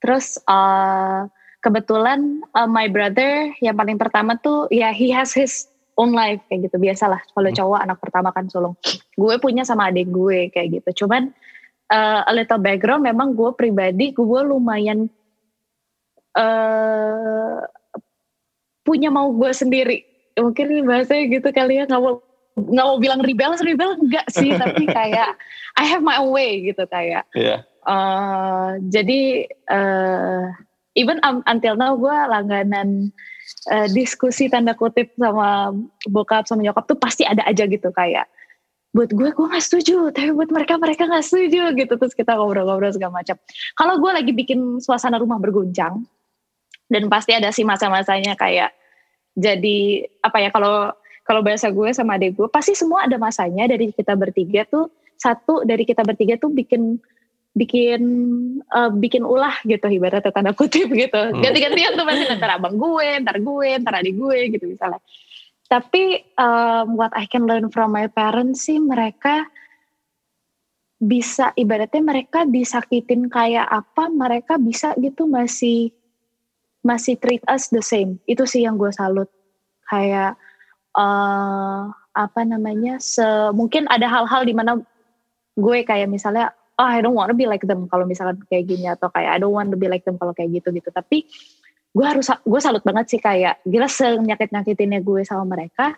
Terus 0.00 0.40
uh, 0.44 1.28
kebetulan 1.64 2.44
uh, 2.52 2.68
my 2.68 2.92
brother 2.92 3.48
yang 3.64 3.72
paling 3.72 3.96
pertama 3.96 4.36
tuh 4.36 4.68
ya 4.68 4.92
he 4.92 5.08
has 5.08 5.32
his 5.32 5.72
own 5.96 6.12
life 6.12 6.44
kayak 6.52 6.68
gitu. 6.68 6.76
Biasalah 6.76 7.24
kalau 7.32 7.48
hmm. 7.48 7.56
cowok 7.56 7.80
anak 7.80 7.98
pertama 8.04 8.28
kan 8.36 8.44
sulung 8.52 8.76
gue 9.16 9.34
punya 9.40 9.64
sama 9.64 9.88
adik 9.88 10.12
gue 10.12 10.52
kayak 10.52 10.82
gitu. 10.82 11.04
Cuman 11.04 11.32
uh, 11.88 12.20
a 12.28 12.32
little 12.36 12.60
background 12.60 13.08
memang 13.08 13.32
gue 13.32 13.50
pribadi 13.56 14.12
gue 14.12 14.40
lumayan 14.44 15.08
uh, 16.36 17.64
punya 18.84 19.08
mau 19.08 19.32
gue 19.32 19.50
sendiri. 19.56 20.04
Mungkin 20.36 20.84
bahasanya 20.84 21.24
gitu 21.40 21.48
kali 21.48 21.80
ya. 21.80 21.88
Nggak 21.88 22.02
mau 22.04 22.20
nggak 22.54 22.86
mau 22.86 22.98
bilang 23.00 23.20
rebel 23.24 23.56
rebel 23.56 23.90
enggak 24.04 24.26
sih. 24.28 24.52
Tapi 24.60 24.84
kayak 24.84 25.40
I 25.80 25.84
have 25.88 26.04
my 26.04 26.20
own 26.20 26.36
way 26.36 26.60
gitu 26.60 26.84
kayak. 26.90 27.24
Iya. 27.32 27.64
Uh, 27.84 28.80
jadi 28.88 29.44
uh, 29.68 30.48
even 30.94 31.18
um, 31.26 31.42
until 31.50 31.74
now 31.74 31.94
gue 31.98 32.16
langganan 32.30 33.10
uh, 33.70 33.86
diskusi 33.90 34.46
tanda 34.50 34.74
kutip 34.74 35.14
sama 35.18 35.74
bokap 36.08 36.46
sama 36.46 36.62
nyokap 36.62 36.86
tuh 36.86 36.98
pasti 36.98 37.26
ada 37.26 37.42
aja 37.46 37.66
gitu 37.66 37.90
kayak 37.90 38.30
buat 38.94 39.10
gue 39.10 39.28
gue 39.34 39.46
nggak 39.50 39.64
setuju 39.66 40.14
tapi 40.14 40.30
buat 40.30 40.54
mereka 40.54 40.78
mereka 40.78 41.10
nggak 41.10 41.26
setuju 41.26 41.74
gitu. 41.74 41.98
Terus 41.98 42.14
kita 42.14 42.38
ngobrol-ngobrol 42.38 42.94
segala 42.94 43.18
macam. 43.18 43.34
Kalau 43.74 43.94
gue 43.98 44.10
lagi 44.14 44.30
bikin 44.30 44.78
suasana 44.78 45.18
rumah 45.18 45.42
berguncang 45.42 46.06
dan 46.86 47.10
pasti 47.10 47.34
ada 47.34 47.50
sih 47.50 47.66
masa-masanya 47.66 48.38
kayak 48.38 48.70
jadi 49.34 50.06
apa 50.22 50.38
ya 50.38 50.50
kalau 50.54 50.94
kalau 51.26 51.42
bahasa 51.42 51.74
gue 51.74 51.90
sama 51.90 52.14
adik 52.14 52.38
gue 52.38 52.46
pasti 52.46 52.78
semua 52.78 53.02
ada 53.02 53.18
masanya 53.18 53.66
dari 53.66 53.90
kita 53.90 54.14
bertiga 54.14 54.62
tuh 54.68 54.94
satu 55.18 55.66
dari 55.66 55.82
kita 55.82 56.06
bertiga 56.06 56.38
tuh 56.38 56.54
bikin 56.54 57.02
bikin 57.54 58.02
uh, 58.74 58.90
bikin 58.90 59.22
ulah 59.22 59.54
gitu 59.62 59.86
ibaratnya 59.86 60.34
tanda 60.34 60.50
kutip 60.50 60.90
gitu. 60.90 61.14
Hmm. 61.14 61.38
ganti-gantian 61.38 61.94
tuh 61.94 62.02
pasti 62.02 62.26
ntar 62.34 62.58
abang 62.58 62.74
gue 62.74 63.08
ntar 63.22 63.38
gue 63.38 63.68
ntar 63.78 63.94
adik 64.02 64.18
gue 64.18 64.38
gitu 64.58 64.66
misalnya. 64.66 64.98
Tapi 65.70 66.20
um, 66.36 66.98
what 66.98 67.14
I 67.16 67.24
can 67.30 67.48
learn 67.48 67.70
from 67.72 67.94
my 67.94 68.10
parents 68.10 68.66
sih 68.68 68.82
mereka 68.82 69.48
bisa 70.98 71.54
ibaratnya 71.54 72.02
mereka 72.02 72.46
disakitin 72.46 73.30
kayak 73.30 73.66
apa 73.70 74.10
mereka 74.10 74.58
bisa 74.58 74.92
gitu 74.98 75.30
masih 75.30 75.94
masih 76.84 77.16
treat 77.16 77.40
us 77.46 77.70
the 77.70 77.80
same. 77.80 78.18
Itu 78.26 78.44
sih 78.44 78.66
yang 78.66 78.76
gue 78.76 78.90
salut. 78.92 79.30
Kayak 79.88 80.36
uh, 80.98 81.88
apa 82.14 82.40
namanya 82.46 82.98
se 82.98 83.24
mungkin 83.54 83.86
ada 83.90 84.06
hal-hal 84.06 84.42
di 84.46 84.54
mana 84.54 84.78
gue 85.54 85.78
kayak 85.86 86.10
misalnya 86.10 86.50
oh 86.78 86.88
I 86.88 87.00
don't 87.00 87.14
want 87.14 87.30
to 87.30 87.36
be 87.36 87.46
like 87.46 87.62
them 87.62 87.86
kalau 87.86 88.04
misalkan 88.06 88.42
kayak 88.50 88.66
gini 88.66 88.86
atau 88.90 89.10
kayak 89.10 89.36
I 89.36 89.38
don't 89.38 89.54
want 89.54 89.70
to 89.70 89.78
be 89.78 89.86
like 89.86 90.02
them 90.02 90.18
kalau 90.18 90.34
kayak 90.34 90.62
gitu 90.62 90.74
gitu. 90.74 90.90
Tapi 90.90 91.26
gue 91.94 92.06
harus 92.06 92.26
gue 92.26 92.60
salut 92.60 92.82
banget 92.82 93.06
sih 93.14 93.20
kayak 93.22 93.62
gila 93.62 93.86
senyakit 93.86 94.50
nyakitinnya 94.50 94.98
gue 94.98 95.22
sama 95.22 95.46
mereka 95.46 95.94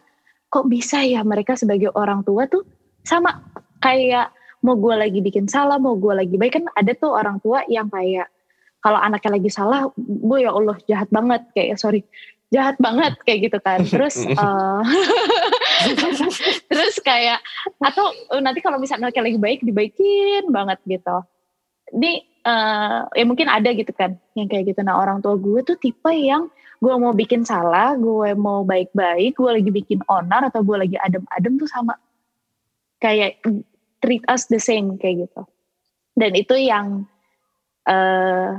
kok 0.53 0.69
bisa 0.69 1.01
ya 1.01 1.25
mereka 1.25 1.57
sebagai 1.57 1.89
orang 1.97 2.21
tua 2.21 2.45
tuh 2.47 2.63
sama 3.01 3.41
kayak 3.81 4.33
mau 4.61 4.77
gue 4.77 4.95
lagi 4.95 5.21
bikin 5.25 5.49
salah 5.49 5.81
mau 5.81 5.97
gue 5.97 6.13
lagi 6.13 6.37
baik. 6.37 6.53
Kan 6.61 6.65
ada 6.77 6.93
tuh 6.93 7.17
orang 7.17 7.41
tua 7.41 7.65
yang 7.69 7.89
kayak 7.89 8.29
kalau 8.85 9.01
anaknya 9.01 9.41
lagi 9.41 9.51
salah 9.51 9.89
gue 9.99 10.39
ya 10.45 10.53
Allah 10.53 10.77
jahat 10.87 11.09
banget 11.11 11.43
kayak 11.57 11.81
sorry 11.81 12.05
jahat 12.55 12.77
banget 12.79 13.17
kayak 13.25 13.51
gitu 13.51 13.59
kan. 13.65 13.81
Terus 13.93 14.23
uh, 14.37 14.85
terus 16.71 16.97
kayak 17.03 17.41
atau 17.81 18.11
uh, 18.33 18.43
nanti 18.43 18.61
kalau 18.65 18.81
misalnya 18.81 19.09
anaknya 19.09 19.33
lagi 19.33 19.39
baik 19.39 19.61
dibaikin 19.63 20.45
banget 20.51 20.79
gitu. 20.87 21.17
Ini 21.97 22.13
uh, 22.43 23.07
ya 23.15 23.25
mungkin 23.25 23.47
ada 23.47 23.71
gitu 23.73 23.93
kan 23.95 24.19
yang 24.35 24.49
kayak 24.51 24.75
gitu. 24.75 24.81
Nah 24.83 24.99
orang 24.99 25.23
tua 25.23 25.39
gue 25.39 25.61
tuh 25.63 25.77
tipe 25.79 26.13
yang 26.13 26.49
gue 26.77 26.93
mau 27.01 27.17
bikin 27.17 27.43
salah 27.43 27.97
gue 27.97 28.37
mau 28.37 28.61
baik-baik 28.63 29.33
gue 29.33 29.51
lagi 29.51 29.71
bikin 29.73 30.01
onar 30.07 30.53
atau 30.53 30.61
gue 30.61 30.77
lagi 30.77 30.97
adem-adem 30.99 31.59
tuh 31.61 31.69
sama. 31.69 31.95
Kayak 33.01 33.41
treat 34.01 34.25
us 34.29 34.49
the 34.49 34.61
same 34.61 34.97
kayak 34.97 35.29
gitu. 35.29 35.43
Dan 36.17 36.33
itu 36.33 36.57
yang 36.57 37.05
uh, 37.85 38.51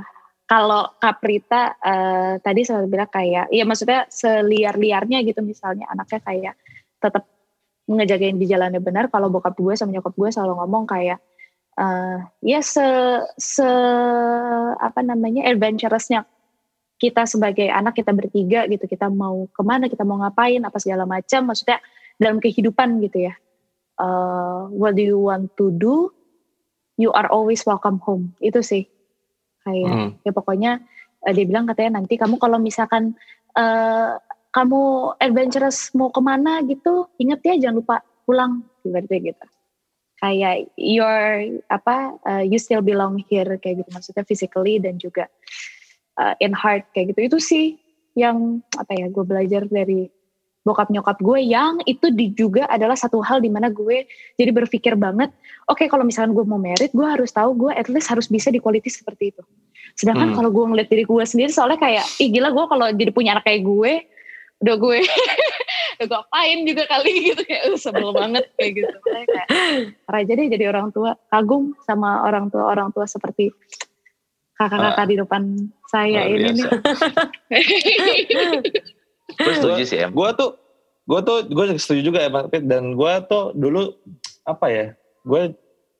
kalau 0.48 0.96
Kaprita 0.96 1.76
uh, 1.76 2.40
tadi 2.40 2.64
saya 2.64 2.88
bilang 2.88 3.12
kayak 3.12 3.52
ya 3.52 3.68
maksudnya 3.68 4.08
seliar-liarnya 4.08 5.20
gitu 5.28 5.44
misalnya 5.44 5.84
anaknya 5.92 6.20
kayak 6.24 6.54
tetap 6.98 7.24
ngejagain 7.88 8.36
di 8.36 8.46
jalannya 8.46 8.82
benar 8.84 9.08
kalau 9.08 9.32
bokap 9.32 9.56
gue 9.56 9.74
sama 9.74 9.96
nyokap 9.96 10.12
gue 10.12 10.28
selalu 10.28 10.60
ngomong 10.60 10.84
kayak 10.84 11.18
uh, 11.80 12.20
ya 12.44 12.60
se 12.60 12.84
se 13.40 13.68
apa 14.76 15.00
namanya 15.00 15.48
adventurousnya 15.48 16.28
kita 16.98 17.24
sebagai 17.30 17.70
anak 17.70 17.94
kita 17.94 18.10
bertiga 18.10 18.66
gitu 18.66 18.84
kita 18.90 19.06
mau 19.06 19.46
ke 19.48 19.62
mana 19.62 19.86
kita 19.86 20.02
mau 20.02 20.18
ngapain 20.18 20.58
apa 20.60 20.76
segala 20.82 21.06
macam 21.06 21.46
maksudnya 21.48 21.78
dalam 22.18 22.42
kehidupan 22.42 22.98
gitu 23.06 23.30
ya. 23.30 23.34
Uh, 23.98 24.66
what 24.74 24.98
do 24.98 25.02
you 25.02 25.18
want 25.18 25.54
to 25.54 25.70
do? 25.78 26.10
You 26.98 27.14
are 27.14 27.30
always 27.30 27.62
welcome 27.62 28.02
home. 28.02 28.34
Itu 28.42 28.60
sih. 28.66 28.90
Kayak 29.62 29.86
Hmm. 29.94 30.10
ya 30.26 30.34
pokoknya 30.34 30.82
uh, 31.22 31.32
dia 31.32 31.46
bilang 31.46 31.70
katanya 31.70 32.02
nanti 32.02 32.18
kamu 32.18 32.42
kalau 32.42 32.58
misalkan 32.58 33.14
uh, 33.54 34.18
kamu 34.58 35.14
adventurous 35.22 35.94
mau 35.94 36.10
ke 36.10 36.18
mana 36.18 36.58
gitu 36.66 37.06
inget 37.22 37.38
ya 37.46 37.54
jangan 37.62 37.76
lupa 37.78 37.96
pulang 38.26 38.66
ibaratnya 38.82 39.30
gitu. 39.30 39.46
Kayak 40.18 40.66
your 40.74 41.18
apa 41.70 42.18
uh, 42.26 42.42
you 42.42 42.58
still 42.58 42.82
belong 42.82 43.22
here 43.30 43.46
kayak 43.62 43.86
gitu. 43.86 43.90
Maksudnya 43.94 44.26
physically 44.26 44.82
dan 44.82 44.98
juga 44.98 45.30
uh, 46.18 46.34
in 46.42 46.50
heart 46.50 46.90
kayak 46.90 47.14
gitu. 47.14 47.20
Itu 47.30 47.38
sih 47.38 47.78
yang 48.18 48.58
apa 48.74 48.98
ya 48.98 49.06
gue 49.06 49.22
belajar 49.22 49.62
dari 49.70 50.10
bokap 50.66 50.90
nyokap 50.90 51.22
gue 51.22 51.38
yang 51.48 51.78
itu 51.86 52.10
di, 52.12 52.34
juga 52.34 52.66
adalah 52.66 52.98
satu 52.98 53.22
hal 53.22 53.40
di 53.40 53.48
mana 53.48 53.72
gue 53.72 54.04
jadi 54.36 54.50
berpikir 54.52 54.98
banget 54.98 55.32
oke 55.70 55.80
kalau 55.88 56.04
misalkan 56.04 56.36
gue 56.36 56.44
mau 56.44 56.60
merit 56.60 56.92
gue 56.92 57.06
harus 57.06 57.32
tahu 57.32 57.56
gue 57.56 57.72
at 57.72 57.88
least 57.88 58.10
harus 58.10 58.28
bisa 58.28 58.50
di 58.52 58.58
quality 58.60 58.90
seperti 58.90 59.32
itu. 59.32 59.42
Sedangkan 59.94 60.34
Hmm. 60.34 60.36
kalau 60.36 60.50
gue 60.50 60.64
ngeliat 60.68 60.90
diri 60.90 61.06
gue 61.06 61.24
sendiri 61.24 61.54
soalnya 61.54 61.78
kayak 61.78 62.04
ih 62.20 62.28
gila 62.28 62.50
gue 62.52 62.64
kalau 62.68 62.86
jadi 62.90 63.10
punya 63.14 63.38
anak 63.38 63.46
kayak 63.46 63.62
gue 63.64 63.92
udah 64.58 64.76
gue 64.78 64.98
udah 65.98 66.06
gue 66.06 66.18
apain 66.18 66.58
juga 66.66 66.82
kali 66.86 67.12
gitu 67.32 67.42
kayak 67.46 67.62
uh, 67.70 67.78
sebel 67.78 68.10
banget 68.14 68.44
kayak 68.58 68.72
gitu. 68.82 68.96
Makanya 69.02 69.26
kayak 69.26 69.48
raja 70.06 70.32
deh 70.34 70.46
jadi 70.50 70.64
orang 70.70 70.88
tua. 70.94 71.10
Kagum 71.30 71.74
sama 71.86 72.26
orang 72.26 72.50
tua 72.50 72.64
orang 72.70 72.90
tua 72.90 73.06
seperti 73.06 73.54
kakak-kakak 74.58 75.06
di 75.06 75.16
depan 75.18 75.42
saya 75.86 76.26
ini 76.26 76.50
nih. 76.58 76.66
Gue 79.38 79.52
setuju 79.54 79.82
sih 79.86 79.98
em. 80.02 80.10
gue 80.10 80.30
tuh 80.34 80.58
gue 81.08 81.20
tuh 81.22 81.38
gue 81.46 81.64
setuju 81.78 82.00
juga 82.02 82.18
ya 82.26 82.30
dan 82.62 82.98
gue 82.98 83.12
tuh 83.30 83.54
dulu 83.54 83.94
apa 84.44 84.66
ya 84.68 84.86
gue 85.22 85.54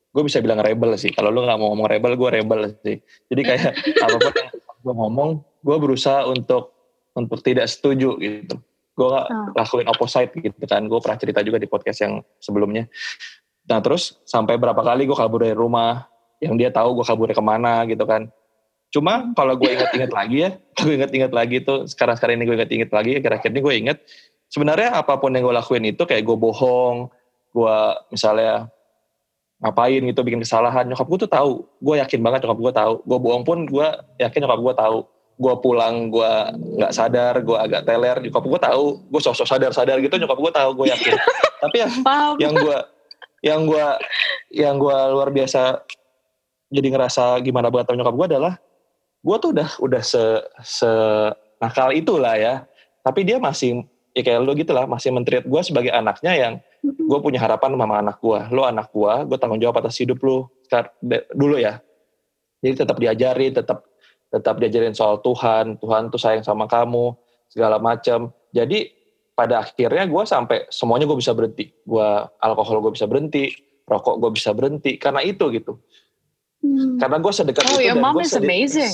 gue 0.09 0.23
bisa 0.27 0.43
bilang 0.43 0.59
rebel 0.59 0.99
sih. 0.99 1.15
Kalau 1.15 1.31
lu 1.31 1.47
nggak 1.47 1.59
mau 1.61 1.71
ngomong 1.75 1.87
rebel 1.87 2.19
gue 2.19 2.29
rebel 2.43 2.61
sih. 2.83 2.99
Jadi 3.31 3.41
kayak 3.47 3.73
apa 4.05 4.17
pun 4.19 4.35
yang 4.35 4.51
gue 4.59 4.95
ngomong 4.95 5.31
gue 5.63 5.77
berusaha 5.79 6.27
untuk 6.27 6.78
untuk 7.19 7.43
tidak 7.43 7.67
setuju 7.67 8.15
gitu. 8.23 8.63
Gue 8.95 9.07
nggak 9.11 9.27
Hmm. 9.27 9.51
lakuin 9.59 9.89
opposite 9.91 10.31
gitu 10.39 10.65
kan. 10.71 10.87
Gue 10.87 10.99
pernah 11.03 11.19
cerita 11.19 11.43
juga 11.43 11.59
di 11.59 11.67
podcast 11.67 11.99
yang 12.07 12.23
sebelumnya. 12.39 12.87
Nah 13.67 13.83
terus 13.83 14.17
sampai 14.23 14.55
berapa 14.57 14.79
kali 14.79 15.05
gue 15.05 15.19
kabur 15.19 15.43
dari 15.43 15.59
rumah 15.59 16.07
yang 16.39 16.55
dia 16.55 16.71
tahu 16.71 17.03
gue 17.03 17.07
kabur 17.07 17.27
ke 17.35 17.43
mana 17.43 17.83
gitu 17.91 18.07
kan. 18.07 18.31
Cuma 18.89 19.35
kalau 19.37 19.59
gue 19.59 19.69
inget-inget 19.69 20.13
lagi 20.15 20.37
ya 20.49 20.51
gue 20.81 20.93
inget-inget 20.95 21.33
lagi 21.35 21.57
tuh 21.61 21.85
sekarang-sekarang 21.91 22.41
ini 22.41 22.45
gue 22.49 22.57
inget-inget 22.57 22.91
lagi 22.95 23.11
akhir-akhir 23.21 23.51
ini 23.53 23.61
gue 23.61 23.75
inget 23.75 23.99
sebenarnya 24.49 24.97
apa 24.97 25.21
pun 25.21 25.35
yang 25.35 25.45
gue 25.45 25.53
lakuin 25.53 25.85
itu 25.93 26.03
kayak 26.09 26.25
gue 26.25 26.37
bohong 26.41 27.13
gue 27.53 27.77
misalnya 28.09 28.73
ngapain 29.59 29.99
gitu 30.07 30.23
bikin 30.23 30.41
kesalahan. 30.43 30.87
Nyokap 30.87 31.07
gue 31.11 31.19
tuh 31.27 31.31
tahu. 31.31 31.53
Gue 31.83 31.99
yakin 31.99 32.23
banget 32.23 32.47
nyokap 32.47 32.59
gue 32.63 32.73
tahu. 32.79 32.95
Gue 33.03 33.19
bohong 33.19 33.43
pun 33.43 33.59
gue 33.67 33.89
yakin 34.23 34.39
nyokap 34.47 34.61
gue 34.63 34.75
tahu 34.79 34.99
gue 35.39 35.55
pulang 35.63 36.11
gue 36.11 36.33
nggak 36.83 36.91
sadar 36.91 37.39
gue 37.47 37.55
agak 37.55 37.87
teler 37.87 38.19
nyokap 38.27 38.45
gue 38.45 38.61
tahu. 38.61 38.85
Gue 39.07 39.21
sosok 39.23 39.47
sadar 39.47 39.71
sadar 39.71 40.03
gitu 40.03 40.19
nyokap 40.19 40.39
gue 40.39 40.53
tahu 40.53 40.71
gue 40.83 40.87
yakin. 40.91 41.15
Tapi 41.63 41.77
yang 41.79 41.93
yang 42.43 42.55
gue 42.59 42.79
yang 43.39 43.61
gue 43.65 43.87
yang 44.51 44.75
gue 44.83 44.99
luar 45.15 45.31
biasa 45.31 45.87
jadi 46.69 46.89
ngerasa 46.91 47.39
gimana 47.47 47.71
banget 47.71 47.95
nyokap 47.95 48.15
gue 48.19 48.27
adalah 48.35 48.55
gue 49.23 49.37
tuh 49.39 49.51
udah 49.55 49.71
udah 49.79 50.03
se 50.03 50.23
se 50.67 50.91
nakal 51.63 51.95
itulah 51.95 52.35
ya. 52.35 52.55
Tapi 53.07 53.23
dia 53.23 53.39
masih 53.39 53.87
ya 54.13 54.23
kayak 54.27 54.43
lo 54.43 54.53
gitu 54.59 54.75
lah 54.75 54.91
masih 54.91 55.15
mentreat 55.15 55.47
gue 55.47 55.61
sebagai 55.63 55.95
anaknya 55.95 56.35
yang 56.35 56.53
gue 56.83 57.19
punya 57.23 57.39
harapan 57.39 57.79
sama 57.79 57.97
anak 58.03 58.19
gue 58.19 58.41
lo 58.51 58.63
anak 58.67 58.91
gue 58.91 59.13
gue 59.31 59.39
tanggung 59.39 59.63
jawab 59.63 59.79
atas 59.81 60.03
hidup 60.03 60.19
lo 60.27 60.51
dulu 61.33 61.57
ya. 61.57 61.79
Jadi 62.59 62.75
tetap 62.85 62.99
diajari 62.99 63.55
tetap 63.55 63.88
tetap 64.29 64.57
diajarin 64.57 64.93
soal 64.93 65.19
Tuhan 65.19 65.77
Tuhan 65.77 66.09
tuh 66.09 66.21
sayang 66.21 66.43
sama 66.43 66.65
kamu 66.65 67.17
segala 67.49 67.77
macam 67.77 68.29
jadi 68.51 68.93
pada 69.33 69.63
akhirnya 69.63 70.05
gue 70.05 70.23
sampai 70.25 70.67
semuanya 70.69 71.07
gue 71.07 71.17
bisa 71.17 71.33
berhenti 71.33 71.71
gue 71.73 72.09
alkohol 72.39 72.83
gue 72.83 72.93
bisa 72.93 73.07
berhenti 73.07 73.55
rokok 73.85 74.19
gue 74.19 74.31
bisa 74.33 74.51
berhenti 74.53 74.97
karena 74.97 75.21
itu 75.21 75.49
gitu 75.51 75.79
Hmm. 76.59 76.99
karena 76.99 77.23
gue 77.23 77.31
sedekat 77.31 77.63
Oh, 77.65 77.79
itu 77.79 77.87
dan 77.87 78.03
mom 78.03 78.19
gue 78.19 78.27
is 78.27 78.35
amazing. 78.35 78.91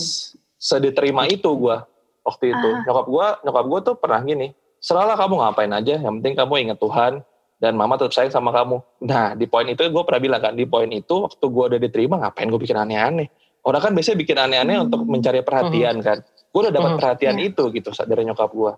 sediterima 0.54 1.24
itu 1.24 1.48
gue 1.48 1.76
waktu 2.20 2.52
itu 2.52 2.68
Ah. 2.70 2.84
nyokap 2.84 3.06
gue 3.06 3.26
nyokap 3.40 3.64
gue 3.64 3.80
tuh 3.82 3.94
pernah 3.96 4.20
gini 4.20 4.52
selalah 4.78 5.16
kamu 5.16 5.40
ngapain 5.40 5.72
aja 5.72 5.96
yang 5.96 6.20
penting 6.20 6.36
kamu 6.36 6.54
ingat 6.60 6.76
Tuhan 6.76 7.12
dan 7.56 7.72
mama 7.72 7.96
tetap 7.96 8.12
sayang 8.12 8.28
sama 8.28 8.52
kamu 8.52 8.84
nah 9.00 9.32
di 9.32 9.48
poin 9.48 9.64
itu 9.64 9.80
gue 9.80 10.02
pernah 10.04 10.20
bilang 10.20 10.40
kan 10.40 10.52
di 10.52 10.68
poin 10.68 10.88
itu 10.88 11.24
waktu 11.24 11.40
gue 11.40 11.64
udah 11.72 11.80
diterima 11.80 12.20
ngapain 12.20 12.48
gue 12.48 12.60
bikin 12.60 12.76
aneh-aneh 12.76 13.32
orang 13.64 13.80
kan 13.80 13.92
biasanya 13.96 14.18
bikin 14.20 14.36
aneh-aneh 14.36 14.76
Hmm. 14.76 14.86
untuk 14.88 15.00
mencari 15.08 15.40
perhatian 15.40 15.96
kan. 16.04 16.20
Gue 16.52 16.60
udah 16.68 16.72
dapat 16.72 16.90
Hmm. 16.94 17.00
perhatian 17.00 17.36
itu 17.40 17.64
gitu 17.72 17.90
dari 18.04 18.22
nyokap 18.28 18.50
gue 18.52 18.72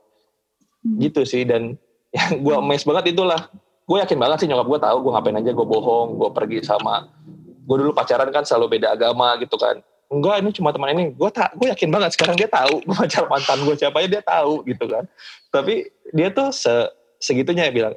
Hmm. 0.87 0.97
gitu 1.03 1.21
sih 1.27 1.43
dan 1.43 1.75
yang 2.17 2.33
gue 2.41 2.55
Hmm. 2.55 2.65
amazed 2.65 2.87
banget 2.87 3.13
itulah. 3.13 3.51
Gue 3.87 4.03
yakin 4.03 4.19
banget 4.19 4.47
sih 4.47 4.49
nyokap 4.51 4.67
gue 4.67 4.81
tahu 4.83 4.97
gue 5.03 5.13
ngapain 5.13 5.37
aja 5.39 5.51
gue 5.53 5.67
bohong 5.67 6.09
gue 6.19 6.31
pergi 6.33 6.59
sama 6.63 7.07
gue 7.67 7.77
dulu 7.83 7.91
pacaran 7.91 8.31
kan 8.31 8.47
selalu 8.47 8.79
beda 8.79 8.95
agama 8.95 9.35
gitu 9.43 9.59
kan. 9.59 9.83
Enggak 10.07 10.39
ini 10.39 10.51
cuma 10.55 10.71
teman 10.71 10.95
ini. 10.95 11.11
Gue 11.19 11.31
tak 11.35 11.59
gue 11.59 11.67
yakin 11.67 11.91
banget 11.91 12.15
sekarang 12.15 12.39
dia 12.39 12.47
tahu 12.47 12.79
gue 12.79 12.95
pacar 13.03 13.27
mantan 13.27 13.59
gue 13.67 13.75
siapa 13.75 13.99
aja 13.99 14.09
dia 14.09 14.23
tahu 14.23 14.63
gitu 14.71 14.87
kan. 14.87 15.03
Tapi 15.51 15.91
dia 16.15 16.31
tuh 16.31 16.55
se 16.55 16.71
segitunya 17.19 17.67
ya 17.67 17.73
bilang. 17.75 17.95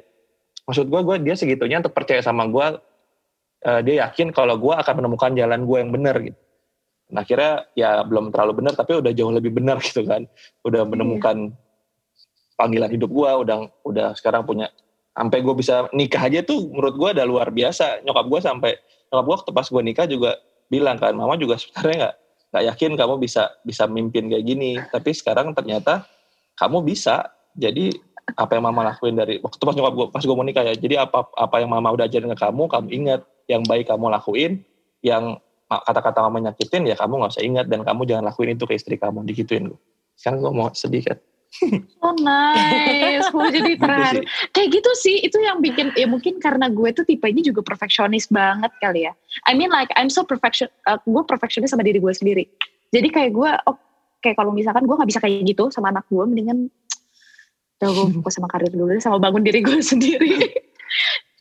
Maksud 0.66 0.90
gue 0.90 1.00
gue 1.06 1.16
dia 1.22 1.34
segitunya 1.38 1.78
untuk 1.78 1.94
percaya 1.94 2.18
sama 2.18 2.50
gue 2.50 2.66
uh, 3.66 3.80
dia 3.86 3.94
yakin 4.06 4.34
kalau 4.34 4.58
gue 4.58 4.74
akan 4.74 4.94
menemukan 5.02 5.30
jalan 5.38 5.60
gue 5.66 5.78
yang 5.78 5.90
benar 5.94 6.16
gitu 6.18 6.38
nah 7.10 7.26
akhirnya 7.26 7.66
ya 7.74 8.06
belum 8.06 8.30
terlalu 8.30 8.62
benar 8.62 8.78
tapi 8.78 8.96
udah 8.98 9.10
jauh 9.10 9.34
lebih 9.34 9.52
benar 9.54 9.82
gitu 9.86 10.06
kan. 10.06 10.24
Udah 10.62 10.86
menemukan 10.86 11.54
panggilan 12.54 12.90
hidup 12.92 13.10
gue 13.10 13.30
udah 13.46 13.58
udah 13.82 14.08
sekarang 14.14 14.44
punya 14.44 14.70
sampai 15.16 15.42
gue 15.42 15.54
bisa 15.56 15.90
nikah 15.90 16.22
aja 16.22 16.40
tuh 16.46 16.70
menurut 16.70 16.94
gue 16.96 17.08
udah 17.20 17.26
luar 17.26 17.48
biasa. 17.50 18.06
Nyokap 18.06 18.26
gue 18.30 18.40
sampai 18.40 18.72
nyokap 19.10 19.24
gue 19.26 19.34
waktu 19.42 19.50
pas 19.52 19.66
gue 19.66 19.82
nikah 19.82 20.06
juga 20.06 20.30
bilang 20.70 20.96
kan 20.96 21.12
mama 21.12 21.34
juga 21.34 21.58
sebenarnya 21.58 21.96
nggak 22.06 22.14
nggak 22.50 22.64
yakin 22.74 22.90
kamu 22.98 23.14
bisa 23.22 23.42
bisa 23.66 23.84
mimpin 23.90 24.30
kayak 24.30 24.44
gini. 24.46 24.78
Tapi 24.78 25.10
sekarang 25.12 25.52
ternyata 25.52 26.06
kamu 26.56 26.86
bisa. 26.86 27.28
Jadi 27.58 27.90
apa 28.38 28.54
yang 28.54 28.70
mama 28.70 28.86
lakuin 28.94 29.18
dari 29.18 29.42
waktu 29.42 29.58
pas 29.58 29.74
nyokap 29.74 29.94
gue 29.98 30.06
pas 30.14 30.22
gue 30.22 30.36
mau 30.38 30.46
nikah 30.46 30.62
ya. 30.62 30.74
Jadi 30.78 30.94
apa 30.94 31.26
apa 31.34 31.56
yang 31.58 31.74
mama 31.74 31.90
udah 31.90 32.06
ajarin 32.06 32.30
ke 32.30 32.38
kamu 32.38 32.70
kamu 32.70 32.88
ingat. 32.94 33.20
Yang 33.50 33.62
baik 33.66 33.90
kamu 33.90 34.06
lakuin 34.14 34.62
yang 35.02 35.42
kata-kata 35.70 36.18
mama 36.26 36.50
nyakitin 36.50 36.90
ya 36.90 36.98
kamu 36.98 37.22
nggak 37.22 37.32
usah 37.38 37.44
ingat 37.46 37.66
dan 37.70 37.86
kamu 37.86 38.02
jangan 38.02 38.26
lakuin 38.26 38.58
itu 38.58 38.66
ke 38.66 38.74
istri 38.74 38.98
kamu 38.98 39.22
digituin 39.22 39.70
gue 39.70 39.80
sekarang 40.18 40.42
gue 40.42 40.50
mau 40.50 40.68
sedih 40.74 41.06
kan 41.06 41.18
Oh 42.04 42.14
nice, 42.14 43.26
gue 43.26 43.46
jadi 43.50 43.74
gitu 43.74 43.82
terharu. 43.82 44.22
Kayak 44.54 44.68
gitu 44.80 44.90
sih, 44.94 45.16
itu 45.18 45.36
yang 45.42 45.58
bikin 45.58 45.90
ya 45.98 46.06
mungkin 46.06 46.38
karena 46.38 46.70
gue 46.70 46.94
tuh 46.94 47.02
tipenya 47.02 47.42
juga 47.42 47.60
perfeksionis 47.66 48.30
banget 48.30 48.70
kali 48.78 49.10
ya. 49.10 49.12
I 49.50 49.58
mean 49.58 49.68
like 49.74 49.90
I'm 49.98 50.08
so 50.08 50.22
perfection, 50.22 50.70
uh, 50.86 50.98
gue 51.02 51.22
perfeksionis 51.26 51.74
sama 51.74 51.82
diri 51.82 51.98
gue 51.98 52.14
sendiri. 52.14 52.46
Jadi 52.94 53.08
kayak 53.10 53.30
gue, 53.34 53.50
oh 53.66 53.76
kayak 54.22 54.38
kalau 54.38 54.54
misalkan 54.54 54.86
gue 54.86 54.94
nggak 54.94 55.10
bisa 55.10 55.20
kayak 55.20 55.42
gitu 55.42 55.74
sama 55.74 55.90
anak 55.90 56.06
gue, 56.06 56.22
mendingan 56.22 56.70
udah 57.82 57.90
gue 57.90 58.06
fokus 58.20 58.34
sama 58.38 58.48
karir 58.48 58.70
dulu 58.70 58.94
sama 59.02 59.18
bangun 59.18 59.42
diri 59.42 59.60
gue 59.60 59.78
sendiri. 59.92 60.34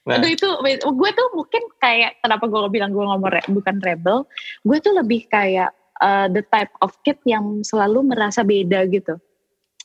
Nah. 0.09 0.17
Aduh 0.17 0.33
itu, 0.33 0.49
gue 0.81 1.09
tuh 1.13 1.27
mungkin 1.37 1.63
kayak 1.77 2.17
kenapa 2.25 2.49
gue 2.49 2.59
bilang 2.73 2.89
gue 2.89 3.05
ngomong 3.05 3.29
re, 3.29 3.45
bukan 3.45 3.77
rebel, 3.85 4.25
gue 4.65 4.77
tuh 4.81 4.97
lebih 4.97 5.29
kayak 5.29 5.69
uh, 6.01 6.27
the 6.31 6.41
type 6.49 6.73
of 6.81 6.95
kid 7.05 7.19
yang 7.27 7.61
selalu 7.61 8.01
merasa 8.09 8.41
beda 8.41 8.89
gitu 8.89 9.19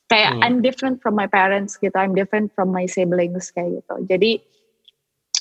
kayak 0.09 0.37
hmm. 0.37 0.43
I'm 0.45 0.57
different 0.63 1.03
from 1.03 1.19
my 1.19 1.29
parents 1.29 1.77
gitu 1.77 1.95
I'm 1.95 2.15
different 2.15 2.55
from 2.55 2.71
my 2.71 2.87
siblings 2.87 3.51
kayak 3.51 3.83
gitu 3.83 3.95
jadi 4.07 4.33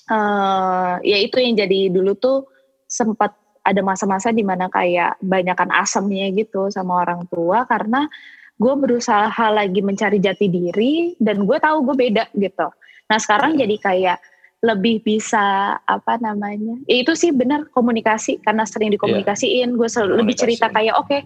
uh, 0.10 0.98
ya 1.06 1.18
itu 1.22 1.38
yang 1.40 1.56
jadi 1.60 1.94
dulu 1.94 2.18
tuh 2.18 2.50
sempat 2.90 3.36
ada 3.64 3.80
masa-masa 3.80 4.36
di 4.36 4.44
mana 4.44 4.68
kayak 4.68 5.22
banyakkan 5.24 5.72
asamnya 5.72 6.28
gitu 6.36 6.68
sama 6.68 7.06
orang 7.08 7.24
tua 7.32 7.64
karena 7.64 8.12
gue 8.60 8.74
berusaha 8.76 9.46
lagi 9.50 9.80
mencari 9.80 10.20
jati 10.20 10.48
diri 10.52 11.16
dan 11.18 11.48
gue 11.48 11.58
tahu 11.60 11.92
gue 11.92 11.96
beda 12.10 12.28
gitu 12.36 12.68
nah 13.08 13.20
sekarang 13.20 13.56
hmm. 13.56 13.62
jadi 13.62 13.76
kayak 13.80 14.18
lebih 14.64 15.04
bisa 15.04 15.76
apa 15.84 16.16
namanya 16.24 16.80
ya 16.88 17.04
itu 17.04 17.12
sih 17.20 17.36
benar 17.36 17.68
komunikasi 17.76 18.40
karena 18.40 18.64
sering 18.64 18.96
dikomunikasiin 18.96 19.76
yeah. 19.76 19.78
gue 19.78 19.88
selalu 19.92 20.14
lebih 20.24 20.36
cerita 20.40 20.72
kayak 20.72 20.96
oke 20.96 21.12
okay, 21.12 21.22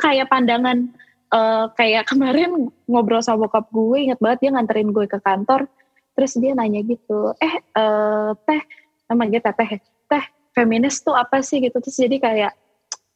kayak 0.00 0.32
pandangan 0.32 0.88
uh, 1.36 1.68
kayak 1.76 2.06
kemarin 2.10 2.72
ngobrol 2.88 3.20
sama 3.20 3.44
bokap 3.44 3.68
gue 3.68 4.08
inget 4.08 4.18
banget 4.24 4.48
dia 4.48 4.50
nganterin 4.56 4.90
gue 4.90 5.04
ke 5.04 5.20
kantor 5.20 5.68
terus 6.16 6.32
dia 6.40 6.56
nanya 6.56 6.80
gitu 6.80 7.36
eh 7.44 7.60
uh, 7.76 8.32
teh 8.48 8.64
namanya 9.12 9.52
teh 9.52 9.78
teh 10.08 10.24
feminis 10.56 11.04
tuh 11.04 11.12
apa 11.12 11.44
sih? 11.44 11.60
Gitu 11.60 11.76
terus 11.76 12.00
jadi 12.00 12.16
kayak 12.16 12.52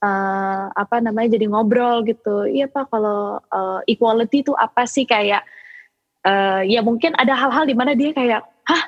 uh, 0.05 0.68
apa 0.76 1.01
namanya 1.01 1.41
jadi 1.41 1.49
ngobrol 1.49 2.05
gitu 2.05 2.45
iya 2.45 2.68
pak 2.68 2.93
kalau 2.93 3.41
uh, 3.49 3.80
equality 3.88 4.45
tuh 4.45 4.55
apa 4.61 4.84
sih? 4.84 5.09
Kayak 5.09 5.49
uh, 6.28 6.61
ya 6.61 6.84
mungkin 6.84 7.16
ada 7.16 7.32
hal-hal 7.32 7.64
di 7.64 7.72
mana 7.72 7.97
dia 7.97 8.12
kayak 8.12 8.45
hah 8.68 8.82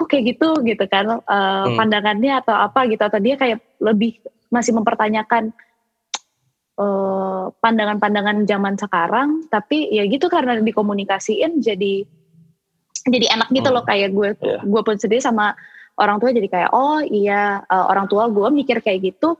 kok 0.00 0.08
kayak 0.08 0.32
gitu 0.32 0.64
gitu 0.64 0.84
kan 0.88 1.20
uh, 1.20 1.68
hmm. 1.68 1.76
pandangannya 1.76 2.40
atau 2.40 2.56
apa 2.56 2.88
gitu 2.88 3.04
atau 3.04 3.20
dia 3.20 3.36
kayak 3.36 3.60
lebih 3.84 4.16
masih 4.48 4.72
mempertanyakan 4.72 5.52
Eh, 6.80 7.44
pandangan-pandangan 7.60 8.48
zaman 8.48 8.72
sekarang 8.80 9.44
tapi 9.52 9.92
ya 9.92 10.00
gitu 10.08 10.32
karena 10.32 10.56
dikomunikasiin 10.64 11.60
jadi 11.60 12.08
jadi 13.04 13.26
enak 13.36 13.52
gitu 13.52 13.68
hmm. 13.68 13.76
loh 13.76 13.84
kayak 13.84 14.08
gue 14.16 14.28
yeah. 14.40 14.64
gue 14.64 14.80
pun 14.80 14.96
sendiri 14.96 15.20
sama 15.20 15.52
orang 16.00 16.16
tua 16.16 16.32
jadi 16.32 16.48
kayak 16.48 16.70
oh 16.72 17.04
iya 17.04 17.60
uh, 17.68 17.84
orang 17.84 18.08
tua 18.08 18.32
gue 18.32 18.48
mikir 18.48 18.80
kayak 18.80 19.12
gitu 19.12 19.36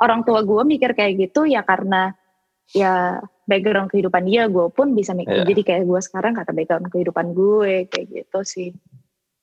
orang 0.00 0.24
tua 0.24 0.40
gue 0.40 0.62
mikir 0.64 0.96
kayak 0.96 1.28
gitu 1.28 1.44
ya 1.44 1.60
karena 1.60 2.16
ya 2.72 3.20
background 3.48 3.88
kehidupan 3.88 4.28
dia 4.28 4.46
gue 4.46 4.68
pun 4.68 4.92
bisa 4.92 5.16
mikir 5.16 5.42
yeah. 5.42 5.48
jadi 5.48 5.62
kayak 5.64 5.82
gue 5.88 6.00
sekarang 6.04 6.36
kata 6.36 6.52
background 6.52 6.92
kehidupan 6.92 7.32
gue 7.32 7.88
kayak 7.88 8.06
gitu 8.12 8.40
sih 8.44 8.70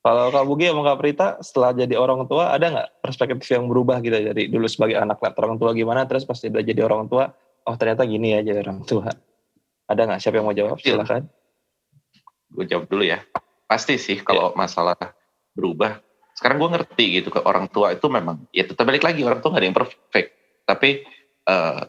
kalau 0.06 0.30
Kak 0.30 0.46
Bugi 0.46 0.70
sama 0.70 0.86
Kak 0.86 0.98
Prita 1.02 1.28
setelah 1.42 1.74
jadi 1.74 1.98
orang 1.98 2.30
tua 2.30 2.54
ada 2.54 2.70
nggak 2.70 2.90
perspektif 3.02 3.50
yang 3.50 3.66
berubah 3.66 3.98
gitu 4.06 4.14
dari 4.14 4.46
dulu 4.54 4.70
sebagai 4.70 5.02
anak 5.02 5.18
lihat 5.18 5.34
orang 5.42 5.58
tua 5.58 5.74
gimana 5.74 6.06
terus 6.06 6.30
pasti 6.30 6.54
udah 6.54 6.62
jadi 6.62 6.86
orang 6.86 7.10
tua 7.10 7.34
oh 7.66 7.76
ternyata 7.76 8.06
gini 8.06 8.38
ya 8.38 8.40
jadi 8.46 8.62
orang 8.62 8.86
tua. 8.86 9.10
Ada 9.86 10.02
nggak 10.10 10.20
siapa 10.22 10.36
yang 10.42 10.48
mau 10.50 10.56
jawab? 10.56 10.78
Iya. 10.82 10.98
Silakan. 10.98 11.24
Gue 12.54 12.66
jawab 12.70 12.86
dulu 12.90 13.04
ya. 13.06 13.20
Pasti 13.66 13.98
sih 13.98 14.22
kalau 14.22 14.54
yeah. 14.54 14.58
masalah 14.58 14.98
berubah. 15.54 16.02
Sekarang 16.36 16.62
gue 16.62 16.70
ngerti 16.78 17.06
gitu 17.22 17.30
ke 17.34 17.42
orang 17.42 17.70
tua 17.72 17.96
itu 17.96 18.06
memang 18.12 18.46
ya 18.52 18.68
tetap 18.68 18.86
balik 18.86 19.06
lagi 19.06 19.24
orang 19.24 19.40
tua 19.42 19.56
gak 19.56 19.62
ada 19.62 19.68
yang 19.68 19.78
perfect. 19.78 20.30
Tapi 20.66 20.90
uh, 21.50 21.82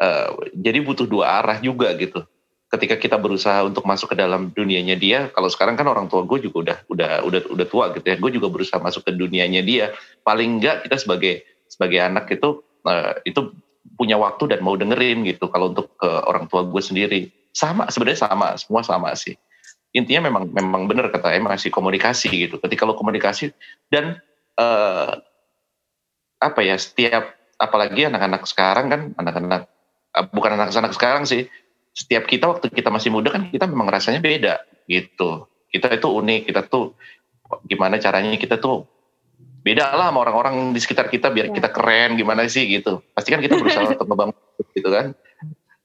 uh, 0.00 0.28
jadi 0.56 0.82
butuh 0.84 1.06
dua 1.08 1.42
arah 1.42 1.58
juga 1.60 1.92
gitu. 1.96 2.24
Ketika 2.66 2.98
kita 2.98 3.14
berusaha 3.14 3.62
untuk 3.62 3.86
masuk 3.86 4.12
ke 4.12 4.16
dalam 4.18 4.50
dunianya 4.50 4.98
dia 4.98 5.30
kalau 5.30 5.46
sekarang 5.46 5.78
kan 5.78 5.86
orang 5.86 6.10
tua 6.10 6.26
gue 6.26 6.50
juga 6.50 6.56
udah 6.66 6.78
udah 6.90 7.10
udah 7.22 7.40
udah 7.54 7.66
tua 7.70 7.84
gitu 7.94 8.06
ya. 8.06 8.16
Gue 8.18 8.34
juga 8.34 8.50
berusaha 8.50 8.82
masuk 8.82 9.06
ke 9.06 9.14
dunianya 9.14 9.62
dia. 9.62 9.94
Paling 10.26 10.58
enggak 10.58 10.82
kita 10.82 10.98
sebagai 10.98 11.46
sebagai 11.70 12.02
anak 12.02 12.26
itu 12.34 12.66
uh, 12.82 13.14
itu 13.22 13.54
punya 13.94 14.18
waktu 14.18 14.50
dan 14.50 14.60
mau 14.66 14.74
dengerin 14.74 15.22
gitu 15.24 15.46
kalau 15.46 15.70
untuk 15.70 15.94
ke 15.94 16.10
orang 16.26 16.50
tua 16.50 16.66
gue 16.66 16.82
sendiri. 16.82 17.30
Sama 17.54 17.86
sebenarnya 17.88 18.26
sama 18.26 18.58
semua 18.58 18.82
sama 18.82 19.14
sih. 19.14 19.38
Intinya 19.94 20.28
memang 20.28 20.50
memang 20.50 20.90
benar 20.90 21.08
kata 21.08 21.38
emang 21.38 21.54
masih 21.54 21.70
komunikasi 21.70 22.28
gitu. 22.28 22.58
Ketika 22.58 22.82
lo 22.84 22.98
komunikasi 22.98 23.54
dan 23.88 24.18
uh, 24.58 25.16
apa 26.36 26.60
ya 26.60 26.76
setiap 26.76 27.32
apalagi 27.56 28.04
anak-anak 28.04 28.44
sekarang 28.44 28.86
kan 28.92 29.00
anak-anak 29.16 29.72
bukan 30.32 30.56
anak-anak 30.56 30.92
sekarang 30.96 31.24
sih 31.28 31.48
setiap 31.96 32.28
kita 32.28 32.44
waktu 32.52 32.68
kita 32.68 32.92
masih 32.92 33.08
muda 33.08 33.32
kan 33.32 33.48
kita 33.48 33.64
memang 33.64 33.88
rasanya 33.88 34.20
beda 34.20 34.60
gitu. 34.84 35.48
Kita 35.72 35.92
itu 35.92 36.08
unik, 36.08 36.40
kita 36.52 36.60
tuh 36.68 36.96
gimana 37.64 37.96
caranya 37.96 38.36
kita 38.36 38.60
tuh 38.60 38.84
beda 39.64 39.96
lah 39.96 40.14
sama 40.14 40.22
orang-orang 40.22 40.70
di 40.70 40.78
sekitar 40.78 41.10
kita 41.10 41.32
biar 41.32 41.50
kita 41.50 41.72
keren 41.72 42.14
gimana 42.20 42.44
sih 42.46 42.68
gitu. 42.68 43.00
Pasti 43.16 43.32
kan 43.32 43.40
kita 43.40 43.56
berusaha 43.56 43.88
untuk 43.96 44.08
ngebangun 44.08 44.36
gitu 44.76 44.88
kan. 44.92 45.06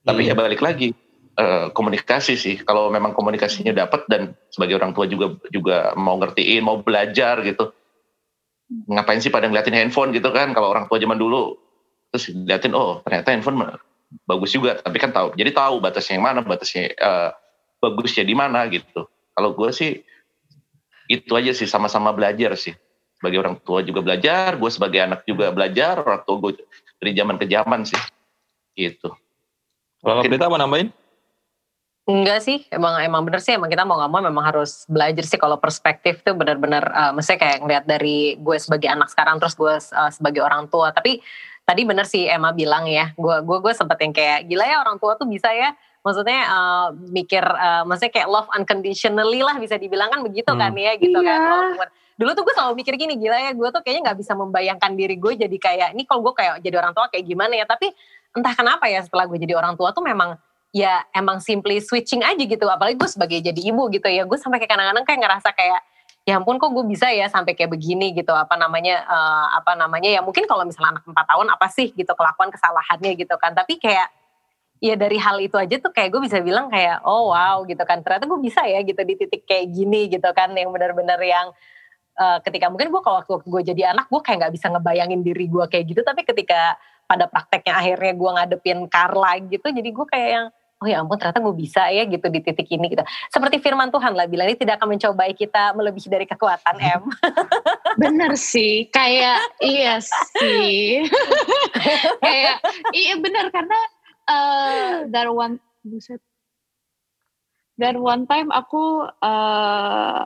Tapi 0.01 0.21
ya 0.27 0.35
balik 0.35 0.59
lagi 0.59 0.91
uh, 1.39 1.71
komunikasi 1.71 2.35
sih. 2.35 2.55
Kalau 2.61 2.91
memang 2.91 3.15
komunikasinya 3.15 3.71
dapat 3.71 4.05
dan 4.11 4.35
sebagai 4.51 4.77
orang 4.77 4.91
tua 4.91 5.07
juga 5.07 5.39
juga 5.47 5.95
mau 5.95 6.19
ngertiin, 6.19 6.61
mau 6.61 6.83
belajar 6.83 7.39
gitu. 7.41 7.71
Ngapain 8.87 9.19
sih 9.19 9.31
pada 9.31 9.47
ngeliatin 9.47 9.75
handphone 9.75 10.11
gitu 10.11 10.31
kan? 10.31 10.51
Kalau 10.51 10.71
orang 10.71 10.91
tua 10.91 10.99
zaman 10.99 11.15
dulu 11.19 11.55
terus 12.11 12.27
liatin 12.35 12.75
oh 12.75 12.99
ternyata 13.07 13.31
handphone 13.31 13.55
bagus 14.27 14.51
juga 14.51 14.75
tapi 14.79 14.99
kan 14.99 15.15
tahu 15.15 15.31
jadi 15.39 15.55
tahu 15.55 15.79
batasnya 15.79 16.19
yang 16.19 16.25
mana 16.27 16.39
batasnya 16.43 16.91
uh, 16.99 17.31
bagusnya 17.81 18.23
di 18.23 18.35
mana 18.37 18.69
gitu. 18.69 19.09
Kalau 19.33 19.57
gue 19.57 19.69
sih 19.73 20.05
itu 21.09 21.31
aja 21.33 21.51
sih 21.51 21.65
sama-sama 21.65 22.13
belajar 22.13 22.53
sih. 22.55 22.77
Sebagai 23.17 23.41
orang 23.41 23.57
tua 23.65 23.81
juga 23.81 24.05
belajar 24.05 24.55
gue 24.55 24.69
sebagai 24.69 25.01
anak 25.01 25.25
juga 25.25 25.49
belajar 25.49 25.97
orang 25.99 26.21
tua 26.23 26.35
gue 26.37 26.61
dari 27.01 27.11
zaman 27.17 27.35
ke 27.41 27.45
zaman 27.49 27.81
sih. 27.83 28.01
Gitu. 28.77 29.09
Kalau 30.01 30.21
kita 30.21 30.47
mau 30.47 30.61
nambahin? 30.61 30.93
Enggak 32.09 32.41
sih, 32.41 32.65
emang 32.73 32.97
emang 32.97 33.21
bener 33.21 33.45
sih, 33.45 33.53
emang 33.53 33.69
kita 33.69 33.85
mau 33.85 33.93
nggak 33.93 34.09
mau 34.09 34.25
memang 34.25 34.41
harus 34.41 34.89
belajar 34.89 35.21
sih. 35.21 35.37
Kalau 35.37 35.61
perspektif 35.61 36.25
tuh 36.25 36.33
benar-benar, 36.33 36.81
uh, 36.89 37.11
maksudnya 37.13 37.39
kayak 37.45 37.57
ngeliat 37.61 37.85
dari 37.85 38.41
gue 38.41 38.57
sebagai 38.57 38.89
anak 38.89 39.13
sekarang 39.13 39.37
terus 39.37 39.53
gue 39.53 39.69
uh, 39.69 40.09
sebagai 40.09 40.41
orang 40.41 40.65
tua. 40.65 40.89
Tapi 40.89 41.21
tadi 41.71 41.87
bener 41.87 42.03
sih 42.03 42.27
Emma 42.27 42.51
bilang 42.51 42.83
ya, 42.83 43.15
gue 43.15 43.35
gue 43.47 43.57
gue 43.63 43.71
sempet 43.71 43.95
yang 44.03 44.11
kayak 44.11 44.51
gila 44.51 44.67
ya 44.67 44.83
orang 44.83 44.99
tua 44.99 45.15
tuh 45.15 45.23
bisa 45.23 45.47
ya, 45.55 45.71
maksudnya 46.03 46.39
uh, 46.51 46.87
mikir, 46.91 47.39
uh, 47.39 47.87
maksudnya 47.87 48.11
kayak 48.11 48.27
love 48.27 48.51
unconditionally 48.51 49.39
lah 49.39 49.55
bisa 49.55 49.79
dibilang 49.79 50.11
kan 50.11 50.19
begitu 50.19 50.51
kan 50.51 50.75
hmm. 50.75 50.75
kan 50.75 50.83
ya 50.83 50.91
gitu 50.99 51.19
kan. 51.23 51.39
iya. 51.39 51.79
kan. 51.79 51.89
Dulu 52.19 52.31
tuh 52.35 52.43
gue 52.43 52.53
selalu 52.59 52.73
mikir 52.83 52.93
gini, 52.99 53.15
gila 53.15 53.39
ya 53.39 53.51
gue 53.55 53.69
tuh 53.71 53.79
kayaknya 53.79 54.11
nggak 54.11 54.19
bisa 54.19 54.35
membayangkan 54.35 54.91
diri 54.99 55.15
gue 55.15 55.33
jadi 55.39 55.57
kayak, 55.57 55.89
ini 55.95 56.03
kalau 56.03 56.21
gue 56.27 56.33
kayak 56.35 56.59
jadi 56.59 56.75
orang 56.83 56.91
tua 56.91 57.07
kayak 57.07 57.23
gimana 57.23 57.53
ya. 57.55 57.63
Tapi 57.63 57.87
entah 58.35 58.53
kenapa 58.53 58.91
ya 58.91 58.99
setelah 58.99 59.23
gue 59.31 59.39
jadi 59.39 59.55
orang 59.55 59.79
tua 59.79 59.95
tuh 59.95 60.03
memang 60.03 60.35
ya 60.75 61.03
emang 61.15 61.39
simply 61.39 61.79
switching 61.83 62.23
aja 62.23 62.39
gitu 62.39 62.63
apalagi 62.67 62.95
gue 62.95 63.09
sebagai 63.11 63.43
jadi 63.43 63.59
ibu 63.59 63.91
gitu 63.91 64.07
ya 64.07 64.23
gue 64.23 64.39
sampai 64.39 64.55
kayak 64.63 64.71
kadang-kadang 64.71 65.03
kayak 65.03 65.19
ngerasa 65.19 65.49
kayak 65.51 65.83
ya 66.21 66.37
ampun 66.37 66.61
kok 66.61 66.69
gue 66.69 66.85
bisa 66.85 67.09
ya 67.09 67.27
sampai 67.27 67.57
kayak 67.57 67.73
begini? 67.73 68.13
Gitu. 68.13 68.29
Apa 68.29 68.55
namanya 68.57 69.05
uh, 69.05 69.47
apa 69.57 69.73
namanya 69.73 70.09
ya 70.09 70.21
mungkin 70.21 70.45
kalau 70.45 70.65
misalnya 70.65 70.99
anak 70.99 71.05
empat 71.07 71.25
tahun 71.25 71.47
apa 71.49 71.67
sih 71.73 71.87
gitu 71.93 72.13
kelakuan 72.13 72.49
kesalahannya 72.53 73.11
gitu 73.17 73.35
kan. 73.41 73.57
Tapi 73.57 73.81
kayak 73.81 74.09
ya 74.81 74.97
dari 74.97 75.17
hal 75.21 75.37
itu 75.41 75.55
aja 75.57 75.77
tuh 75.77 75.93
kayak 75.93 76.09
gue 76.09 76.21
bisa 76.25 76.41
bilang 76.41 76.69
kayak 76.69 77.01
oh 77.05 77.33
wow 77.33 77.65
gitu 77.65 77.81
kan. 77.83 78.05
Ternyata 78.05 78.25
gue 78.29 78.39
bisa 78.41 78.61
ya 78.65 78.79
gitu 78.85 79.01
di 79.01 79.13
titik 79.17 79.43
kayak 79.45 79.65
gini 79.73 80.09
gitu 80.09 80.29
kan 80.33 80.53
yang 80.53 80.69
benar-benar 80.69 81.17
yang 81.21 81.49
uh, 82.21 82.37
ketika 82.45 82.69
mungkin 82.69 82.93
gue 82.93 83.01
kalau 83.01 83.25
waktu 83.25 83.49
gue 83.49 83.61
jadi 83.73 83.93
anak 83.97 84.09
gue 84.09 84.21
kayak 84.21 84.45
nggak 84.45 84.53
bisa 84.53 84.67
ngebayangin 84.69 85.21
diri 85.25 85.45
gue 85.49 85.65
kayak 85.65 85.85
gitu. 85.89 86.01
Tapi 86.05 86.21
ketika 86.21 86.77
pada 87.09 87.27
prakteknya 87.27 87.75
akhirnya 87.75 88.13
gue 88.15 88.29
ngadepin 88.39 88.79
Carla 88.87 89.35
gitu 89.43 89.67
jadi 89.67 89.89
gue 89.91 90.05
kayak 90.07 90.29
yang 90.31 90.47
oh 90.81 90.87
ya 90.89 90.97
ampun 91.05 91.13
ternyata 91.21 91.37
gue 91.45 91.53
bisa 91.53 91.93
ya 91.93 92.09
gitu 92.09 92.25
di 92.33 92.41
titik 92.41 92.65
ini 92.73 92.89
gitu. 92.89 93.05
Seperti 93.29 93.61
firman 93.61 93.93
Tuhan 93.93 94.17
lah 94.17 94.25
bilang 94.25 94.49
ini 94.49 94.57
tidak 94.57 94.81
akan 94.81 94.97
mencobai 94.97 95.37
kita 95.37 95.77
melebihi 95.77 96.09
dari 96.09 96.25
kekuatan 96.25 96.75
M. 96.97 97.01
bener 98.01 98.33
sih, 98.33 98.89
kayak 98.89 99.45
iya 99.61 100.01
sih. 100.01 101.05
kayak 102.25 102.57
iya 102.97 103.13
bener 103.21 103.53
karena 103.53 103.79
uh, 104.25 105.05
that 105.13 105.29
one 105.29 105.61
buset. 105.85 106.17
One 107.81 108.29
time 108.29 108.53
aku 108.53 109.09
uh, 109.09 110.21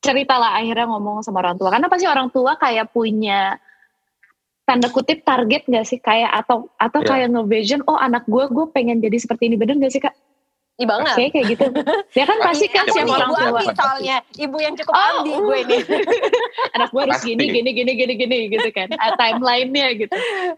cerita 0.00 0.34
lah 0.38 0.58
akhirnya 0.58 0.86
ngomong 0.86 1.22
sama 1.22 1.42
orang 1.42 1.58
tua 1.58 1.70
karena 1.74 1.90
pasti 1.90 2.06
orang 2.06 2.30
tua 2.30 2.54
kayak 2.54 2.94
punya 2.94 3.58
tanda 4.70 4.86
kutip 4.94 5.26
target 5.26 5.66
gak 5.66 5.82
sih 5.82 5.98
kayak 5.98 6.30
atau 6.30 6.70
atau 6.78 7.02
yeah. 7.02 7.10
kayak 7.10 7.28
ngevision 7.34 7.82
oh 7.90 7.98
anak 7.98 8.22
gue 8.30 8.46
gue 8.46 8.66
pengen 8.70 9.02
jadi 9.02 9.18
seperti 9.18 9.50
ini 9.50 9.58
bener 9.58 9.82
gak 9.82 9.90
sih 9.90 9.98
kak? 9.98 10.14
Iya 10.78 10.86
banget. 10.88 11.14
Kayak 11.18 11.30
kayak 11.34 11.46
gitu. 11.52 11.66
Ya 12.16 12.24
kan 12.24 12.38
pasti 12.40 12.66
kan 12.72 12.86
siapa 12.88 13.12
orang 13.12 13.30
tua. 13.36 13.60
Ibu 13.60 13.72
soalnya 13.76 14.16
ibu 14.38 14.56
yang 14.62 14.74
cukup 14.78 14.94
oh, 14.94 15.10
ambi 15.20 15.32
gue 15.34 15.58
ini. 15.66 15.78
anak 16.78 16.88
gue 16.88 17.02
harus 17.04 17.20
gini 17.20 17.44
gini 17.52 17.70
gini 17.74 17.92
gini 17.98 18.14
gini 18.16 18.36
gitu 18.48 18.68
kan. 18.72 18.88
Uh, 18.94 19.12
timelinenya 19.18 19.86
gitu. 19.98 20.14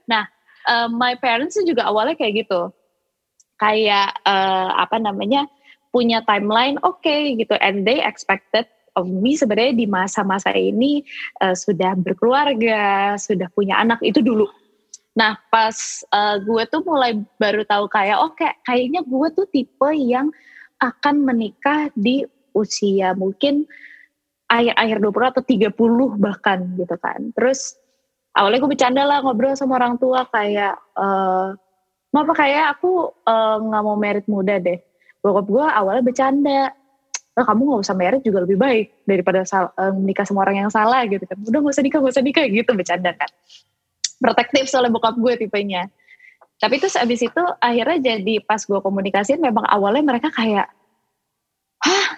Nah, 0.07 0.31
uh, 0.71 0.87
my 0.93 1.19
parents 1.19 1.59
juga 1.67 1.91
awalnya 1.91 2.15
kayak 2.15 2.47
gitu. 2.47 2.71
Kayak 3.59 4.15
uh, 4.23 4.79
apa 4.79 5.03
namanya 5.03 5.51
punya 5.91 6.23
timeline 6.23 6.79
oke 6.87 7.03
okay, 7.03 7.35
gitu 7.35 7.59
and 7.59 7.83
they 7.83 7.99
expected 7.99 8.65
me 9.01 9.33
sebenarnya 9.33 9.73
di 9.73 9.87
masa-masa 9.89 10.53
ini 10.53 11.01
uh, 11.41 11.57
sudah 11.57 11.97
berkeluarga, 11.97 13.17
sudah 13.17 13.49
punya 13.57 13.81
anak 13.81 14.05
itu 14.05 14.21
dulu. 14.21 14.45
Nah 15.17 15.37
pas 15.49 15.77
uh, 16.13 16.37
gue 16.41 16.63
tuh 16.69 16.85
mulai 16.85 17.17
baru 17.41 17.65
tahu 17.65 17.89
kayak 17.89 18.21
oke 18.21 18.41
oh, 18.41 18.53
kayaknya 18.65 19.01
gue 19.05 19.29
tuh 19.33 19.47
tipe 19.49 19.91
yang 19.97 20.29
akan 20.81 21.25
menikah 21.25 21.89
di 21.97 22.25
usia 22.53 23.17
mungkin 23.17 23.65
akhir-akhir 24.53 24.99
20 25.01 25.33
atau 25.33 25.43
30 25.45 26.21
bahkan 26.21 26.59
gitu 26.77 26.97
kan. 27.01 27.33
Terus 27.33 27.81
awalnya 28.37 28.61
gue 28.61 28.71
bercanda 28.77 29.03
lah 29.09 29.25
ngobrol 29.25 29.57
sama 29.57 29.81
orang 29.81 29.97
tua 29.97 30.29
kayak 30.29 30.77
uh, 30.97 31.57
apa 32.13 32.33
kayak 32.37 32.77
aku 32.77 33.09
nggak 33.65 33.83
uh, 33.83 33.87
mau 33.89 33.97
merit 33.97 34.29
muda 34.29 34.61
deh. 34.61 34.77
Bokap 35.25 35.49
gue 35.49 35.65
awalnya 35.65 36.05
bercanda 36.05 36.61
oh, 37.33 37.45
kamu 37.45 37.61
nggak 37.65 37.83
usah 37.85 37.97
merit 37.97 38.21
juga 38.21 38.45
lebih 38.45 38.61
baik 38.61 38.87
daripada 39.09 39.41
sal, 39.49 39.73
uh, 39.73 39.93
menikah 39.97 40.29
sama 40.29 40.45
orang 40.45 40.67
yang 40.67 40.71
salah 40.73 41.05
gitu 41.09 41.25
kan. 41.25 41.37
Udah 41.41 41.59
nggak 41.65 41.75
usah 41.75 41.85
nikah 41.85 41.99
nggak 42.05 42.15
usah 42.15 42.25
nikah 42.25 42.45
gitu 42.49 42.71
bercanda 42.77 43.11
kan. 43.17 43.31
Protektif 44.21 44.69
soalnya 44.69 44.93
bokap 44.93 45.17
gue 45.17 45.35
tipenya. 45.41 45.89
Tapi 46.61 46.79
terus 46.79 46.95
abis 46.95 47.27
itu 47.27 47.43
akhirnya 47.59 47.99
jadi 48.15 48.35
pas 48.45 48.61
gue 48.63 48.79
komunikasiin 48.79 49.41
memang 49.41 49.67
awalnya 49.67 50.05
mereka 50.05 50.29
kayak 50.31 50.69
hah? 51.83 52.09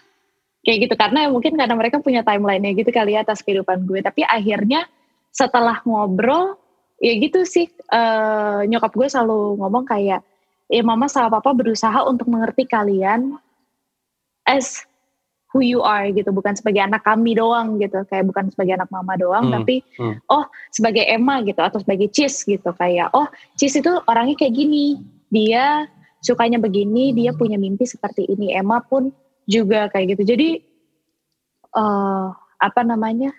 Kayak 0.65 0.79
gitu 0.89 0.95
karena 0.97 1.29
mungkin 1.29 1.61
karena 1.61 1.77
mereka 1.77 2.01
punya 2.01 2.25
timeline-nya 2.25 2.73
gitu 2.73 2.89
kali 2.89 3.17
ya 3.17 3.23
atas 3.23 3.45
kehidupan 3.45 3.85
gue. 3.85 4.01
Tapi 4.01 4.25
akhirnya 4.25 4.89
setelah 5.31 5.81
ngobrol 5.85 6.57
ya 6.99 7.13
gitu 7.21 7.45
sih 7.45 7.69
uh, 7.93 8.65
nyokap 8.65 8.93
gue 8.97 9.09
selalu 9.11 9.61
ngomong 9.61 9.85
kayak 9.85 10.25
ya 10.73 10.83
mama 10.83 11.11
sama 11.11 11.29
papa 11.39 11.53
berusaha 11.53 12.07
untuk 12.09 12.31
mengerti 12.33 12.65
kalian 12.65 13.37
as 14.49 14.89
who 15.55 15.63
you 15.63 15.79
are 15.87 16.11
gitu. 16.11 16.35
Bukan 16.35 16.59
sebagai 16.59 16.83
anak 16.83 17.07
kami 17.07 17.39
doang 17.39 17.79
gitu. 17.79 18.03
Kayak 18.11 18.27
bukan 18.27 18.51
sebagai 18.51 18.75
anak 18.83 18.91
mama 18.91 19.15
doang 19.15 19.47
hmm, 19.49 19.55
tapi 19.55 19.87
hmm. 19.95 20.27
oh 20.27 20.43
sebagai 20.75 21.07
Emma 21.07 21.39
gitu 21.47 21.63
atau 21.63 21.79
sebagai 21.79 22.11
Cheese 22.11 22.43
gitu. 22.43 22.75
Kayak 22.75 23.15
oh 23.15 23.31
Cheese 23.55 23.79
itu 23.79 23.95
orangnya 24.11 24.35
kayak 24.35 24.59
gini. 24.59 24.99
Dia 25.31 25.87
sukanya 26.19 26.59
begini 26.59 27.15
dia 27.15 27.31
punya 27.31 27.55
mimpi 27.55 27.87
seperti 27.87 28.27
ini. 28.27 28.51
Emma 28.51 28.83
pun 28.83 29.15
juga 29.47 29.87
kayak 29.95 30.19
gitu. 30.19 30.35
Jadi 30.35 30.59
uh, 31.79 32.35
apa 32.59 32.83
namanya? 32.83 33.31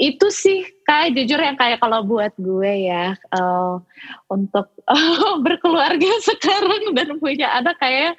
Itu 0.00 0.32
sih 0.32 0.64
kayak 0.88 1.12
jujur 1.12 1.36
yang 1.36 1.60
kayak 1.60 1.76
kalau 1.76 2.00
buat 2.00 2.32
gue 2.40 2.88
ya 2.88 3.20
uh, 3.36 3.84
untuk 4.32 4.72
uh, 4.88 5.36
berkeluarga 5.44 6.08
sekarang 6.30 6.96
dan 6.96 7.20
punya 7.20 7.52
anak 7.52 7.76
kayak 7.76 8.16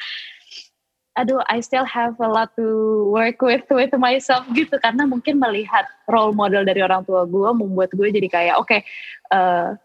aduh 1.20 1.43
I 1.51 1.59
still 1.59 1.84
have 1.84 2.16
a 2.24 2.30
lot 2.30 2.55
to 2.55 2.68
work 3.12 3.43
with 3.43 3.68
with 3.68 3.91
myself 3.99 4.47
gitu. 4.55 4.80
Karena 4.80 5.03
mungkin 5.03 5.39
melihat 5.41 5.88
role 6.07 6.32
model 6.32 6.64
dari 6.64 6.80
orang 6.80 7.03
tua 7.03 7.28
gue 7.28 7.49
membuat 7.51 7.91
gue 7.91 8.07
jadi 8.12 8.28
kayak 8.32 8.55
oke 8.59 8.68
okay, 8.68 8.82
uh, 9.36 9.76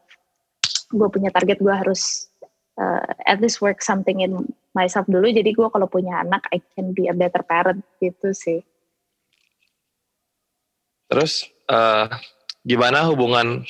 gue 0.95 1.09
punya 1.11 1.35
target 1.35 1.59
gue 1.59 1.75
harus 1.75 2.31
uh, 2.79 3.03
at 3.27 3.43
least 3.43 3.59
work 3.59 3.83
something 3.83 4.23
in 4.23 4.47
myself 4.77 5.09
dulu. 5.11 5.27
Jadi 5.27 5.51
gue 5.51 5.67
kalau 5.67 5.91
punya 5.91 6.23
anak 6.23 6.47
I 6.55 6.63
can 6.79 6.95
be 6.95 7.11
a 7.11 7.15
better 7.17 7.43
parent 7.43 7.83
gitu 7.99 8.31
sih. 8.31 8.63
Terus 11.11 11.47
uh, 11.71 12.11
gimana 12.63 13.07
hubungan 13.11 13.67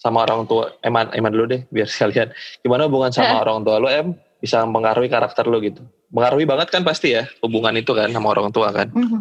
sama 0.00 0.24
orang 0.24 0.44
tua? 0.48 0.72
Eman 0.84 1.12
Eman 1.12 1.32
dulu 1.32 1.44
deh 1.52 1.62
biar 1.68 1.88
sekalian 1.92 2.32
gimana 2.64 2.88
hubungan 2.88 3.12
sama 3.12 3.40
orang 3.44 3.60
tua 3.64 3.76
lo 3.76 3.88
Em 3.92 4.16
bisa 4.44 4.60
mempengaruhi 4.68 5.08
karakter 5.08 5.48
lo 5.48 5.56
gitu 5.64 5.80
mengaruhi 6.14 6.46
banget 6.46 6.70
kan 6.70 6.86
pasti 6.86 7.10
ya 7.18 7.26
hubungan 7.42 7.74
itu 7.74 7.90
kan 7.90 8.06
sama 8.14 8.30
orang 8.30 8.54
tua 8.54 8.70
kan. 8.70 8.86
Mhm. 8.94 9.18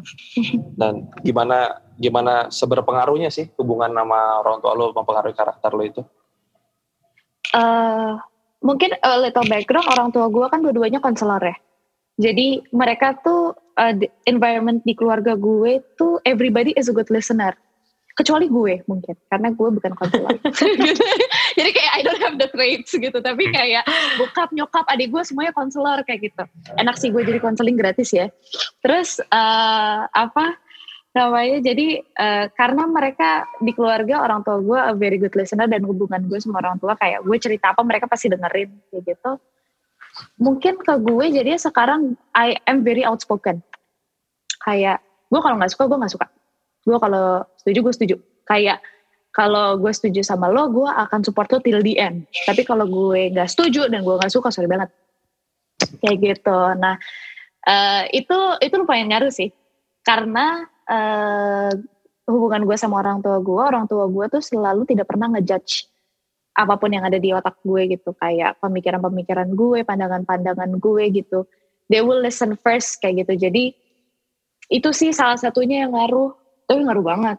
Dan 0.77 1.09
gimana 1.25 1.81
gimana 1.97 2.53
seberpengaruhnya 2.53 3.33
sih 3.33 3.49
hubungan 3.57 3.89
sama 3.97 4.45
orang 4.45 4.61
tua 4.61 4.77
lo 4.77 4.93
mempengaruhi 4.93 5.33
karakter 5.33 5.73
lo 5.73 5.81
itu? 5.81 6.01
Uh, 7.49 8.21
mungkin 8.61 8.93
a 9.01 9.17
little 9.17 9.45
background 9.49 9.89
orang 9.89 10.13
tua 10.13 10.29
gue 10.29 10.45
kan 10.45 10.61
dua-duanya 10.61 11.01
konselor 11.01 11.41
ya. 11.41 11.57
Jadi 12.21 12.61
mereka 12.69 13.17
tuh 13.25 13.57
uh, 13.57 13.93
environment 14.29 14.85
di 14.85 14.93
keluarga 14.93 15.33
gue 15.33 15.81
tuh 15.97 16.21
everybody 16.29 16.77
is 16.77 16.85
a 16.85 16.93
good 16.93 17.09
listener 17.09 17.57
kecuali 18.13 18.45
gue 18.45 18.85
mungkin 18.85 19.17
karena 19.25 19.49
gue 19.49 19.69
bukan 19.73 19.93
konselor 19.97 20.37
jadi 21.59 21.69
kayak 21.69 21.91
I 21.93 22.01
don't 22.01 22.21
have 22.21 22.37
the 22.41 22.49
traits 22.49 22.91
gitu. 22.93 23.17
Tapi 23.21 23.43
kayak 23.53 23.85
bokap 24.17 24.49
nyokap 24.51 24.85
adik 24.89 25.13
gue 25.13 25.21
semuanya 25.21 25.53
konselor 25.53 26.01
kayak 26.01 26.33
gitu. 26.33 26.43
Enak 26.81 26.97
sih 26.97 27.13
gue 27.13 27.21
jadi 27.21 27.37
konseling 27.37 27.77
gratis 27.77 28.09
ya. 28.13 28.29
Terus 28.81 29.21
uh, 29.29 30.09
apa 30.09 30.57
namanya 31.13 31.61
jadi 31.61 32.01
uh, 32.01 32.45
karena 32.57 32.89
mereka 32.89 33.45
di 33.61 33.69
keluarga 33.77 34.25
orang 34.25 34.41
tua 34.41 34.57
gue 34.57 34.79
a 34.81 34.93
very 34.97 35.21
good 35.21 35.33
listener 35.37 35.69
dan 35.69 35.85
hubungan 35.85 36.25
gue 36.25 36.41
sama 36.41 36.57
orang 36.57 36.81
tua 36.81 36.97
kayak 36.97 37.21
gue 37.21 37.37
cerita 37.37 37.69
apa 37.77 37.85
mereka 37.85 38.09
pasti 38.09 38.33
dengerin 38.33 38.73
kayak 38.89 39.03
gitu. 39.13 39.31
Mungkin 40.41 40.81
ke 40.81 40.93
gue 41.01 41.25
jadi 41.29 41.57
sekarang 41.57 42.17
I 42.33 42.57
am 42.65 42.81
very 42.81 43.05
outspoken. 43.05 43.61
Kayak 44.65 45.05
gue 45.29 45.39
kalau 45.41 45.55
nggak 45.61 45.73
suka 45.73 45.85
gue 45.85 45.97
nggak 46.01 46.13
suka. 46.13 46.27
Gue 46.83 46.97
kalau 46.97 47.45
setuju 47.61 47.79
gue 47.85 47.93
setuju. 47.93 48.15
Kayak 48.43 48.81
kalau 49.33 49.81
gue 49.81 49.89
setuju 49.89 50.21
sama 50.21 50.47
lo 50.53 50.69
gue 50.69 50.85
akan 50.85 51.25
support 51.25 51.49
lo 51.49 51.57
till 51.57 51.81
the 51.81 51.97
end. 51.97 52.29
Tapi 52.45 52.61
kalau 52.61 52.85
gue 52.85 53.33
nggak 53.33 53.49
setuju 53.49 53.89
dan 53.89 54.05
gue 54.05 54.15
nggak 54.15 54.29
suka 54.29 54.53
sorry 54.53 54.69
banget. 54.69 54.93
Kayak 55.99 56.17
gitu. 56.21 56.57
Nah 56.77 57.01
uh, 57.65 58.03
itu 58.13 58.37
itu 58.61 58.73
lumayan 58.77 59.09
ngaruh 59.09 59.33
sih. 59.33 59.49
Karena 60.05 60.61
uh, 60.85 61.73
hubungan 62.29 62.61
gue 62.69 62.77
sama 62.77 63.01
orang 63.01 63.25
tua 63.25 63.41
gue 63.41 63.57
orang 63.57 63.89
tua 63.89 64.05
gue 64.05 64.25
tuh 64.29 64.39
selalu 64.45 64.85
tidak 64.85 65.09
pernah 65.09 65.27
ngejudge 65.33 65.89
apa 66.53 66.77
pun 66.77 66.93
yang 66.93 67.01
ada 67.01 67.17
di 67.17 67.33
otak 67.33 67.57
gue 67.65 67.89
gitu. 67.89 68.13
Kayak 68.13 68.61
pemikiran-pemikiran 68.61 69.49
gue 69.57 69.81
pandangan-pandangan 69.81 70.77
gue 70.77 71.03
gitu. 71.09 71.49
They 71.89 72.05
will 72.05 72.21
listen 72.21 72.53
first 72.61 73.01
kayak 73.01 73.25
gitu. 73.25 73.49
Jadi 73.49 73.73
itu 74.69 74.89
sih 74.93 75.09
salah 75.09 75.41
satunya 75.41 75.89
yang 75.89 75.97
ngaruh. 75.97 76.37
Tapi 76.69 76.85
ngaruh 76.85 77.01
banget. 77.01 77.37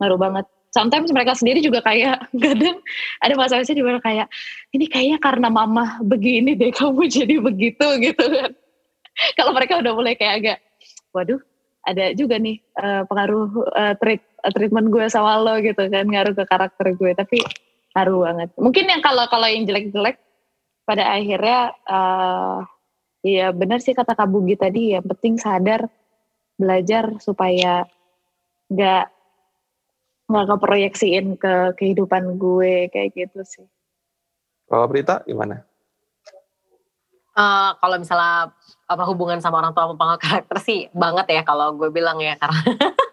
Ngaruh 0.00 0.16
banget 0.16 0.46
sometimes 0.74 1.10
mereka 1.10 1.34
sendiri 1.34 1.60
juga 1.64 1.80
kayak 1.84 2.28
kadang 2.44 2.78
ada 3.22 3.34
masa-masa 3.34 3.72
juga 3.72 4.00
kayak 4.02 4.26
ini 4.74 4.86
kayaknya 4.88 5.18
karena 5.20 5.48
mama 5.48 5.98
begini 6.04 6.54
deh 6.54 6.72
kamu 6.72 7.08
jadi 7.08 7.36
begitu 7.40 7.86
gitu 8.06 8.24
kan. 8.24 8.50
Kalau 9.34 9.50
mereka 9.50 9.82
udah 9.82 9.92
mulai 9.94 10.14
kayak 10.14 10.34
agak 10.42 10.58
waduh 11.10 11.40
ada 11.88 12.12
juga 12.12 12.36
nih 12.36 12.60
uh, 12.78 13.02
pengaruh 13.08 13.48
uh, 13.74 13.94
treat, 13.98 14.20
uh, 14.44 14.52
treatment 14.52 14.92
gue 14.92 15.08
sama 15.08 15.40
lo 15.40 15.56
gitu 15.58 15.88
kan 15.88 16.04
ngaruh 16.04 16.36
ke 16.36 16.44
karakter 16.44 16.94
gue. 16.94 17.10
Tapi 17.16 17.38
ngaruh 17.96 18.18
banget. 18.28 18.48
Mungkin 18.60 18.84
yang 18.86 19.02
kalau 19.02 19.24
kalau 19.26 19.48
yang 19.48 19.64
jelek-jelek 19.64 20.20
pada 20.84 21.16
akhirnya 21.16 21.72
uh, 21.88 22.62
Iya 23.26 23.50
benar 23.50 23.82
sih 23.82 23.98
kata 23.98 24.14
Kak 24.14 24.30
Bugi 24.30 24.54
tadi 24.54 24.94
yang 24.94 25.02
penting 25.02 25.42
sadar 25.42 25.90
belajar 26.54 27.18
supaya 27.18 27.82
nggak 28.70 29.04
nggak 30.28 30.46
keproyeksiin 30.54 31.40
ke 31.40 31.72
kehidupan 31.80 32.36
gue 32.36 32.92
kayak 32.92 33.16
gitu 33.16 33.40
sih. 33.48 33.66
Kalau 34.68 34.84
Prita 34.86 35.24
gimana? 35.24 35.64
Uh, 37.32 37.72
kalau 37.78 37.96
misalnya 38.02 38.52
apa 38.90 39.04
hubungan 39.08 39.38
sama 39.38 39.62
orang 39.62 39.72
tua 39.72 39.94
mempengaruhi 39.94 40.20
karakter 40.20 40.58
sih 40.58 40.90
banget 40.90 41.38
ya 41.38 41.42
kalau 41.46 41.70
gue 41.78 41.88
bilang 41.88 42.18
ya 42.18 42.34
karena 42.36 42.60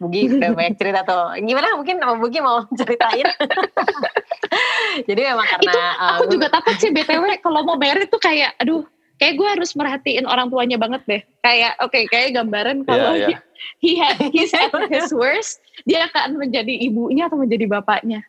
Bugi 0.00 0.30
udah 0.30 0.54
banyak 0.54 0.76
cerita 0.80 1.04
tuh. 1.04 1.36
Gimana 1.44 1.76
mungkin 1.76 2.00
sama 2.00 2.14
Bugi 2.16 2.38
mau 2.40 2.64
ceritain? 2.78 3.26
Jadi 5.08 5.20
memang 5.20 5.46
karena 5.50 5.74
itu, 5.74 5.80
aku 5.98 6.24
uh, 6.24 6.30
juga 6.30 6.46
takut 6.48 6.74
sih 6.78 6.90
btw 6.94 7.24
kalau 7.42 7.66
mau 7.66 7.76
merit 7.76 8.08
tuh 8.08 8.22
kayak 8.22 8.54
aduh 8.62 8.86
kayak 9.18 9.34
gue 9.36 9.48
harus 9.48 9.70
merhatiin 9.74 10.24
orang 10.24 10.48
tuanya 10.48 10.78
banget 10.78 11.02
deh. 11.04 11.22
Kayak 11.42 11.76
oke 11.82 11.90
okay, 11.92 12.06
kayak 12.08 12.38
gambaran 12.38 12.86
kalau 12.86 13.12
yeah, 13.18 13.36
yeah. 13.36 13.40
He, 13.78 13.98
had 13.98 14.18
his 14.36 14.52
at 14.54 14.72
his 14.90 15.10
worst 15.10 15.60
dia 15.84 16.08
akan 16.10 16.40
menjadi 16.40 16.74
ibunya 16.84 17.26
atau 17.26 17.38
menjadi 17.38 17.66
bapaknya. 17.68 18.22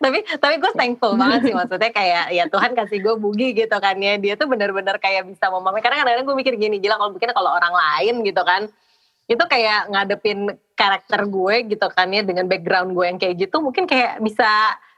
Tapi 0.00 0.24
tapi 0.40 0.54
gue 0.56 0.72
thankful 0.72 1.12
banget 1.20 1.52
sih 1.52 1.54
maksudnya 1.54 1.92
kayak 1.92 2.32
ya 2.32 2.48
Tuhan 2.48 2.72
kasih 2.72 3.04
gue 3.04 3.14
bugi 3.20 3.52
gitu 3.52 3.76
kan 3.76 4.00
ya. 4.00 4.16
Dia 4.16 4.34
tuh 4.40 4.48
benar-benar 4.48 4.96
kayak 4.96 5.28
bisa 5.28 5.52
memahami 5.52 5.84
karena 5.84 6.00
kadang-kadang 6.00 6.26
gue 6.26 6.36
mikir 6.40 6.54
gini 6.56 6.80
gila 6.80 6.96
kalau 6.96 7.12
mungkin 7.12 7.30
kalau 7.36 7.52
orang 7.52 7.74
lain 7.76 8.24
gitu 8.24 8.42
kan 8.42 8.72
itu 9.28 9.44
kayak 9.46 9.92
ngadepin 9.92 10.56
karakter 10.74 11.28
gue 11.28 11.54
gitu 11.68 11.86
kan 11.92 12.08
ya 12.10 12.24
dengan 12.24 12.48
background 12.48 12.96
gue 12.96 13.04
yang 13.06 13.18
kayak 13.20 13.44
gitu 13.44 13.60
mungkin 13.60 13.84
kayak 13.84 14.18
bisa 14.24 14.48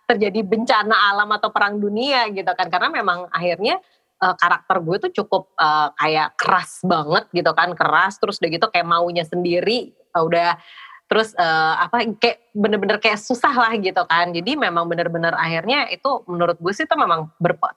terjadi 0.05 0.41
bencana 0.45 0.93
alam 1.13 1.29
atau 1.35 1.49
perang 1.51 1.81
dunia 1.81 2.29
gitu 2.31 2.49
kan. 2.55 2.69
Karena 2.69 2.93
memang 2.93 3.27
akhirnya 3.33 3.81
uh, 4.23 4.35
karakter 4.39 4.77
gue 4.85 4.97
tuh 5.09 5.13
cukup 5.23 5.51
uh, 5.59 5.91
kayak 5.99 6.37
keras 6.39 6.83
banget 6.85 7.25
gitu 7.35 7.51
kan 7.57 7.73
keras 7.75 8.21
terus 8.21 8.39
udah 8.39 8.51
gitu 8.51 8.67
kayak 8.71 8.87
maunya 8.87 9.25
sendiri 9.27 9.95
uh, 10.15 10.23
udah 10.23 10.59
terus 11.05 11.37
uh, 11.37 11.75
apa 11.79 12.17
kayak 12.17 12.49
bener-bener 12.57 12.97
kayak 12.97 13.21
susah 13.21 13.53
lah 13.53 13.73
gitu 13.77 14.01
kan. 14.09 14.33
Jadi 14.33 14.57
memang 14.57 14.89
bener-bener 14.89 15.37
akhirnya 15.37 15.87
itu 15.93 16.25
menurut 16.25 16.57
gue 16.57 16.73
sih 16.73 16.89
itu 16.89 16.97
memang 16.97 17.29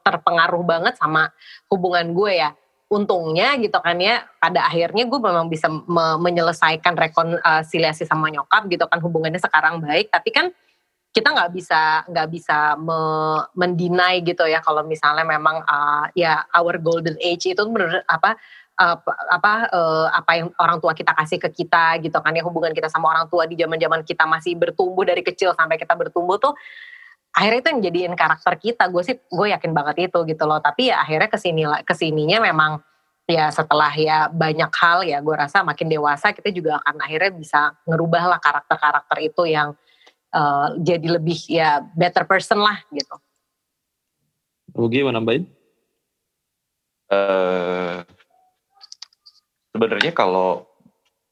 terpengaruh 0.01 0.63
banget 0.63 0.95
sama 0.95 1.29
hubungan 1.67 2.15
gue 2.15 2.39
ya. 2.39 2.55
Untungnya 2.87 3.59
gitu 3.59 3.75
kan 3.83 3.99
ya 3.99 4.23
pada 4.39 4.63
akhirnya 4.63 5.03
gue 5.11 5.19
memang 5.19 5.51
bisa 5.51 5.67
me 5.67 6.15
menyelesaikan 6.23 6.95
rekonsiliasi 6.95 8.07
sama 8.07 8.31
nyokap 8.31 8.71
gitu 8.71 8.87
kan 8.87 9.03
hubungannya 9.03 9.43
sekarang 9.43 9.83
baik. 9.83 10.07
Tapi 10.07 10.29
kan 10.31 10.45
kita 11.17 11.33
nggak 11.33 11.51
bisa 11.57 11.81
nggak 12.05 12.27
bisa 12.29 12.57
me, 12.77 12.99
mendinai 13.57 14.21
gitu 14.21 14.45
ya 14.45 14.61
kalau 14.61 14.85
misalnya 14.85 15.25
memang 15.25 15.65
uh, 15.65 16.05
ya 16.13 16.45
our 16.53 16.77
golden 16.77 17.17
age 17.17 17.49
itu 17.49 17.61
bener 17.65 18.05
apa 18.05 18.37
apa 18.77 19.09
apa 19.33 19.53
uh, 19.73 20.07
apa 20.13 20.31
yang 20.37 20.47
orang 20.61 20.77
tua 20.77 20.93
kita 20.93 21.09
kasih 21.17 21.41
ke 21.41 21.49
kita 21.49 21.97
gitu 22.05 22.13
kan 22.21 22.29
ya 22.37 22.45
hubungan 22.45 22.77
kita 22.77 22.85
sama 22.93 23.09
orang 23.09 23.25
tua 23.25 23.49
di 23.49 23.57
zaman-zaman 23.57 24.05
kita 24.05 24.29
masih 24.29 24.53
bertumbuh 24.53 25.01
dari 25.01 25.25
kecil 25.25 25.57
sampai 25.57 25.81
kita 25.81 25.97
bertumbuh 25.97 26.37
tuh 26.37 26.53
akhirnya 27.33 27.59
itu 27.61 27.69
yang 27.69 27.81
jadiin 27.85 28.13
karakter 28.17 28.53
kita. 28.57 28.89
Gue 28.89 29.05
sih 29.05 29.17
gue 29.17 29.47
yakin 29.53 29.71
banget 29.73 30.09
itu 30.09 30.19
gitu 30.25 30.43
loh. 30.49 30.57
Tapi 30.57 30.89
ya 30.89 31.05
akhirnya 31.05 31.29
ke 31.29 31.37
sini 31.37 31.65
ke 31.85 31.93
sininya 31.93 32.41
memang 32.41 32.81
ya 33.29 33.51
setelah 33.51 33.91
ya 33.93 34.31
banyak 34.31 34.71
hal 34.71 35.03
ya 35.03 35.19
gue 35.19 35.35
rasa 35.35 35.61
makin 35.61 35.91
dewasa 35.91 36.31
kita 36.31 36.49
juga 36.49 36.79
akan 36.81 36.95
akhirnya 37.03 37.31
bisa 37.35 37.61
ngerubah 37.83 38.23
lah 38.31 38.39
karakter-karakter 38.39 39.17
itu 39.19 39.43
yang 39.51 39.75
uh, 40.33 40.75
jadi 40.81 41.07
lebih 41.19 41.39
ya 41.47 41.83
better 41.95 42.27
person 42.27 42.59
lah 42.59 42.81
gitu. 42.91 43.15
Rugi 44.75 45.03
mau 45.03 45.15
nambahin? 45.15 45.47
Uh, 47.07 48.03
sebenarnya 49.71 50.11
kalau 50.11 50.67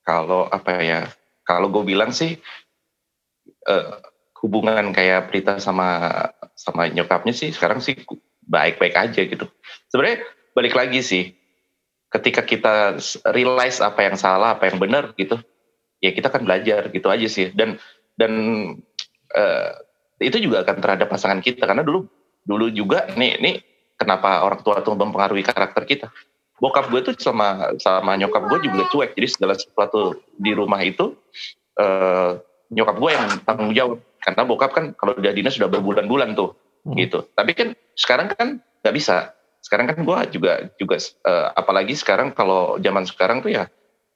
kalau 0.05 0.47
apa 0.47 0.79
ya 0.79 0.99
kalau 1.43 1.67
gue 1.67 1.83
bilang 1.83 2.15
sih 2.15 2.39
uh, 3.67 3.99
hubungan 4.39 4.93
kayak 4.95 5.33
Prita 5.33 5.57
sama 5.57 6.07
sama 6.55 6.87
nyokapnya 6.87 7.33
sih 7.35 7.51
sekarang 7.51 7.83
sih 7.83 7.97
baik-baik 8.45 8.95
aja 8.95 9.25
gitu 9.25 9.49
sebenarnya 9.89 10.23
balik 10.53 10.77
lagi 10.77 11.01
sih 11.01 11.33
ketika 12.13 12.45
kita 12.45 13.01
realize 13.33 13.81
apa 13.81 14.05
yang 14.05 14.15
salah 14.15 14.55
apa 14.55 14.69
yang 14.69 14.79
benar 14.79 15.11
gitu 15.17 15.41
ya 15.99 16.13
kita 16.13 16.29
kan 16.29 16.45
belajar 16.45 16.93
gitu 16.93 17.09
aja 17.09 17.27
sih 17.27 17.51
dan 17.51 17.81
dan 18.15 18.31
uh, 19.35 19.71
itu 20.19 20.37
juga 20.39 20.63
akan 20.63 20.77
terhadap 20.79 21.07
pasangan 21.11 21.39
kita. 21.43 21.67
Karena 21.67 21.83
dulu 21.83 22.07
dulu 22.45 22.71
juga 22.71 23.09
nih 23.15 23.39
nih 23.39 23.55
kenapa 23.99 24.43
orang 24.43 24.63
tua 24.63 24.79
tuh 24.81 24.95
mempengaruhi 24.95 25.43
karakter 25.43 25.83
kita? 25.83 26.07
Bokap 26.55 26.87
gue 26.87 27.03
tuh 27.03 27.15
sama 27.19 27.75
sama 27.83 28.15
nyokap 28.15 28.47
gue 28.47 28.71
juga 28.71 28.87
cuek. 28.87 29.11
Jadi 29.15 29.27
segala 29.27 29.53
sesuatu 29.59 30.23
di 30.39 30.55
rumah 30.55 30.79
itu 30.83 31.15
uh, 31.79 32.39
nyokap 32.71 32.95
gue 32.95 33.11
yang 33.11 33.25
tanggung 33.43 33.71
jawab. 33.75 33.99
Karena 34.23 34.41
bokap 34.47 34.71
kan 34.71 34.85
kalau 34.95 35.13
udah 35.13 35.31
dinas 35.35 35.59
sudah 35.59 35.67
berbulan-bulan 35.67 36.33
tuh 36.33 36.55
hmm. 36.87 36.95
gitu. 36.95 37.27
Tapi 37.35 37.51
kan 37.51 37.67
sekarang 37.99 38.31
kan 38.31 38.63
nggak 38.81 38.95
bisa. 38.95 39.35
Sekarang 39.59 39.89
kan 39.91 39.99
gue 39.99 40.17
juga 40.31 40.71
juga 40.79 40.95
uh, 41.27 41.51
apalagi 41.59 41.97
sekarang 41.97 42.31
kalau 42.31 42.79
zaman 42.79 43.03
sekarang 43.03 43.43
tuh 43.43 43.51
ya 43.51 43.65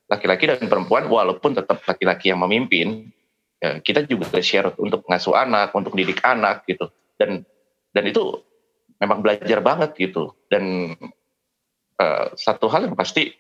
laki-laki 0.10 0.50
dan 0.50 0.66
perempuan 0.66 1.06
walaupun 1.06 1.54
tetap 1.54 1.86
laki-laki 1.86 2.34
yang 2.34 2.42
memimpin 2.42 3.14
ya 3.60 3.84
kita 3.84 4.08
juga 4.08 4.40
share 4.40 4.74
untuk 4.80 5.04
ngasuh 5.06 5.36
anak 5.36 5.76
untuk 5.76 5.94
didik 5.96 6.24
anak 6.24 6.64
gitu. 6.66 6.88
Dan 7.20 7.44
dan 7.92 8.04
itu 8.08 8.44
memang 9.00 9.20
belajar 9.20 9.60
banget 9.60 9.96
gitu. 10.00 10.36
Dan 10.48 10.96
uh, 12.00 12.26
satu 12.36 12.72
hal 12.72 12.88
yang 12.88 12.96
pasti 12.96 13.36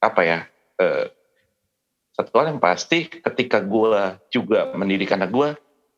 apa 0.00 0.20
ya 0.24 0.38
uh, 0.80 1.06
satu 2.16 2.32
hal 2.40 2.56
yang 2.56 2.60
pasti 2.60 3.08
ketika 3.08 3.62
gue 3.62 4.18
juga 4.28 4.72
mendidik 4.76 5.12
anak 5.14 5.30
gue 5.30 5.50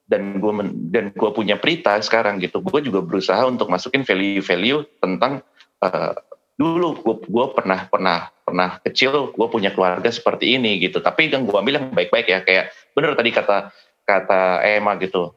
dan 0.07 0.39
gue 0.39 0.53
dan 0.93 1.05
gue 1.15 1.31
punya 1.33 1.57
perita 1.57 1.97
sekarang 2.03 2.43
gitu 2.43 2.61
gue 2.61 2.81
juga 2.85 3.01
berusaha 3.01 3.43
untuk 3.49 3.71
masukin 3.71 4.05
value-value 4.05 4.85
tentang 5.01 5.41
uh, 5.81 6.15
dulu 6.63 6.95
gue 7.03 7.17
gue 7.27 7.47
pernah 7.59 7.91
pernah 7.91 8.31
pernah 8.47 8.79
kecil 8.87 9.35
gue 9.35 9.49
punya 9.51 9.75
keluarga 9.75 10.07
seperti 10.15 10.55
ini 10.55 10.79
gitu 10.79 11.03
tapi 11.03 11.27
yang 11.27 11.43
gue 11.43 11.59
ambil 11.59 11.83
yang 11.83 11.91
baik-baik 11.91 12.31
ya 12.31 12.39
kayak 12.47 12.71
bener 12.95 13.19
tadi 13.19 13.35
kata 13.35 13.75
kata 14.07 14.63
Emma 14.63 14.95
gitu 15.03 15.35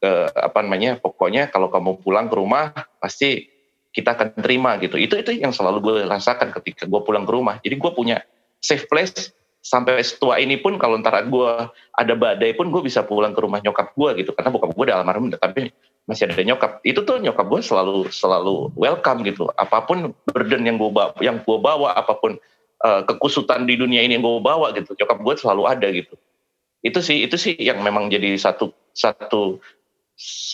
ke 0.00 0.32
apa 0.32 0.64
namanya 0.64 0.96
pokoknya 0.96 1.52
kalau 1.52 1.68
kamu 1.68 2.00
pulang 2.00 2.32
ke 2.32 2.36
rumah 2.40 2.72
pasti 2.96 3.52
kita 3.94 4.18
akan 4.18 4.42
terima 4.42 4.74
gitu. 4.82 4.98
Itu 4.98 5.14
itu 5.14 5.30
yang 5.38 5.54
selalu 5.54 5.78
gue 5.80 5.96
rasakan 6.10 6.50
ketika 6.50 6.90
gue 6.90 7.00
pulang 7.06 7.22
ke 7.22 7.32
rumah. 7.32 7.62
Jadi 7.62 7.78
gue 7.78 7.92
punya 7.94 8.18
safe 8.58 8.90
place 8.90 9.30
sampai 9.64 10.02
setua 10.04 10.42
ini 10.42 10.60
pun 10.60 10.76
kalau 10.76 11.00
ntar 11.00 11.24
gue 11.24 11.50
ada 11.96 12.14
badai 12.18 12.52
pun 12.52 12.68
gue 12.68 12.82
bisa 12.84 13.00
pulang 13.06 13.32
ke 13.32 13.40
rumah 13.40 13.64
nyokap 13.64 13.96
gue 13.96 14.10
gitu 14.20 14.36
karena 14.36 14.52
bokap 14.52 14.76
gue 14.76 14.84
udah 14.92 15.00
almarhum 15.00 15.32
tapi 15.32 15.72
masih 16.04 16.28
ada 16.28 16.44
nyokap. 16.44 16.84
Itu 16.84 17.04
tuh 17.04 17.20
nyokap 17.20 17.46
gue 17.48 17.60
selalu 17.64 18.12
selalu 18.12 18.72
welcome 18.76 19.24
gitu. 19.24 19.48
Apa 19.56 19.88
pun 19.88 20.12
burden 20.28 20.62
yang 20.68 20.76
gue 20.76 20.90
bawa 20.92 21.16
yang 21.20 21.40
gue 21.40 21.58
bawa 21.58 21.96
apa 21.96 22.12
pun 22.20 22.36
uh, 22.84 23.02
kekusutan 23.08 23.64
di 23.64 23.80
dunia 23.80 24.04
ini 24.04 24.20
yang 24.20 24.24
gue 24.24 24.44
bawa 24.44 24.72
gitu 24.76 24.92
nyokap 24.92 25.18
gue 25.20 25.34
selalu 25.40 25.62
ada 25.64 25.88
gitu. 25.88 26.14
Itu 26.84 27.00
sih 27.00 27.24
itu 27.24 27.40
sih 27.40 27.56
yang 27.56 27.80
memang 27.80 28.12
jadi 28.12 28.36
satu 28.36 28.76
satu 28.92 29.58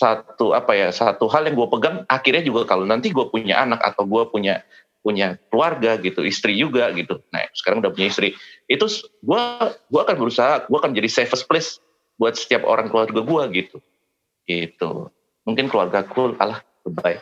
satu 0.01 0.55
apa 0.55 0.73
ya 0.73 0.89
satu 0.95 1.27
hal 1.27 1.43
yang 1.51 1.59
gue 1.59 1.67
pegang. 1.67 2.07
Akhirnya 2.07 2.43
juga 2.47 2.63
kalau 2.63 2.87
nanti 2.87 3.11
gue 3.11 3.25
punya 3.27 3.59
anak 3.59 3.83
atau 3.83 4.07
gue 4.07 4.23
punya 4.31 4.63
punya 5.01 5.35
keluarga 5.51 5.99
gitu 5.99 6.23
istri 6.23 6.55
juga 6.55 6.87
gitu. 6.95 7.19
Nah 7.35 7.43
sekarang 7.51 7.83
udah 7.83 7.91
punya 7.91 8.07
istri. 8.07 8.39
Itu 8.71 8.87
gue 9.19 9.43
gue 9.67 10.01
akan 10.01 10.15
berusaha 10.15 10.63
gue 10.71 10.77
akan 10.79 10.95
jadi 10.95 11.11
safest 11.11 11.43
place 11.51 11.83
buat 12.15 12.39
setiap 12.39 12.63
orang 12.63 12.87
keluarga 12.87 13.19
gue 13.19 13.43
gitu. 13.51 13.77
Gitu 14.47 15.11
mungkin 15.47 15.69
keluarga 15.69 16.05
cool 16.11 16.37
kalah 16.37 16.61
bye 16.85 17.17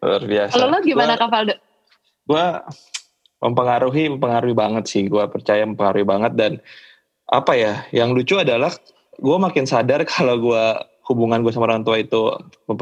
luar 0.00 0.22
biasa. 0.24 0.52
Kalau 0.56 0.66
lo 0.72 0.78
gimana 0.82 1.14
Faldo? 1.16 1.54
gue 2.30 2.46
mempengaruhi 3.42 4.12
mempengaruhi 4.16 4.54
banget 4.54 4.84
sih. 4.86 5.02
Gue 5.10 5.24
percaya 5.26 5.66
mempengaruhi 5.66 6.06
banget. 6.06 6.32
Dan 6.36 6.52
apa 7.30 7.52
ya 7.58 7.84
yang 7.94 8.14
lucu 8.14 8.38
adalah 8.38 8.70
gue 9.18 9.36
makin 9.36 9.66
sadar 9.66 10.06
kalau 10.12 10.38
gue 10.38 10.64
hubungan 11.10 11.42
gue 11.42 11.50
sama 11.50 11.66
orang 11.66 11.82
tua 11.82 11.98
itu 11.98 12.30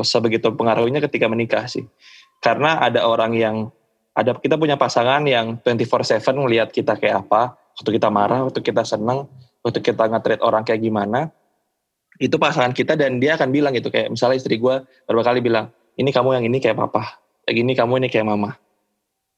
sebegitu 0.05 0.53
pengaruhnya 0.53 1.01
ketika 1.01 1.26
menikah 1.31 1.64
sih. 1.64 1.87
Karena 2.39 2.79
ada 2.79 3.09
orang 3.09 3.35
yang 3.35 3.57
ada 4.12 4.35
kita 4.35 4.59
punya 4.59 4.74
pasangan 4.74 5.22
yang 5.24 5.62
24/7 5.62 6.22
melihat 6.45 6.68
kita 6.70 6.99
kayak 6.99 7.26
apa. 7.26 7.57
Waktu 7.79 7.91
kita 7.95 8.11
marah 8.11 8.43
waktu 8.43 8.59
kita 8.59 8.83
senang 8.83 9.31
waktu 9.65 9.81
kita 9.83 10.05
nge 10.09 10.41
orang 10.43 10.63
kayak 10.63 10.81
gimana 10.83 11.31
itu 12.19 12.35
pasangan 12.35 12.75
kita 12.75 12.99
dan 12.99 13.23
dia 13.23 13.39
akan 13.39 13.55
bilang 13.55 13.73
gitu 13.75 13.93
kayak 13.93 14.11
misalnya 14.11 14.39
istri 14.39 14.59
gue 14.59 14.83
beberapa 15.07 15.35
kali 15.35 15.41
bilang 15.45 15.71
ini 15.99 16.11
kamu 16.11 16.43
yang 16.43 16.45
ini 16.47 16.59
kayak 16.59 16.79
papa 16.79 17.21
kayak 17.47 17.57
gini 17.63 17.73
kamu 17.79 18.03
ini 18.03 18.09
kayak 18.11 18.27
mama 18.27 18.59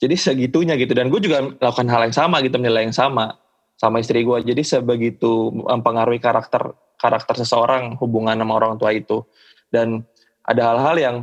jadi 0.01 0.16
segitunya 0.16 0.81
gitu 0.81 0.97
dan 0.97 1.12
gue 1.12 1.21
juga 1.21 1.45
melakukan 1.45 1.89
hal 1.93 2.09
yang 2.09 2.16
sama 2.16 2.41
gitu 2.41 2.57
menilai 2.57 2.89
yang 2.89 2.97
sama 2.97 3.37
sama 3.81 4.05
istri 4.05 4.21
gue. 4.21 4.39
Jadi 4.45 4.61
sebegitu 4.61 5.49
mempengaruhi 5.53 6.21
karakter 6.21 6.77
karakter 7.01 7.35
seseorang 7.41 7.97
hubungan 7.97 8.37
sama 8.37 8.53
orang 8.61 8.77
tua 8.77 8.93
itu. 8.93 9.25
Dan 9.73 10.05
ada 10.45 10.73
hal-hal 10.73 10.97
yang 11.01 11.16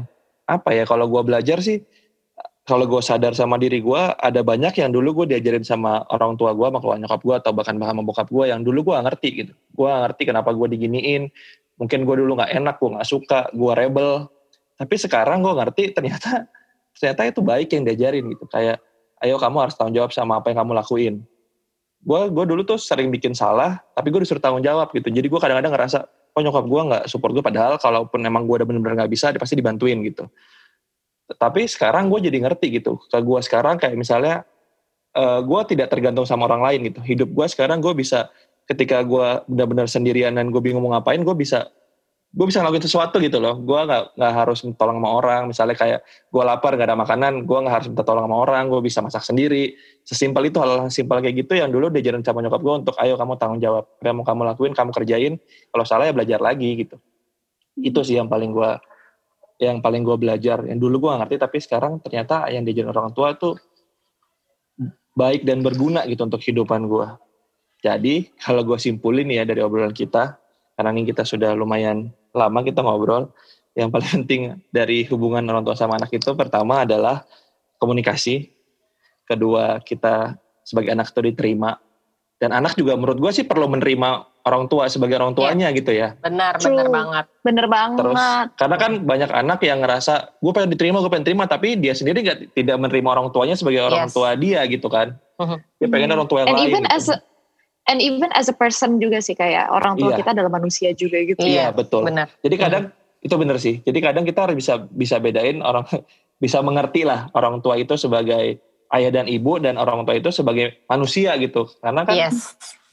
apa 0.49 0.73
ya 0.73 0.89
kalau 0.89 1.05
gue 1.05 1.21
belajar 1.21 1.61
sih 1.61 1.85
kalau 2.67 2.83
gue 2.83 2.99
sadar 2.99 3.31
sama 3.31 3.55
diri 3.55 3.79
gue 3.79 4.01
ada 4.19 4.43
banyak 4.43 4.75
yang 4.83 4.91
dulu 4.91 5.23
gue 5.23 5.31
diajarin 5.31 5.63
sama 5.63 6.03
orang 6.11 6.35
tua 6.35 6.51
gue 6.51 6.67
sama 6.67 6.83
keluarga 6.83 7.07
nyokap 7.07 7.21
gue 7.23 7.35
atau 7.39 7.51
bahkan 7.55 7.79
bahkan 7.79 7.95
bokap 8.03 8.27
gue 8.27 8.51
yang 8.51 8.59
dulu 8.59 8.91
gue 8.91 8.93
gak 8.99 9.07
ngerti 9.07 9.29
gitu. 9.39 9.53
Gue 9.71 9.87
gak 9.87 10.01
ngerti 10.11 10.21
kenapa 10.27 10.51
gue 10.51 10.67
diginiin. 10.75 11.31
Mungkin 11.79 12.03
gue 12.03 12.15
dulu 12.19 12.35
nggak 12.35 12.51
enak 12.59 12.75
gue 12.75 12.89
nggak 12.99 13.07
suka 13.07 13.47
gue 13.55 13.71
rebel. 13.71 14.27
Tapi 14.75 14.95
sekarang 14.99 15.47
gue 15.47 15.53
ngerti 15.55 15.95
ternyata 15.95 16.43
ternyata 16.99 17.21
itu 17.23 17.39
baik 17.39 17.71
yang 17.71 17.87
diajarin 17.87 18.23
gitu. 18.35 18.43
Kayak 18.51 18.83
ayo 19.23 19.39
kamu 19.39 19.57
harus 19.63 19.73
tanggung 19.79 19.95
jawab 19.95 20.11
sama 20.11 20.43
apa 20.43 20.51
yang 20.51 20.59
kamu 20.67 20.71
lakuin. 20.75 21.15
Gue 22.03 22.21
gue 22.27 22.45
dulu 22.51 22.67
tuh 22.67 22.75
sering 22.75 23.07
bikin 23.07 23.31
salah 23.31 23.79
tapi 23.95 24.11
gue 24.11 24.27
disuruh 24.27 24.43
tanggung 24.43 24.65
jawab 24.65 24.91
gitu. 24.91 25.07
Jadi 25.07 25.23
gue 25.23 25.39
kadang-kadang 25.39 25.71
ngerasa 25.71 26.03
oh 26.35 26.41
nyokap 26.43 26.67
gue 26.67 26.81
nggak 26.91 27.03
support 27.07 27.31
gue 27.31 27.41
padahal 27.41 27.79
kalaupun 27.79 28.27
emang 28.27 28.43
gue 28.43 28.59
udah 28.59 28.67
bener-bener 28.67 28.99
nggak 28.99 29.11
bisa 29.15 29.31
dia 29.31 29.39
pasti 29.39 29.55
dibantuin 29.55 30.03
gitu 30.03 30.27
tapi 31.35 31.67
sekarang 31.67 32.07
gue 32.07 32.31
jadi 32.31 32.39
ngerti 32.39 32.79
gitu 32.79 33.03
ke 33.03 33.19
gue 33.19 33.39
sekarang 33.43 33.75
kayak 33.75 33.99
misalnya 33.99 34.47
uh, 35.11 35.43
gue 35.43 35.61
tidak 35.75 35.91
tergantung 35.91 36.23
sama 36.23 36.47
orang 36.47 36.63
lain 36.63 36.79
gitu. 36.93 37.03
Hidup 37.03 37.29
gue 37.35 37.45
sekarang 37.51 37.83
gue 37.83 37.91
bisa 37.91 38.31
ketika 38.67 39.03
gue 39.03 39.43
benar-benar 39.51 39.91
sendirian 39.91 40.35
dan 40.39 40.53
gue 40.53 40.61
bingung 40.63 40.83
mau 40.83 40.95
ngapain 40.95 41.19
gue 41.19 41.35
bisa 41.35 41.67
gue 42.27 42.45
bisa 42.45 42.59
ngelakuin 42.63 42.85
sesuatu 42.87 43.19
gitu 43.19 43.43
loh. 43.43 43.59
Gue 43.59 43.75
nggak 43.75 44.15
nggak 44.15 44.33
harus 44.35 44.63
minta 44.63 44.79
tolong 44.79 45.03
sama 45.03 45.09
orang. 45.19 45.41
Misalnya 45.51 45.75
kayak 45.75 45.99
gue 46.05 46.43
lapar 46.43 46.71
gak 46.79 46.87
ada 46.87 46.95
makanan 46.99 47.43
gue 47.43 47.57
nggak 47.59 47.75
harus 47.75 47.87
minta 47.91 48.03
tolong 48.07 48.23
sama 48.23 48.37
orang. 48.39 48.63
Gue 48.71 48.81
bisa 48.83 49.03
masak 49.03 49.23
sendiri. 49.27 49.75
Sesimpel 50.07 50.47
itu 50.47 50.63
hal-hal 50.63 50.87
simpel 50.87 51.19
kayak 51.19 51.43
gitu 51.43 51.59
yang 51.59 51.75
dulu 51.75 51.91
diajarin 51.91 52.23
sama 52.23 52.39
nyokap 52.39 52.63
gue 52.63 52.75
untuk 52.87 52.95
ayo 53.03 53.19
kamu 53.19 53.33
tanggung 53.35 53.59
jawab 53.59 53.83
mau 54.15 54.23
kamu 54.23 54.41
lakuin 54.55 54.71
kamu 54.71 54.91
kerjain. 54.95 55.33
Kalau 55.75 55.83
salah 55.83 56.07
ya 56.07 56.13
belajar 56.15 56.39
lagi 56.39 56.87
gitu. 56.87 56.95
Itu 57.75 57.99
sih 58.07 58.15
yang 58.15 58.31
paling 58.31 58.55
gue 58.55 58.71
yang 59.57 59.81
paling 59.81 60.05
gue 60.05 60.17
belajar 60.17 60.61
yang 60.65 60.77
dulu 60.77 61.09
gue 61.09 61.11
ngerti 61.17 61.35
tapi 61.41 61.57
sekarang 61.57 61.97
ternyata 62.01 62.45
yang 62.53 62.61
diajarin 62.61 62.93
orang 62.93 63.11
tua 63.13 63.33
tuh 63.33 63.57
baik 65.17 65.41
dan 65.45 65.65
berguna 65.65 66.05
gitu 66.05 66.29
untuk 66.29 66.41
kehidupan 66.41 66.85
gue 66.85 67.07
jadi 67.81 68.25
kalau 68.41 68.65
gue 68.65 68.77
simpulin 68.81 69.29
ya 69.29 69.45
dari 69.45 69.61
obrolan 69.61 69.93
kita 69.93 70.37
karena 70.77 70.93
ini 70.93 71.09
kita 71.09 71.25
sudah 71.25 71.57
lumayan 71.57 72.13
lama 72.37 72.59
kita 72.61 72.85
ngobrol. 72.85 73.33
Yang 73.73 73.89
paling 73.93 74.09
penting 74.21 74.41
dari 74.69 75.05
hubungan 75.09 75.45
orang 75.49 75.65
tua 75.65 75.77
sama 75.77 75.97
anak 75.97 76.13
itu 76.13 76.33
pertama 76.37 76.85
adalah 76.85 77.25
komunikasi. 77.81 78.53
Kedua 79.25 79.81
kita 79.81 80.37
sebagai 80.61 80.93
anak 80.93 81.09
itu 81.13 81.21
diterima. 81.33 81.77
Dan 82.37 82.53
anak 82.53 82.77
juga 82.77 82.93
menurut 82.93 83.17
gue 83.17 83.31
sih 83.33 83.45
perlu 83.49 83.65
menerima 83.65 84.09
orang 84.45 84.69
tua 84.69 84.85
sebagai 84.87 85.17
orang 85.17 85.33
tuanya 85.33 85.73
yeah. 85.73 85.77
gitu 85.77 85.91
ya. 85.91 86.13
Benar, 86.21 86.61
True. 86.61 86.77
benar 86.77 86.87
banget. 86.93 87.25
Benar 87.41 87.65
banget. 87.65 87.97
Terus 87.99 88.23
karena 88.55 88.75
kan 88.77 88.91
banyak 89.03 89.29
anak 89.33 89.59
yang 89.65 89.79
ngerasa 89.81 90.37
gue 90.39 90.51
pengen 90.53 90.71
diterima, 90.71 91.01
gue 91.03 91.11
pengen 91.11 91.27
terima, 91.27 91.43
tapi 91.49 91.75
dia 91.75 91.97
sendiri 91.97 92.21
gak, 92.21 92.53
tidak 92.53 92.77
menerima 92.77 93.09
orang 93.09 93.27
tuanya 93.33 93.57
sebagai 93.57 93.83
orang 93.89 94.07
yes. 94.07 94.13
tua 94.13 94.37
dia 94.37 94.61
gitu 94.69 94.87
kan. 94.87 95.17
Uh-huh. 95.41 95.57
Dia 95.81 95.87
pengen 95.89 96.13
orang 96.13 96.27
tua 96.29 96.45
yang 96.45 96.53
And 96.53 96.57
lain. 96.61 96.69
Even 96.71 96.83
gitu. 96.85 96.95
as 96.95 97.05
a, 97.09 97.17
and 97.89 97.99
even 97.99 98.29
as 98.37 98.47
a 98.47 98.55
person 98.55 99.01
juga 99.01 99.19
sih 99.19 99.33
kayak 99.33 99.67
orang 99.73 99.97
tua 99.97 100.13
iya. 100.13 100.17
kita 100.21 100.29
adalah 100.37 100.51
manusia 100.53 100.89
juga 100.93 101.17
gitu. 101.25 101.41
Iya, 101.41 101.73
betul. 101.73 102.05
Benar. 102.05 102.31
Jadi 102.45 102.55
kadang 102.55 102.83
hmm. 102.93 103.25
itu 103.25 103.35
benar 103.35 103.57
sih. 103.57 103.75
Jadi 103.81 103.99
kadang 103.99 104.23
kita 104.23 104.39
harus 104.45 104.55
bisa 104.55 104.85
bisa 104.93 105.17
bedain 105.17 105.59
orang 105.65 105.89
bisa 106.43 106.61
mengerti 106.61 107.01
lah 107.01 107.33
orang 107.33 107.65
tua 107.65 107.81
itu 107.81 107.97
sebagai 107.97 108.61
ayah 108.95 109.11
dan 109.11 109.25
ibu 109.27 109.59
dan 109.59 109.75
orang 109.75 110.07
tua 110.07 110.15
itu 110.15 110.31
sebagai 110.31 110.85
manusia 110.87 111.35
gitu. 111.39 111.67
Karena 111.83 112.07
kan 112.07 112.15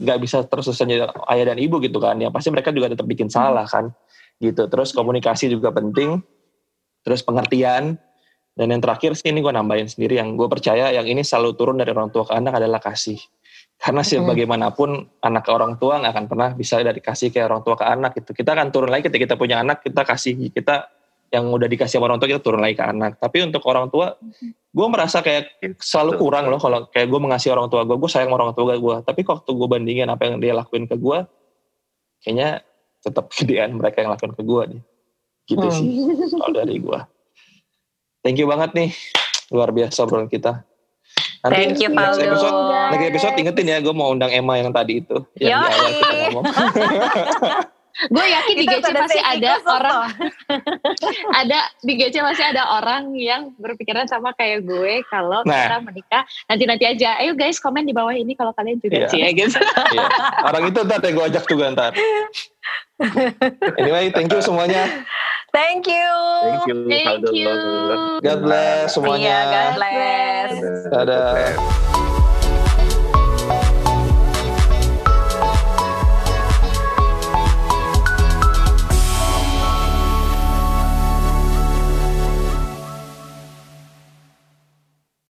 nggak 0.00 0.18
yes. 0.18 0.22
bisa 0.22 0.36
terus 0.46 0.66
terusan 0.70 0.90
ayah 1.30 1.44
dan 1.54 1.58
ibu 1.58 1.78
gitu 1.78 1.98
kan. 2.02 2.18
Ya 2.18 2.30
pasti 2.34 2.50
mereka 2.50 2.74
juga 2.74 2.90
tetap 2.90 3.06
bikin 3.06 3.30
salah 3.30 3.66
kan. 3.66 3.94
Gitu. 4.42 4.66
Terus 4.66 4.90
komunikasi 4.90 5.50
juga 5.50 5.70
penting. 5.70 6.18
Terus 7.06 7.22
pengertian. 7.22 7.98
Dan 8.54 8.70
yang 8.70 8.78
terakhir 8.78 9.18
sih 9.18 9.34
ini 9.34 9.42
gue 9.42 9.50
nambahin 9.50 9.90
sendiri 9.90 10.14
yang 10.14 10.38
gue 10.38 10.46
percaya 10.46 10.94
yang 10.94 11.10
ini 11.10 11.26
selalu 11.26 11.58
turun 11.58 11.74
dari 11.74 11.90
orang 11.90 12.14
tua 12.14 12.22
ke 12.22 12.38
anak 12.38 12.62
adalah 12.62 12.78
kasih. 12.78 13.18
Karena 13.74 14.06
sih 14.06 14.22
hmm. 14.22 14.30
bagaimanapun 14.30 14.90
anak 15.26 15.42
ke 15.42 15.50
orang 15.50 15.74
tua 15.82 15.98
nggak 15.98 16.12
akan 16.14 16.26
pernah 16.30 16.48
bisa 16.54 16.78
dari 16.78 17.02
kasih 17.02 17.34
kayak 17.34 17.50
orang 17.50 17.62
tua 17.66 17.74
ke 17.74 17.82
anak 17.82 18.14
gitu. 18.14 18.30
Kita 18.30 18.54
akan 18.54 18.70
turun 18.70 18.94
lagi 18.94 19.10
ketika 19.10 19.34
kita 19.34 19.36
punya 19.36 19.58
anak, 19.58 19.82
kita 19.82 20.06
kasih 20.06 20.54
kita 20.54 20.86
yang 21.34 21.50
udah 21.50 21.66
dikasih 21.66 21.98
sama 21.98 22.06
orang 22.06 22.22
tua 22.22 22.30
kita 22.30 22.38
turun 22.38 22.62
lagi 22.62 22.78
ke 22.78 22.84
anak. 22.86 23.18
Tapi 23.18 23.42
untuk 23.42 23.66
orang 23.66 23.90
tua, 23.90 24.14
gue 24.70 24.86
merasa 24.86 25.18
kayak 25.18 25.58
selalu 25.82 26.14
kurang 26.22 26.46
loh 26.46 26.62
kalau 26.62 26.86
kayak 26.94 27.10
gue 27.10 27.18
mengasihi 27.18 27.50
orang 27.50 27.66
tua 27.66 27.82
gue, 27.82 27.98
gue 27.98 28.10
sayang 28.10 28.30
orang 28.30 28.54
tua 28.54 28.78
gue. 28.78 28.96
Tapi 29.02 29.20
waktu 29.26 29.50
gue 29.50 29.66
bandingin 29.66 30.06
apa 30.06 30.30
yang 30.30 30.38
dia 30.38 30.54
lakuin 30.54 30.86
ke 30.86 30.94
gue, 30.94 31.26
kayaknya 32.22 32.62
tetap 33.02 33.34
gedean 33.34 33.74
mereka 33.74 34.06
yang 34.06 34.14
lakuin 34.14 34.34
ke 34.38 34.42
gue 34.46 34.62
nih. 34.78 34.82
Gitu 35.50 35.66
hmm. 35.66 35.74
sih 35.74 35.90
kalau 36.38 36.54
dari 36.54 36.78
gue. 36.78 37.00
Thank 38.22 38.38
you 38.38 38.46
banget 38.46 38.70
nih, 38.72 38.90
luar 39.50 39.74
biasa 39.74 40.06
obrolan 40.06 40.30
kita. 40.30 40.62
Nanti 41.44 41.60
Thank 41.60 41.76
you, 41.84 41.92
Next 41.92 42.16
episode, 42.16 42.56
next 42.88 43.04
episode 43.12 43.36
ingetin 43.36 43.68
ya, 43.68 43.76
gue 43.84 43.92
mau 43.92 44.08
undang 44.08 44.32
Emma 44.32 44.56
yang 44.56 44.72
tadi 44.72 45.04
itu. 45.04 45.20
Yang 45.36 45.60
di 45.60 45.68
awal 45.68 45.90
kita 45.92 46.14
ngomong. 46.16 46.44
gue 47.94 48.26
yakin 48.26 48.54
di 48.58 48.66
GC 48.66 48.86
masih 48.90 49.22
ada 49.22 49.52
orang 49.70 50.10
ada 51.40 51.58
di 51.80 51.92
GC 51.94 52.14
masih 52.26 52.44
ada 52.50 52.62
orang 52.82 53.14
yang 53.14 53.54
berpikiran 53.54 54.10
sama 54.10 54.34
kayak 54.34 54.66
gue 54.66 55.06
kalau 55.06 55.46
nah. 55.46 55.54
kita 55.54 55.76
menikah 55.78 56.22
nanti 56.50 56.64
nanti 56.66 56.84
aja 56.90 57.22
ayo 57.22 57.38
guys 57.38 57.62
komen 57.62 57.86
di 57.86 57.94
bawah 57.94 58.10
ini 58.10 58.34
kalau 58.34 58.50
kalian 58.50 58.82
juga 58.82 59.06
yeah. 59.06 59.10
sih 59.10 59.20
ya 59.22 59.30
gitu 59.30 59.58
yeah. 59.94 60.10
orang 60.42 60.74
itu 60.74 60.80
ntar 60.82 60.98
gue 61.06 61.24
ajak 61.24 61.44
juga 61.46 61.64
ntar 61.70 61.92
anyway 63.78 64.10
thank 64.10 64.30
you 64.30 64.42
semuanya 64.42 65.06
Thank 65.54 65.86
you. 65.86 66.10
Thank 66.42 66.66
you. 66.66 66.78
Thank 66.90 67.30
you. 67.30 67.54
God 68.26 68.40
bless 68.42 68.98
semuanya. 68.98 69.22
Iya, 69.22 69.38
God 69.46 69.70
bless. 69.78 70.50
Dadah. 70.90 71.93